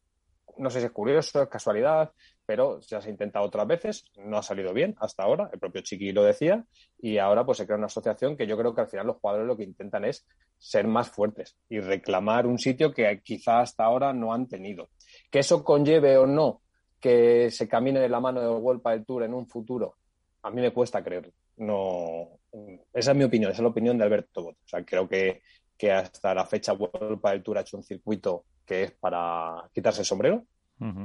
[0.57, 2.11] no sé si es curioso, es casualidad,
[2.45, 5.81] pero ya se ha intentado otras veces, no ha salido bien hasta ahora, el propio
[5.81, 6.65] Chiqui lo decía,
[6.99, 9.47] y ahora pues se crea una asociación que yo creo que al final los jugadores
[9.47, 10.25] lo que intentan es
[10.57, 14.89] ser más fuertes y reclamar un sitio que quizá hasta ahora no han tenido.
[15.29, 16.61] Que eso conlleve o no
[16.99, 19.97] que se camine de la mano del World del Tour en un futuro,
[20.41, 21.31] a mí me cuesta creerlo.
[21.57, 22.39] No,
[22.93, 24.55] esa es mi opinión, esa es la opinión de Alberto Bot.
[24.55, 25.41] O sea, creo que,
[25.77, 30.01] que hasta la fecha World del Tour ha hecho un circuito que es para quitarse
[30.01, 30.43] el sombrero,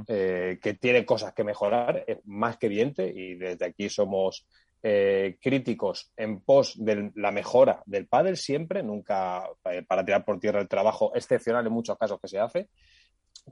[0.07, 4.45] eh, que tiene cosas que mejorar, es más que evidente y desde aquí somos
[4.83, 10.39] eh, críticos en pos de la mejora del pádel siempre, nunca eh, para tirar por
[10.39, 12.67] tierra el trabajo excepcional en muchos casos que se hace,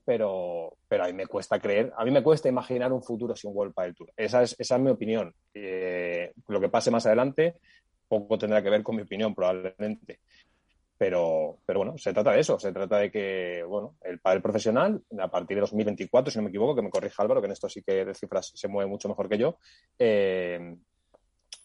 [0.05, 3.51] pero, pero a mí me cuesta creer, a mí me cuesta imaginar un futuro sin
[3.51, 4.13] World Padel Tour.
[4.15, 5.33] Esa es, esa es mi opinión.
[5.53, 7.55] lo que pase más adelante
[8.07, 10.19] poco tendrá que ver con mi opinión probablemente.
[11.01, 15.01] Pero, pero bueno, se trata de eso, se trata de que, bueno, el padre profesional,
[15.17, 17.67] a partir de 2024, si no me equivoco, que me corrija Álvaro, que en esto
[17.67, 19.57] sí que de cifras se mueve mucho mejor que yo,
[19.97, 20.75] eh,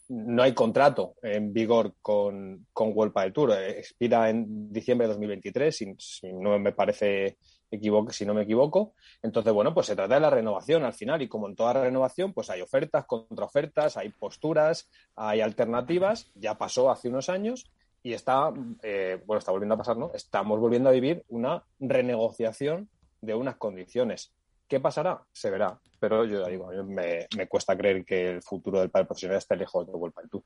[0.09, 3.53] no hay contrato en vigor con, con World Padel Tour.
[3.53, 7.37] Expira en diciembre de 2023, si, si no me parece
[7.71, 8.95] equivoque, si no me equivoco.
[9.23, 12.33] Entonces, bueno, pues se trata de la renovación al final y como en toda renovación,
[12.33, 16.31] pues hay ofertas, contraofertas, hay posturas, hay alternativas.
[16.35, 17.71] Ya pasó hace unos años
[18.03, 18.53] y está,
[18.83, 20.13] eh, bueno, está volviendo a pasar, ¿no?
[20.15, 22.89] Estamos volviendo a vivir una renegociación
[23.21, 24.33] de unas condiciones.
[24.69, 25.23] ¿Qué pasará?
[25.33, 25.79] Se verá.
[25.99, 29.57] Pero yo ya digo, me, me cuesta creer que el futuro del padre profesional esté
[29.57, 29.93] lejos de
[30.31, 30.43] Tour.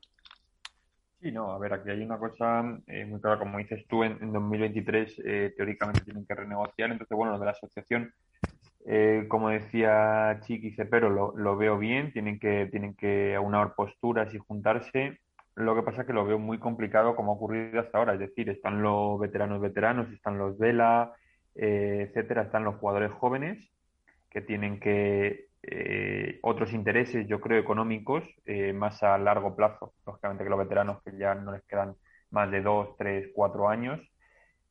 [1.19, 4.33] Sí, no, a ver, aquí hay una cosa eh, muy clara, como dices tú, en,
[4.33, 8.11] 2023 eh, teóricamente tienen que renegociar, entonces, bueno, lo de la asociación,
[9.27, 14.39] como decía Chiqui Cepero, lo, lo veo bien, tienen que, tienen que aunar posturas y
[14.39, 15.19] juntarse,
[15.55, 18.13] lo que pasa es que lo veo muy complicado como ha ocurrido hasta ahora.
[18.13, 21.13] Es decir, están los veteranos veteranos, están los Vela,
[21.55, 23.69] eh, etcétera, están los jugadores jóvenes
[24.29, 29.93] que tienen que eh, otros intereses, yo creo, económicos eh, más a largo plazo.
[30.05, 31.95] Lógicamente que los veteranos que ya no les quedan
[32.31, 33.99] más de dos, tres, cuatro años.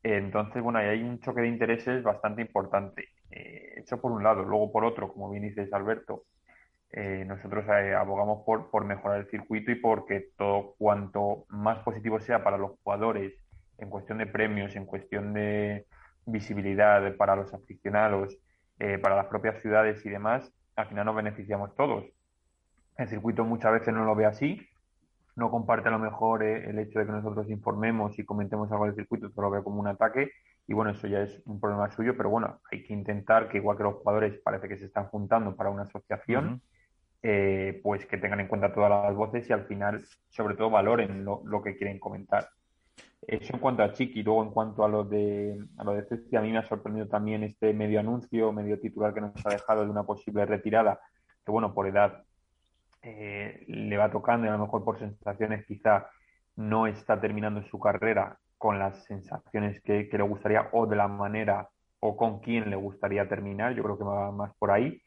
[0.03, 3.09] entonces, bueno, hay un choque de intereses bastante importante.
[3.29, 4.43] eso por un lado.
[4.43, 6.25] Luego, por otro, como bien dices, Alberto,
[6.93, 12.19] eh, nosotros eh, abogamos por, por mejorar el circuito y porque todo cuanto más positivo
[12.19, 13.33] sea para los jugadores
[13.77, 15.87] en cuestión de premios, en cuestión de
[16.25, 18.37] visibilidad para los aficionados,
[18.79, 22.05] eh, para las propias ciudades y demás, al final nos beneficiamos todos.
[22.97, 24.61] El circuito muchas veces no lo ve así,
[25.35, 28.95] no comparte a lo mejor el hecho de que nosotros informemos y comentemos algo del
[28.95, 30.31] circuito, todo lo ve como un ataque
[30.67, 33.77] y bueno, eso ya es un problema suyo, pero bueno, hay que intentar que igual
[33.77, 36.61] que los jugadores parece que se están juntando para una asociación,
[37.23, 41.23] eh, pues que tengan en cuenta todas las voces y al final, sobre todo, valoren
[41.23, 42.49] lo, que quieren comentar.
[43.21, 46.03] Eso en cuanto a Chiqui, luego en cuanto a lo de a lo de
[46.35, 49.83] a mí me ha sorprendido también este medio anuncio, medio titular que nos ha dejado
[49.83, 50.99] de una posible retirada,
[51.45, 52.23] que bueno, por edad
[53.03, 56.07] eh, le va tocando y a lo mejor por sensaciones quizá
[56.55, 61.07] no está terminando su carrera con las sensaciones que, que le gustaría o de la
[61.07, 61.69] manera
[61.99, 64.99] o con quién le gustaría terminar, yo creo que va más por ahí.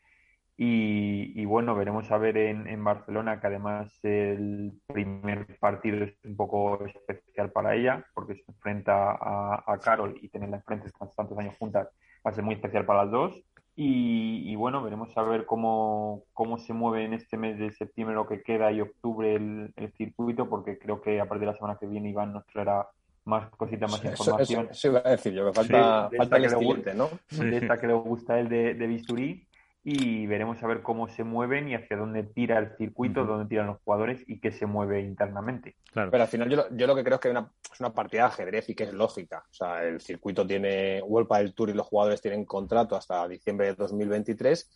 [0.57, 6.85] Y, bueno, veremos a ver en, Barcelona, que además el primer partido es un poco
[6.85, 11.89] especial para ella, porque se enfrenta a, Carol y tenerla enfrente tantos años juntas
[12.25, 13.43] va a ser muy especial para las dos.
[13.77, 18.29] Y, bueno, veremos a ver cómo, cómo se mueve en este mes de septiembre lo
[18.29, 21.89] que queda y octubre el, circuito, porque creo que a partir de la semana que
[21.89, 22.87] viene Iván nos traerá
[23.25, 24.69] más cositas, más información.
[24.71, 27.09] Eso, iba a decir yo, que falta, falta el que ¿no?
[27.31, 29.49] De esta que le gusta el de, de Bisturí
[29.87, 33.67] y veremos a ver cómo se mueven y hacia dónde tira el circuito, dónde tiran
[33.67, 35.77] los jugadores y qué se mueve internamente.
[35.93, 36.11] Claro.
[36.11, 38.29] Pero al final yo, yo lo que creo es que una, es una partida de
[38.29, 39.45] ajedrez y que es lógica.
[39.51, 43.67] O sea, el circuito tiene World del Tour y los jugadores tienen contrato hasta diciembre
[43.67, 44.71] de 2023,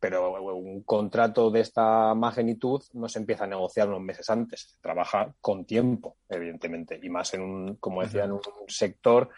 [0.00, 4.80] pero un contrato de esta magnitud no se empieza a negociar unos meses antes, se
[4.80, 9.28] trabaja con tiempo, evidentemente, y más en un, como decía, en un sector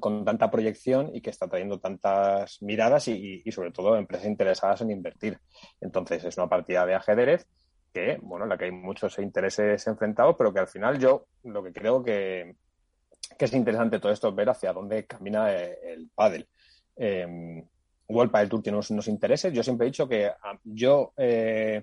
[0.00, 4.90] con tanta proyección y que está trayendo tantas miradas y, sobre todo empresas interesadas en
[4.90, 5.38] invertir.
[5.80, 7.46] Entonces es una partida de ajedrez
[7.92, 11.62] que, bueno, en la que hay muchos intereses enfrentados, pero que al final yo lo
[11.62, 12.56] que creo que,
[13.38, 16.46] es interesante todo esto es ver hacia dónde camina el, pádel.
[16.96, 17.64] Eh,
[18.08, 19.52] World Padel Tour tiene unos, intereses.
[19.52, 20.30] Yo siempre he dicho que
[20.64, 21.82] yo eh,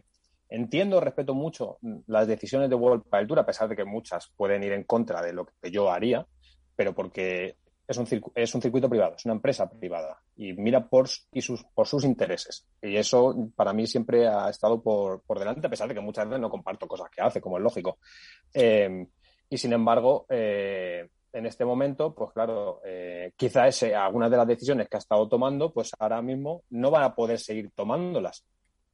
[0.51, 1.77] Entiendo, respeto mucho
[2.07, 5.21] las decisiones de World Padel Tour, a pesar de que muchas pueden ir en contra
[5.21, 6.25] de lo que yo haría,
[6.75, 7.57] pero porque
[7.89, 11.63] es un, es un circuito privado, es una empresa privada y mira por, y sus,
[11.73, 12.67] por sus intereses.
[12.83, 16.29] Y eso para mí siempre ha estado por, por delante, a pesar de que muchas
[16.29, 17.97] veces no comparto cosas que hace, como es lógico.
[18.53, 19.07] Eh,
[19.49, 24.47] y sin embargo, eh, en este momento, pues claro, eh, quizá ese, algunas de las
[24.47, 28.45] decisiones que ha estado tomando, pues ahora mismo no van a poder seguir tomándolas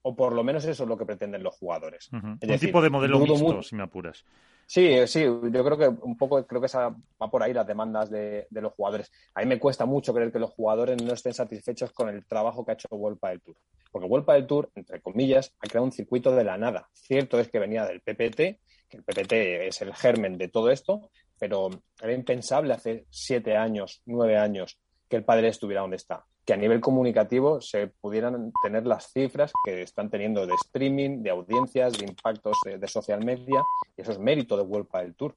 [0.04, 2.10] o por lo menos eso es lo que pretenden los jugadores.
[2.14, 4.24] Un tipo de modelo mixto, si me apuras.
[4.68, 8.10] Sí, sí, yo creo que un poco creo que esa va por ahí las demandas
[8.10, 9.12] de, los jugadores.
[9.36, 12.66] A mí me cuesta mucho creer que los jugadores no estén satisfechos con el trabajo
[12.66, 13.56] que ha hecho World del Tour.
[13.92, 16.90] Porque World del Tour, entre comillas, ha creado un circuito de la nada.
[16.94, 18.60] Cierto es que venía del PPT,
[18.90, 19.34] que el PPT
[19.68, 21.70] es el germen de todo esto, pero
[22.02, 24.80] era impensable hace siete años, nueve años,
[25.10, 29.52] que el padre estuviera donde está que a nivel comunicativo se pudieran tener las cifras
[29.66, 33.64] que están teniendo de streaming, de audiencias, de impactos de, social media,
[33.98, 35.36] y eso es mérito de World del Tour.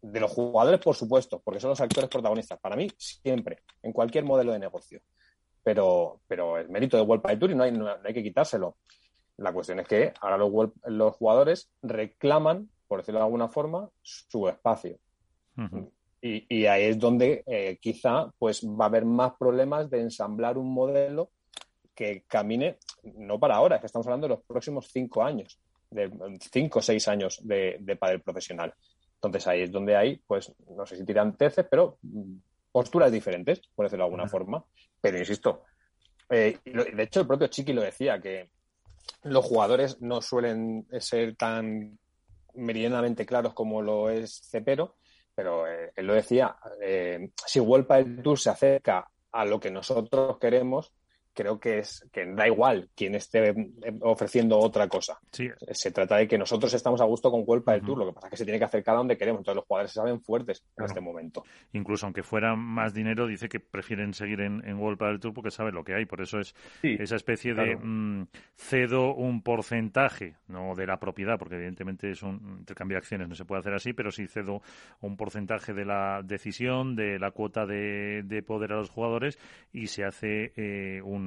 [0.00, 2.60] De los jugadores, por supuesto, porque son los actores protagonistas.
[2.60, 5.00] Para mí, siempre, en cualquier modelo de negocio.
[5.62, 8.76] Pero, pero es mérito de World del Tour y no hay, no hay que quitárselo.
[9.38, 10.52] La cuestión es que ahora los,
[10.84, 14.98] los jugadores reclaman, por decirlo de alguna forma, su espacio.
[16.26, 20.72] Y, ahí es donde eh, quizá pues va a haber más problemas de ensamblar un
[20.72, 21.32] modelo
[21.94, 22.78] que camine,
[23.18, 25.60] no para ahora, es que estamos hablando de los próximos cinco años,
[25.90, 26.10] de
[26.50, 28.72] cinco o seis años de, de padre profesional.
[29.16, 31.98] Entonces ahí es donde hay, pues, no sé si tiran teces, pero
[32.72, 34.64] posturas diferentes, por decirlo de alguna forma.
[35.02, 35.64] Pero insisto,
[36.30, 38.48] eh, de hecho el propio Chiqui lo decía, que
[39.24, 41.98] los jugadores no suelen ser tan
[42.54, 44.96] meridianamente claros como lo es Cepero,
[45.34, 49.70] pero eh, él lo decía, eh, si World del Tour se acerca a lo que
[49.70, 50.92] nosotros queremos,
[51.34, 53.54] creo que es que da igual quien esté eh,
[54.00, 55.18] ofreciendo otra cosa.
[55.30, 58.28] Se trata de que nosotros estamos a gusto con World del Tour, lo que pasa
[58.28, 59.40] es que se tiene que acercar a donde queremos.
[59.40, 61.44] Entonces los jugadores se saben fuertes en este momento.
[61.72, 65.50] Incluso aunque fuera más dinero, dice que prefieren seguir en, en World del Tour porque
[65.50, 66.06] saben lo que hay.
[66.06, 71.56] Por eso es esa especie de mm, cedo un porcentaje, no de la propiedad, porque
[71.56, 74.62] evidentemente es un intercambio de acciones, no se puede hacer así, pero sí cedo
[75.00, 79.38] un porcentaje de la decisión, de la cuota de, de poder a los jugadores
[79.72, 81.23] y se hace eh, un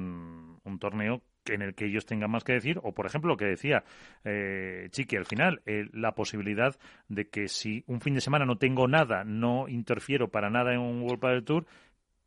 [0.64, 3.46] un, torneo en el que ellos tengan más que decir, o por ejemplo lo que
[3.46, 3.82] decía
[4.24, 6.76] eh, Chiqui al final, eh, la posibilidad
[7.08, 10.80] de que si un fin de semana no tengo nada, no interfiero para nada en
[10.80, 11.66] un World del Tour,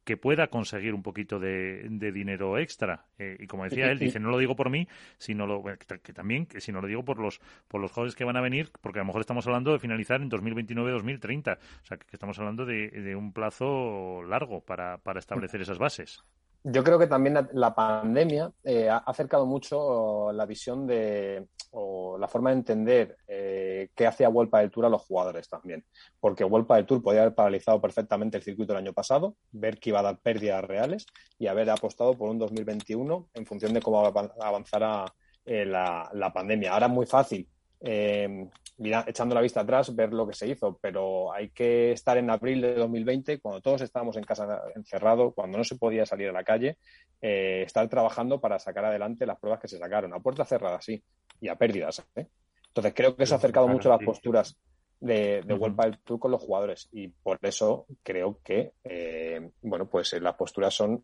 [0.03, 3.05] que pueda conseguir un poquito de, dinero extra.
[3.17, 4.87] Eh, y como decía él, dice, no lo digo por mí,
[5.17, 8.23] sino lo, que también, que si no lo digo por los, por los jugadores que
[8.23, 11.57] van a venir, porque a lo mejor estamos hablando de finalizar en 2029-2030.
[11.57, 16.23] O sea, que, estamos hablando de, de un plazo largo para, para establecer esas bases.
[16.63, 22.27] Yo creo que también la, pandemia eh, ha acercado mucho la visión de o la
[22.27, 25.85] forma de entender eh, qué hacía World del Tour a los jugadores también.
[26.19, 29.89] Porque World del Tour podía haber paralizado perfectamente el circuito el año pasado, ver que
[29.89, 31.05] iba a dar pérdidas reales
[31.39, 35.05] y haber apostado por un 2021 en función de cómo avanzara
[35.45, 36.73] eh, la, la pandemia.
[36.73, 37.49] Ahora es muy fácil
[37.83, 38.47] eh,
[38.77, 42.29] mira, echando la vista atrás, ver lo que se hizo, pero hay que estar en
[42.29, 46.33] abril de 2020, cuando todos estábamos en casa encerrados, cuando no se podía salir a
[46.33, 46.77] la calle,
[47.21, 51.03] eh, estar trabajando para sacar adelante las pruebas que se sacaron, a puerta cerrada, sí,
[51.39, 52.03] y a pérdidas.
[52.15, 52.27] ¿eh?
[52.67, 54.57] Entonces creo que eso ha acercado mucho las posturas
[54.99, 60.13] de, de World Tour con los jugadores y por eso creo que, eh, bueno, pues
[60.21, 61.03] las posturas son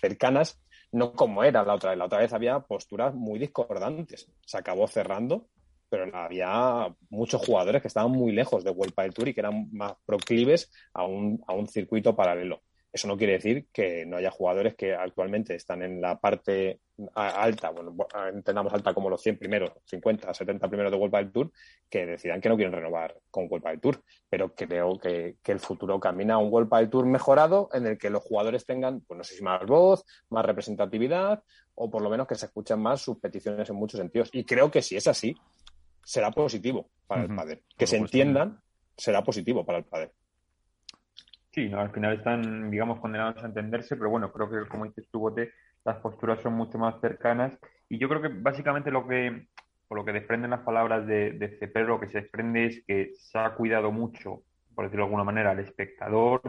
[0.00, 0.60] cercanas,
[0.92, 1.98] no como era la otra vez.
[1.98, 4.30] La otra vez había posturas muy discordantes.
[4.46, 5.46] Se acabó cerrando
[5.94, 9.68] pero había muchos jugadores que estaban muy lejos de World del Tour y que eran
[9.70, 12.62] más proclives a un, a un circuito paralelo.
[12.92, 16.80] Eso no quiere decir que no haya jugadores que actualmente están en la parte
[17.14, 17.96] alta, bueno,
[18.32, 21.52] entendamos alta como los 100 primeros, 50, 70 primeros de World del Tour,
[21.88, 24.02] que decidan que no quieren renovar con World del Tour.
[24.28, 27.98] Pero creo que, que, el futuro camina a un World del Tour mejorado en el
[27.98, 31.42] que los jugadores tengan, pues no sé si más voz, más representatividad
[31.74, 34.30] o por lo menos que se escuchen más sus peticiones en muchos sentidos.
[34.32, 35.34] Y creo que si es así,
[36.04, 37.62] será positivo para el padre.
[37.76, 38.60] Que se entiendan
[38.96, 40.12] será positivo para el padre.
[41.50, 45.08] Sí, no, al final están, digamos, condenados a entenderse, pero bueno, creo que, como dices
[45.10, 45.52] tú, Bote,
[45.84, 47.56] las posturas son mucho más cercanas.
[47.88, 49.46] Y yo creo que básicamente lo que,
[49.86, 53.12] por lo que desprenden las palabras de, de Cepero, lo que se desprende es que
[53.14, 54.42] se ha cuidado mucho,
[54.74, 56.40] por decirlo de alguna manera, al espectador,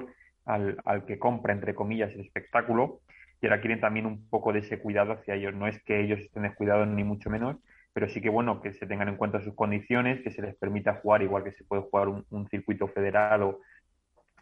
[0.45, 3.01] al, al que compra, entre comillas, el espectáculo,
[3.41, 5.53] y ahora quieren también un poco de ese cuidado hacia ellos.
[5.53, 7.57] No es que ellos estén descuidados, ni mucho menos,
[7.95, 10.95] pero sí que bueno que se tengan en cuenta sus condiciones, que se les permita
[10.95, 13.59] jugar igual que se puede jugar un, circuito federal o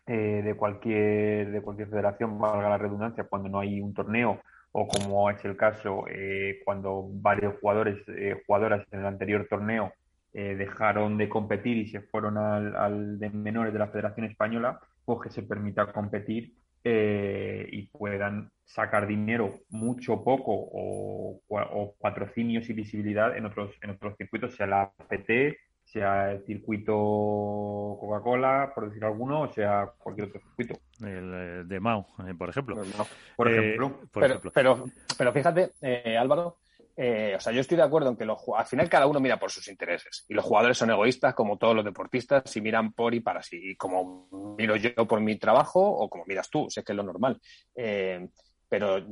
[0.07, 4.87] eh, de cualquier de cualquier federación, valga la redundancia, cuando no hay un torneo o
[4.87, 9.93] como es el caso eh, cuando varios jugadores, eh, jugadoras en el anterior torneo
[10.33, 14.79] eh, dejaron de competir y se fueron al, al, de menores de la Federación Española,
[15.05, 16.55] pues que se permita competir
[16.85, 24.15] y puedan sacar dinero mucho poco o, o, patrocinios y visibilidad en otros, en otros
[24.17, 25.29] circuitos, sea la APT,
[25.83, 26.93] sea el circuito
[27.99, 30.79] Coca-Cola, por decir alguno, o sea cualquier otro circuito.
[31.01, 32.75] El eh, de Mau, eh, por ejemplo.
[33.35, 33.89] Por Eh, ejemplo.
[33.89, 34.51] por pero, ejemplo.
[34.53, 34.85] pero,
[35.17, 36.57] pero fíjate, eh, Álvaro,
[36.95, 39.39] eh, o sea, yo estoy de acuerdo en que los, al final cada uno mira
[39.39, 40.25] por sus intereses.
[40.27, 43.59] Y los jugadores son egoístas, como todos los deportistas, y miran por y para sí.
[43.61, 47.03] Y como miro yo por mi trabajo, o como miras tú, sé que es lo
[47.03, 47.39] normal.
[47.75, 48.27] Eh,
[48.69, 49.03] pero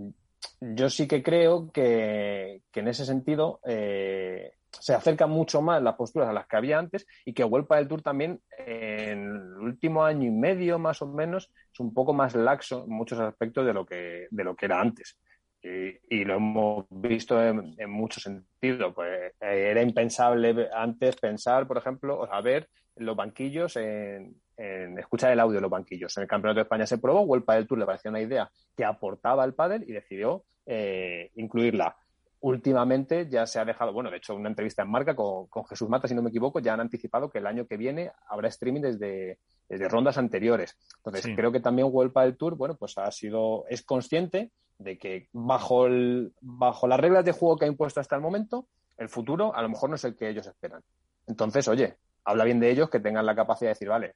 [0.59, 6.29] yo sí que creo que, en ese sentido eh, se acercan mucho más las posturas
[6.29, 10.27] a las que había antes y que Vuelta del Tour también en el último año
[10.27, 13.85] y medio más o menos es un poco más laxo en muchos aspectos de lo
[13.85, 15.17] que, de lo que era antes.
[15.63, 18.93] Y, y lo hemos visto en, en muchos sentidos.
[18.95, 24.97] Pues, eh, era impensable antes pensar, por ejemplo, o sea, ver los banquillos en, en
[24.99, 26.15] escuchar el audio de los banquillos.
[26.17, 28.83] En el Campeonato de España se probó, Vuelta del Tour le pareció una idea que
[28.85, 31.95] aportaba al pádel y decidió eh, incluirla.
[32.43, 35.87] Últimamente ya se ha dejado, bueno, de hecho, una entrevista en marca con, con Jesús
[35.89, 38.81] Mata, si no me equivoco, ya han anticipado que el año que viene habrá streaming
[38.81, 39.37] desde,
[39.69, 40.75] desde rondas anteriores.
[40.97, 41.35] Entonces, Sí.
[41.35, 44.49] creo que también Vuelta del Tour, bueno, pues ha sido, es consciente
[44.83, 48.67] de que bajo, el, bajo las reglas de juego que ha impuesto hasta el momento,
[48.97, 50.81] el futuro a lo mejor no es el que ellos esperan.
[51.27, 54.15] Entonces, oye, habla bien de ellos que tengan la capacidad de decir, vale,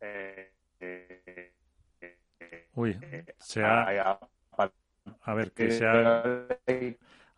[0.00, 1.52] eh, eh,
[2.74, 2.98] Uy,
[3.38, 4.20] se ha, a-
[4.56, 4.70] a-
[5.22, 6.46] a ver, que se ha...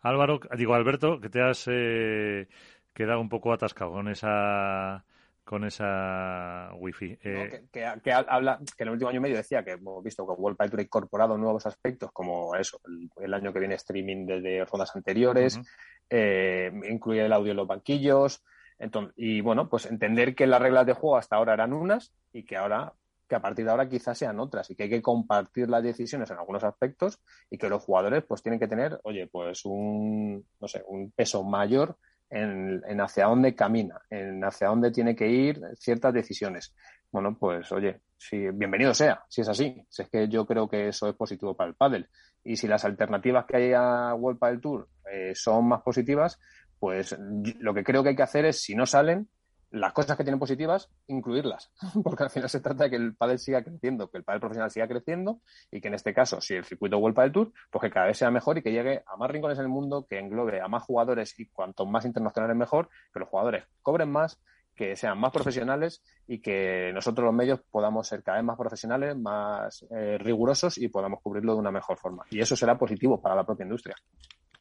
[0.01, 2.47] Álvaro, digo Alberto, que te has eh,
[2.93, 5.05] quedado un poco atascado con esa
[5.43, 7.09] con esa wifi.
[7.23, 7.41] ¿no?
[7.43, 10.03] Eh, que, que- que habla, que en el último año y medio decía que hemos
[10.03, 13.75] visto que World Tour ha incorporado nuevos aspectos como eso, el, el año que viene
[13.75, 15.65] streaming desde rondas anteriores, Ujú.
[16.09, 18.43] eh, incluye el audio en los banquillos,
[18.79, 22.43] entonces, y bueno, pues entender que las reglas de juego hasta ahora eran unas y
[22.43, 22.93] que ahora
[23.27, 26.29] que a partir de ahora quizás sean otras y que hay que compartir las decisiones
[26.29, 30.67] en algunos aspectos y que los jugadores pues tienen que tener, oye, pues un, no
[30.67, 31.97] sé, un peso mayor
[32.33, 36.73] en, hacia dónde camina, en hacia dónde tiene que ir ciertas decisiones.
[37.11, 39.85] Bueno, pues oye, sí, bienvenido sea, si es así.
[39.87, 42.09] Si es que yo creo que eso es positivo para el pádel.
[42.43, 46.39] Y si las alternativas que hay a World Padel Tour eh, son más positivas,
[46.79, 47.15] pues
[47.59, 49.29] lo que creo que hay que hacer es, si no salen,
[49.73, 51.71] las cosas que tienen positivas, incluirlas.
[52.03, 54.69] Porque al final se trata de que el pádel siga creciendo, que el pádel profesional
[54.69, 55.41] siga creciendo
[55.71, 58.17] y que en este caso, si el circuito World Padel Tour, pues que cada vez
[58.17, 60.83] sea mejor y que llegue a más rincones en el mundo, que englobe a más
[60.83, 64.39] jugadores y cuanto más internacionales mejor, que los jugadores cobren más,
[64.75, 69.17] que sean más profesionales y que nosotros los medios podamos ser cada vez más profesionales,
[69.17, 72.25] más eh, rigurosos y podamos cubrirlo de una mejor forma.
[72.29, 73.95] Y eso será positivo para la propia industria.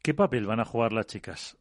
[0.03, 1.59] ¿Qué papel van a jugar las chicas?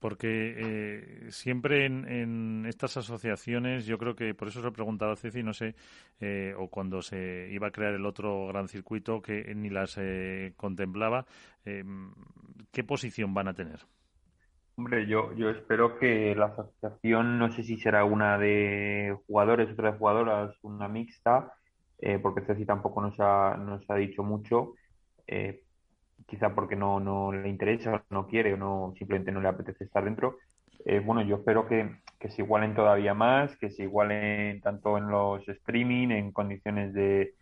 [0.00, 4.72] Porque eh, siempre en, en estas asociaciones, yo creo que por eso se lo he
[4.72, 5.76] preguntado a Ceci, no sé,
[6.20, 10.54] eh, o cuando se iba a crear el otro gran circuito que ni las eh,
[10.56, 11.26] contemplaba,
[11.64, 11.84] eh,
[12.72, 13.80] ¿qué posición van a tener?
[14.76, 19.92] Hombre, yo, yo espero que la asociación, no sé si será una de jugadores, otra
[19.92, 21.52] de jugadoras, una mixta,
[21.98, 24.72] eh, porque Ceci tampoco nos ha, nos ha dicho mucho,
[25.26, 25.64] eh,
[26.30, 29.84] quizá porque no, no le interesa, o no quiere o no, simplemente no le apetece
[29.84, 30.38] estar dentro.
[30.86, 35.08] Eh, bueno, yo espero que, que se igualen todavía más, que se igualen tanto en
[35.08, 37.34] los streaming, en condiciones de,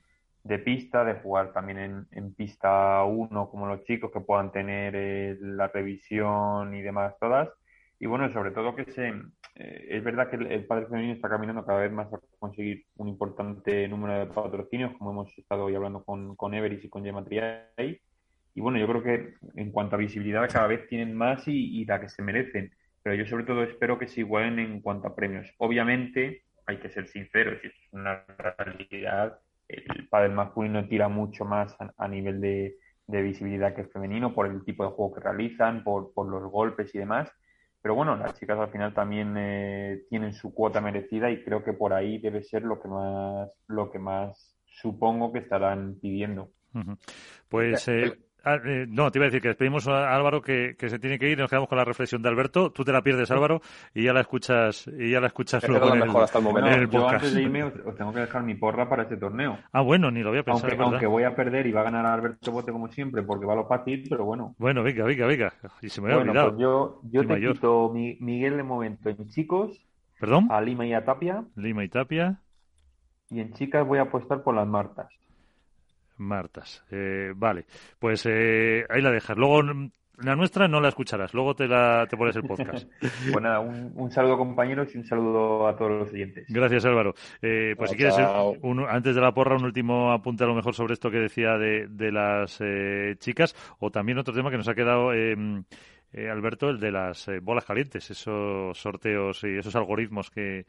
[0.43, 4.95] de pista, de jugar también en, en pista 1 como los chicos que puedan tener
[4.97, 7.51] eh, la revisión y demás todas.
[8.01, 9.09] Y bueno, sobre todo que se,
[9.57, 12.87] eh, es verdad que el, el padre femenino está caminando cada vez más a conseguir
[12.97, 17.05] un importante número de patrocinios, como hemos estado hoy hablando con, con Everis y con
[17.05, 18.01] Gemma Triay.
[18.55, 21.85] Y bueno, yo creo que en cuanto a visibilidad cada vez tienen más y, y
[21.85, 22.73] la que se merecen.
[23.03, 25.49] Pero yo sobre todo espero que se igualen en cuanto a premios.
[25.59, 29.39] Obviamente, hay que ser sinceros, y es una realidad,
[29.69, 32.77] el pádel masculino tira mucho más a, a nivel de,
[33.07, 36.51] de, visibilidad que el femenino por el tipo de juego que realizan, por, por los
[36.51, 37.31] golpes y demás.
[37.81, 41.73] Pero bueno, las chicas al final también eh, tienen su cuota merecida y creo que
[41.73, 46.51] por ahí debe ser lo que más, lo que más supongo que estarán pidiendo.
[47.49, 48.13] Pues eh,
[48.45, 51.19] Ah, eh, no, te iba a decir que despedimos a Álvaro que, que, se tiene
[51.19, 52.71] que ir y nos quedamos con la reflexión de Alberto.
[52.71, 53.61] Tú te la pierdes, Álvaro,
[53.93, 56.71] y ya la escuchas y ya la escuchas luego en el, hasta el, momento.
[56.71, 59.59] en el yo antes de irme os, tengo que dejar mi porra para este torneo.
[59.73, 60.71] Ah, bueno, ni lo voy a pensar.
[60.71, 63.55] Aunque, aunque voy a perder y va a ganar Alberto Bote como siempre, porque va
[63.55, 64.55] a lo fácil, pero bueno.
[64.59, 65.53] Bueno, venga, venga, venga.
[65.83, 66.51] Y se me había bueno, olvidado.
[66.51, 67.55] Pues yo yo te mayor.
[67.55, 69.85] quito mi, Miguel de momento en chicos,
[70.21, 70.47] ¿Perdón?
[70.51, 72.41] a Lima y a Tapia, Lima y Tapia.
[73.31, 75.18] y en chicas voy a apostar por las Martas.
[76.19, 76.85] Martas.
[76.91, 77.67] Eh, vale,
[77.99, 79.37] pues eh, ahí la dejas.
[79.37, 79.63] Luego
[80.21, 82.89] la nuestra no la escucharás, luego te, la, te pones el podcast.
[83.01, 86.47] pues nada, un, saludo compañeros y un saludo a todos los oyentes.
[86.49, 87.15] Gracias Álvaro.
[87.41, 90.95] Eh, pues si quieres, antes de la porra, un último apunte a lo mejor sobre
[90.95, 94.75] esto que decía de, de las eh, chicas, o también otro tema que nos ha
[94.75, 95.63] quedado, em,
[96.13, 100.67] eh, Alberto, el de las bolas calientes, esos sorteos y esos algoritmos que,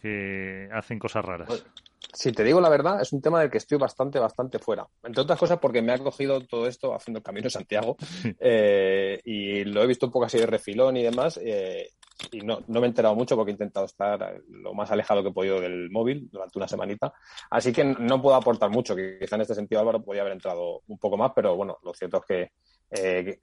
[0.00, 1.48] que hacen cosas raras.
[1.48, 1.66] Pues,
[2.12, 4.86] si te digo la verdad, es un tema del que estoy bastante, bastante fuera.
[5.02, 7.96] Entre otras cosas porque me ha cogido todo esto haciendo el Camino de Santiago
[8.40, 11.38] eh, y lo he visto un poco así de refilón y demás.
[11.42, 11.88] Eh,
[12.30, 15.30] y no, no me he enterado mucho porque he intentado estar lo más alejado que
[15.30, 17.12] he podido del móvil durante una semanita.
[17.50, 18.94] Así que no puedo aportar mucho.
[18.94, 22.18] Quizá en este sentido Álvaro podría haber entrado un poco más, pero bueno, lo cierto
[22.18, 22.52] es que
[22.90, 23.40] eh,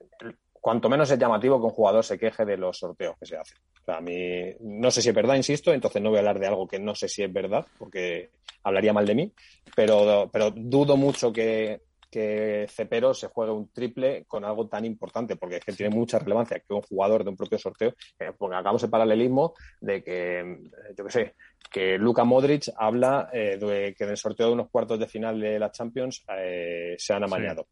[0.62, 3.58] cuanto menos es llamativo que un jugador se queje de los sorteos que se hacen.
[3.82, 6.40] O sea, a mí no sé si es verdad, insisto, entonces no voy a hablar
[6.40, 8.30] de algo que no sé si es verdad, porque
[8.64, 9.34] hablaría mal de mí,
[9.76, 11.82] pero, pero dudo mucho que,
[12.12, 16.20] que Cepero se juegue un triple con algo tan importante, porque es que tiene mucha
[16.20, 20.40] relevancia que un jugador de un propio sorteo, eh, porque hagamos el paralelismo de que,
[20.42, 20.58] eh,
[20.96, 21.36] yo qué sé,
[21.72, 25.40] que Luka Modric habla eh, de que en el sorteo de unos cuartos de final
[25.40, 26.24] de la Champions
[26.98, 27.68] se han amañado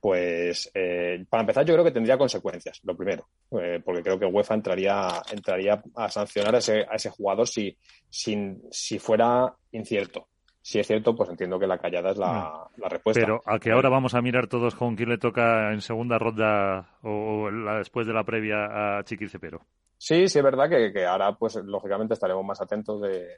[0.00, 3.28] pues eh, para empezar yo creo que tendría consecuencias, lo primero,
[3.60, 7.76] eh, porque creo que UEFA entraría, entraría a sancionar a ese, a ese jugador si,
[8.08, 10.28] si fuera incierto.
[10.66, 13.20] Si es cierto, pues entiendo que la callada es la, la respuesta.
[13.20, 16.98] Pero a que ahora vamos a mirar todos con quién le toca en segunda ronda
[17.02, 19.60] o la, después de la previa a Chiqui Cepero.
[19.96, 23.28] Sí, sí es verdad que, ahora, pues lógicamente estaremos más atentos de,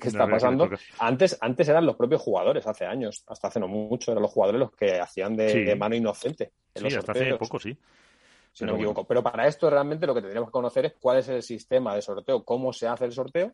[0.00, 0.70] qué está pasando.
[1.00, 4.58] Antes, antes eran los propios jugadores, hace años, hasta hace no mucho, eran los jugadores
[4.58, 6.50] los que hacían de, mano inocente.
[6.74, 7.76] En sí, hasta hace poco, sí.
[8.54, 9.04] Si no me equivoco.
[9.04, 12.00] Pero para esto realmente lo que tendríamos que conocer es cuál es el sistema de
[12.00, 13.52] sorteo, cómo se hace el sorteo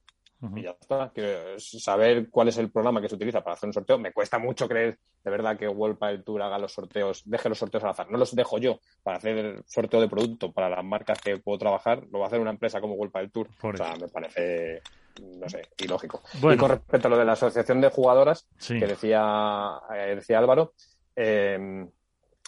[0.57, 1.11] y ya está.
[1.15, 3.99] Que saber cuál es el programa que se utiliza para hacer un sorteo.
[3.99, 7.59] Me cuesta mucho creer de verdad que World Padel Tour haga los sorteos, deje los
[7.59, 8.11] sorteos al azar.
[8.11, 12.07] No los dejo yo para hacer sorteo de producto para las marcas que puedo trabajar.
[12.11, 13.49] Lo va a hacer una empresa como World Padel Tour.
[13.63, 14.83] o sea, me parece
[15.21, 16.23] no sé, ilógico.
[16.35, 20.73] Y con respecto a lo de la asociación de jugadoras que decía, eh, decía Álvaro,
[21.17, 21.87] eh,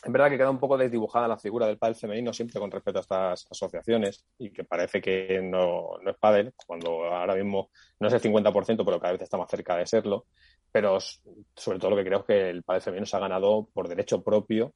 [0.05, 2.99] es verdad que queda un poco desdibujada la figura del pádel femenino siempre con respecto
[2.99, 7.71] a estas asociaciones y que parece que no, no es pádel, cuando ahora mismo
[8.01, 10.27] no es el 50%, pero cada vez está más cerca de serlo.
[10.73, 13.89] Pero sobre todo lo que creo es que el pádel femenino se ha ganado por
[13.89, 14.75] derecho propio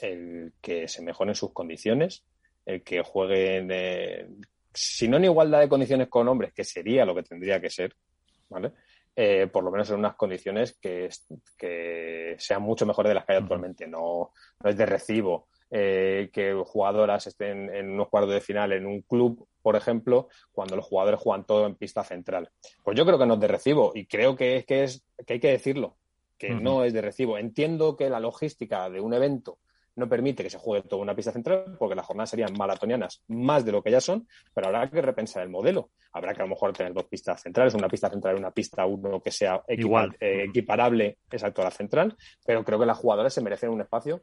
[0.00, 2.24] el que se mejoren sus condiciones,
[2.64, 3.68] el que jueguen,
[4.74, 7.94] si no en igualdad de condiciones con hombres, que sería lo que tendría que ser,
[8.48, 8.72] ¿vale?
[9.18, 11.08] Eh, por lo menos en unas condiciones que,
[11.56, 13.86] que sean mucho mejores de las que hay actualmente.
[13.86, 14.32] No,
[14.62, 19.00] no es de recibo eh, que jugadoras estén en unos cuartos de final en un
[19.00, 22.50] club, por ejemplo, cuando los jugadores juegan todo en pista central.
[22.84, 25.32] Pues yo creo que no es de recibo y creo que es que, es, que
[25.32, 25.96] hay que decirlo,
[26.38, 27.38] que no es de recibo.
[27.38, 29.58] Entiendo que la logística de un evento
[29.96, 33.64] no permite que se juegue toda una pista central porque las jornadas serían maratonianas más
[33.64, 35.90] de lo que ya son, pero habrá que repensar el modelo.
[36.12, 38.86] Habrá que a lo mejor tener dos pistas centrales, una pista central y una pista
[38.86, 40.16] uno que sea Igual.
[40.20, 44.22] Eh, equiparable exacto a la central, pero creo que las jugadoras se merecen un espacio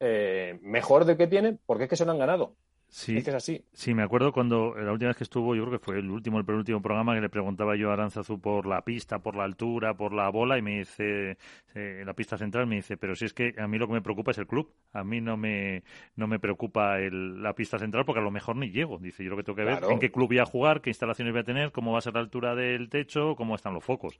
[0.00, 2.56] eh, mejor del que tienen porque es que se lo han ganado.
[2.92, 3.64] Sí, es así.
[3.72, 6.38] Sí, me acuerdo cuando la última vez que estuvo, yo creo que fue el último,
[6.38, 9.96] el penúltimo programa que le preguntaba yo a Aranzazu por la pista, por la altura,
[9.96, 11.38] por la bola y me dice,
[11.74, 14.02] eh, la pista central me dice, pero si es que a mí lo que me
[14.02, 15.84] preocupa es el club, a mí no me,
[16.16, 18.98] no me preocupa el, la pista central porque a lo mejor ni llego.
[18.98, 21.32] Dice, yo lo que tengo que ver en qué club voy a jugar, qué instalaciones
[21.32, 24.18] voy a tener, cómo va a ser la altura del techo, cómo están los focos.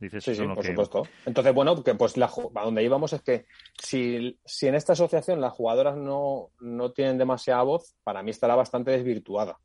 [0.00, 1.02] Dice, sí, sí, por supuesto.
[1.24, 3.46] Entonces, bueno, que pues la, a donde íbamos es que
[3.80, 8.54] si, si en esta asociación las jugadoras no, no tienen demasiada voz, para mí estará
[8.54, 9.60] bastante desvirtuada.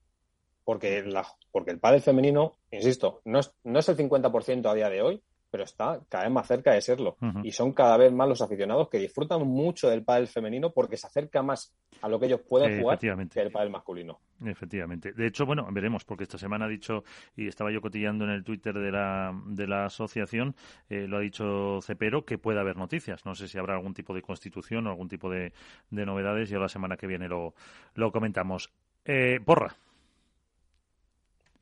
[0.66, 4.90] Porque, la, porque el pádel femenino, insisto, no es, no es el 50% a día
[4.90, 5.24] de hoy,
[5.54, 7.16] pero está cada vez más cerca de serlo.
[7.44, 11.06] Y son cada vez más los aficionados que disfrutan mucho del pádel femenino porque se
[11.06, 14.20] acerca más a lo que ellos pueden jugar que el pádel masculino.
[14.44, 15.14] Efectivamente.
[15.14, 17.04] De hecho, bueno, veremos, porque esta semana ha dicho,
[17.36, 20.56] y estaba yo cotillando en el Twitter de la, de la asociación,
[20.90, 23.24] eh, lo ha dicho Cepero, que puede haber noticias.
[23.24, 25.54] No sé si habrá algún tipo de constitución o algún tipo de,
[25.92, 27.54] de novedades, y la semana que viene lo,
[27.94, 28.72] lo comentamos.
[29.06, 29.76] Eh, porra.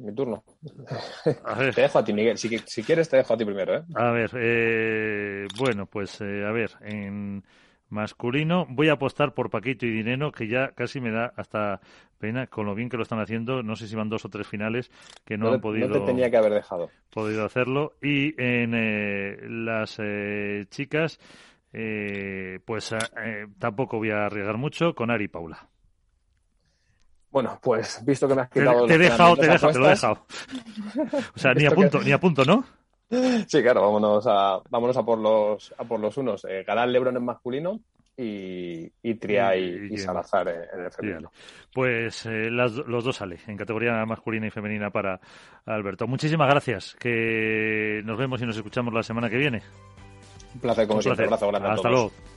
[0.02, 0.44] Mi turno.
[1.76, 2.38] Te dejo a ti, Miguel.
[2.38, 3.78] Si, si, quieres, te dejo a ti primero.
[3.78, 3.84] ¿eh?
[3.96, 7.44] A ver, eh, bueno, pues eh, a ver, en
[7.90, 11.82] masculino voy a apostar por Paquito y Dinero, que ya casi me da hasta
[12.18, 13.62] pena con lo bien que lo están haciendo.
[13.62, 14.90] No sé si van dos o tres finales
[15.24, 15.90] que no, han podido.
[15.90, 16.90] No te tenía que haber dejado.
[17.12, 17.94] Podido hacerlo.
[18.02, 20.02] Y en eh, las
[20.70, 21.20] chicas,
[22.66, 22.96] pues
[23.60, 25.71] tampoco voy a arriesgar mucho con Ari y Paula.
[27.32, 28.86] Bueno, pues visto que me has quitado.
[28.86, 30.26] Te, he dejado, te, he dejado, te lo he dejado.
[31.36, 32.64] O sea, ni a punto, ni a punto, ¿no?
[33.10, 36.46] Sí, claro, vámonos a, vámonos a por los a por los unos.
[36.46, 37.80] Eh, Galán Lebron en masculino
[38.18, 41.32] y, y Tria y, y Salazar en el femenino.
[41.74, 45.20] Pues eh, las, los dos sale en categoría masculina y femenina para
[45.66, 46.08] Alberto.
[46.08, 46.96] Muchísimas gracias.
[47.00, 49.62] Que nos vemos y nos escuchamos la semana que viene.
[50.54, 51.28] Un placer, como Un siempre.
[51.28, 51.46] placer.
[51.46, 52.12] Abrazo grande a Hasta todos.
[52.14, 52.31] luego.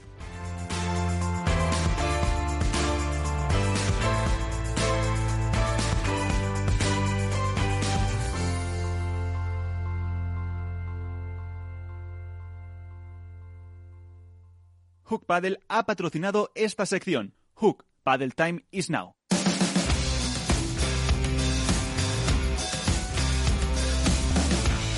[15.05, 17.33] Hook Paddle ha patrocinado esta sección.
[17.53, 19.13] Hook Paddle Time is now.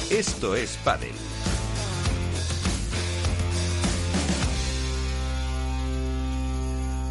[0.09, 1.11] Esto es Padel.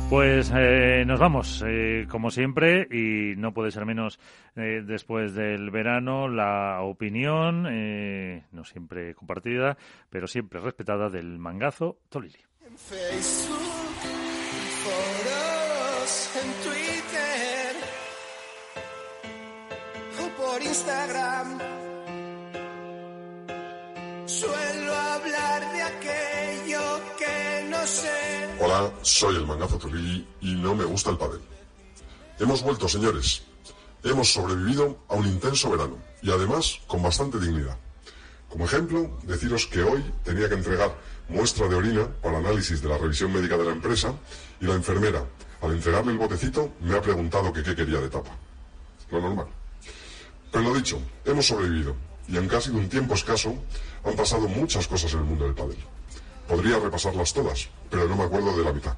[0.09, 4.19] Pues eh, nos vamos, eh, como siempre, y no puede ser menos
[4.55, 9.77] eh, después del verano, la opinión, eh, no siempre compartida,
[10.09, 12.46] pero siempre respetada, del mangazo Tolili.
[12.67, 13.97] En Facebook,
[16.35, 17.77] en en Twitter
[20.21, 21.59] o por Instagram.
[24.27, 28.49] Suelo hablar de aquello que no sé.
[28.61, 31.43] Hola, soy el mangazo Tolili y no me gusta el pádel.
[32.41, 33.45] Hemos vuelto, señores.
[34.03, 37.79] Hemos sobrevivido a un intenso verano y además con bastante dignidad.
[38.49, 40.97] Como ejemplo, deciros que hoy tenía que entregar
[41.29, 44.15] muestra de orina para análisis de la revisión médica de la empresa
[44.61, 45.25] y la enfermera,
[45.61, 48.31] al entregarle el botecito, me ha preguntado que qué quería de tapa.
[49.11, 49.47] Lo normal.
[50.51, 51.97] Pero lo dicho, hemos sobrevivido
[52.29, 53.55] y en casi un tiempo escaso
[54.05, 55.79] han pasado muchas cosas en el mundo del pádel.
[56.49, 58.97] Podría repasarlas todas, pero no me acuerdo de la mitad.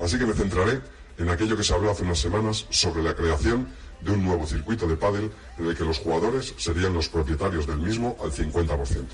[0.00, 0.80] Así que me centraré
[1.18, 3.68] en aquello que se habló hace unas semanas sobre la creación
[4.00, 7.78] de un nuevo circuito de pádel en el que los jugadores serían los propietarios del
[7.78, 9.06] mismo al 50%.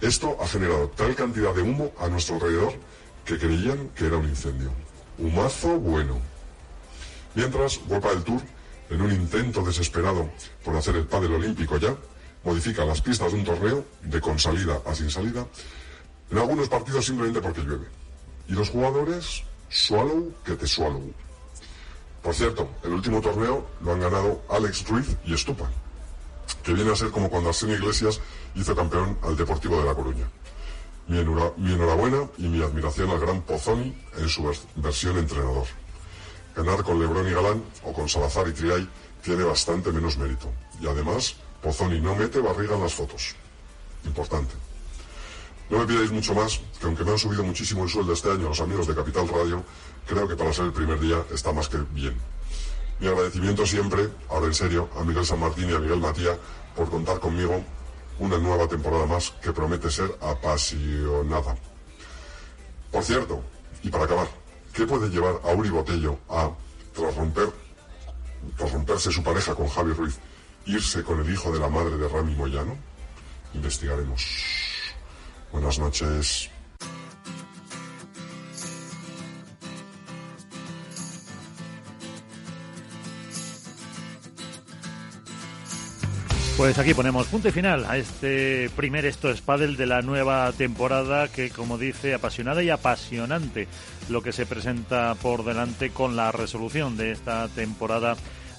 [0.00, 2.74] Esto ha generado tal cantidad de humo a nuestro alrededor
[3.24, 4.70] que creían que era un incendio.
[5.18, 6.18] Humazo bueno.
[7.34, 8.42] Mientras, World del Tour,
[8.90, 10.30] en un intento desesperado
[10.64, 11.96] por hacer el pádel olímpico ya,
[12.44, 15.46] modifica las pistas de un torneo de con salida a sin salida
[16.30, 17.86] en algunos partidos simplemente porque llueve.
[18.48, 21.12] Y los jugadores, swallow que te swallow.
[22.22, 25.70] Por cierto, el último torneo lo han ganado Alex Ruiz y Estupa,
[26.62, 28.20] que viene a ser como cuando Arsenio Iglesias
[28.54, 30.28] hizo campeón al Deportivo de La Coruña.
[31.08, 35.66] Mi, enhora- mi enhorabuena y mi admiración al gran Pozzoni en su vers- versión entrenador.
[36.56, 38.88] Ganar con Lebrón y Galán o con Salazar y Triay
[39.22, 40.50] tiene bastante menos mérito.
[40.80, 43.34] Y además, Pozzoni no mete barriga en las fotos.
[44.04, 44.54] Importante.
[45.68, 48.48] No me pidáis mucho más, que aunque me han subido muchísimo el sueldo este año
[48.48, 49.64] los amigos de Capital Radio,
[50.06, 52.16] creo que para ser el primer día está más que bien.
[52.98, 56.38] Mi agradecimiento siempre, ahora en serio, a Miguel San Martín y a Miguel Matía
[56.74, 57.62] por contar conmigo
[58.18, 61.56] una nueva temporada más que promete ser apasionada.
[62.90, 63.42] Por cierto,
[63.82, 64.28] y para acabar,
[64.72, 66.50] ¿qué puede llevar a Uri Botello a,
[66.94, 67.50] tras romper,
[68.56, 70.18] tras romperse su pareja con Javi Ruiz,
[70.64, 72.76] irse con el hijo de la madre de Rami Moyano?
[73.52, 74.24] Investigaremos.
[75.52, 76.50] Buenas noches.
[86.56, 90.50] Pues aquí ponemos punto y final a este primer Esto es Padel de la nueva
[90.52, 93.68] temporada que, como dice, apasionada y apasionante
[94.08, 98.16] lo que se presenta por delante con la resolución de esta temporada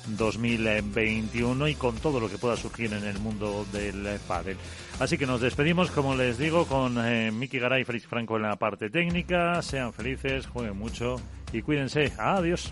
[0.09, 4.57] 2021 y con todo lo que pueda surgir en el mundo del pádel.
[4.99, 8.43] Así que nos despedimos, como les digo, con eh, Miki Garay y Félix Franco en
[8.43, 9.59] la parte técnica.
[9.63, 11.19] Sean felices, jueguen mucho
[11.51, 12.13] y cuídense.
[12.19, 12.71] Adiós.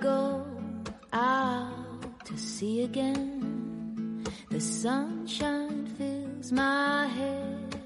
[0.00, 0.46] go
[1.12, 4.24] out to sea again.
[4.48, 7.80] The sunshine fills my head,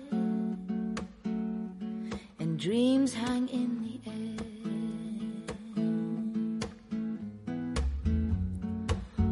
[2.39, 4.39] and dreams hang in the air.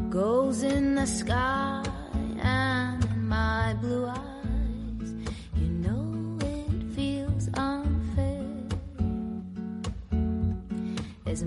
[0.09, 1.83] Goes in the sky
[2.41, 4.33] and in my blue eyes.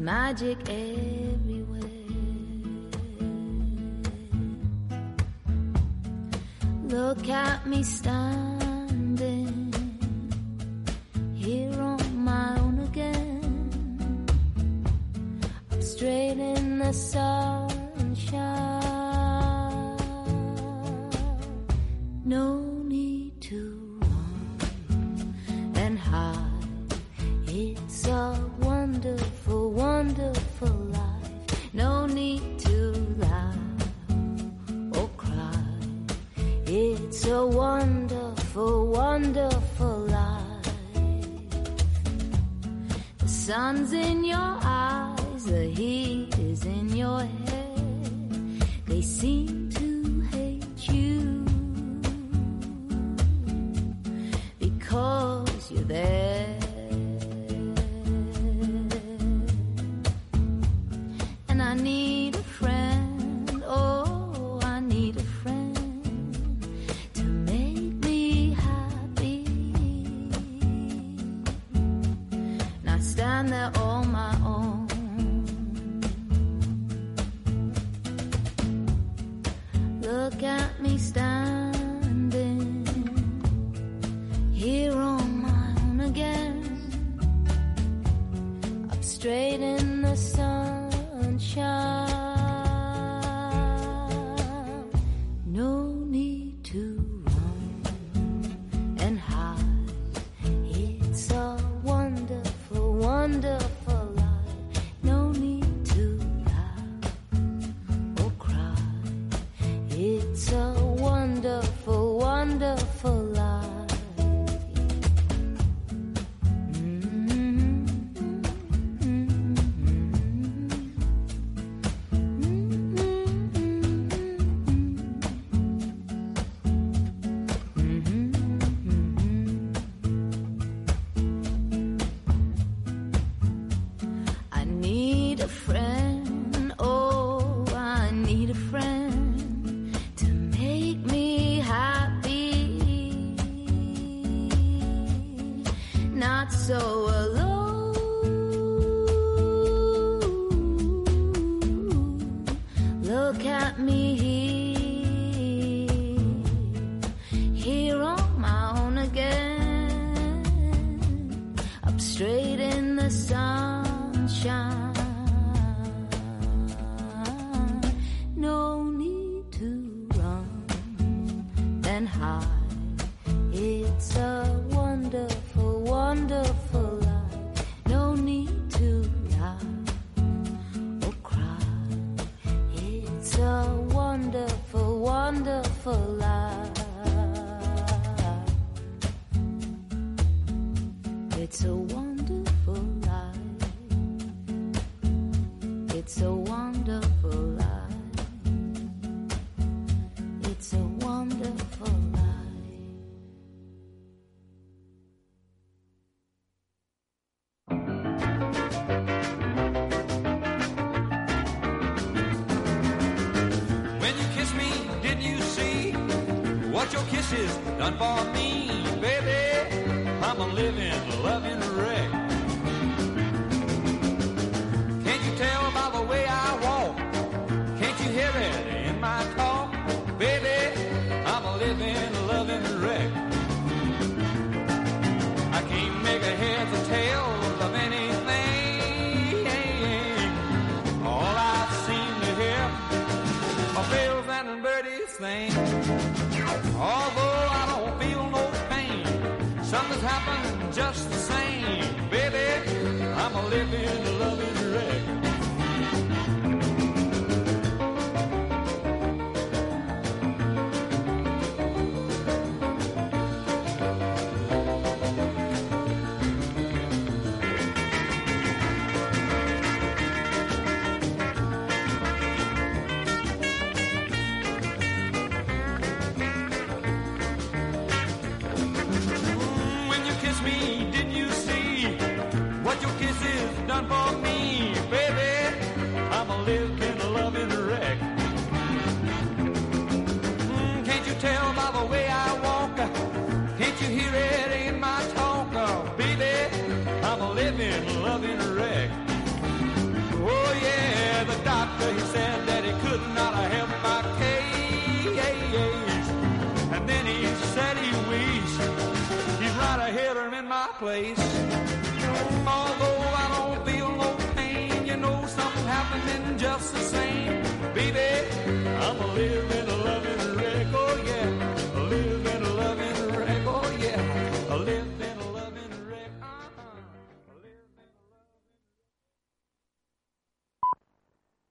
[0.07, 1.06] magic air.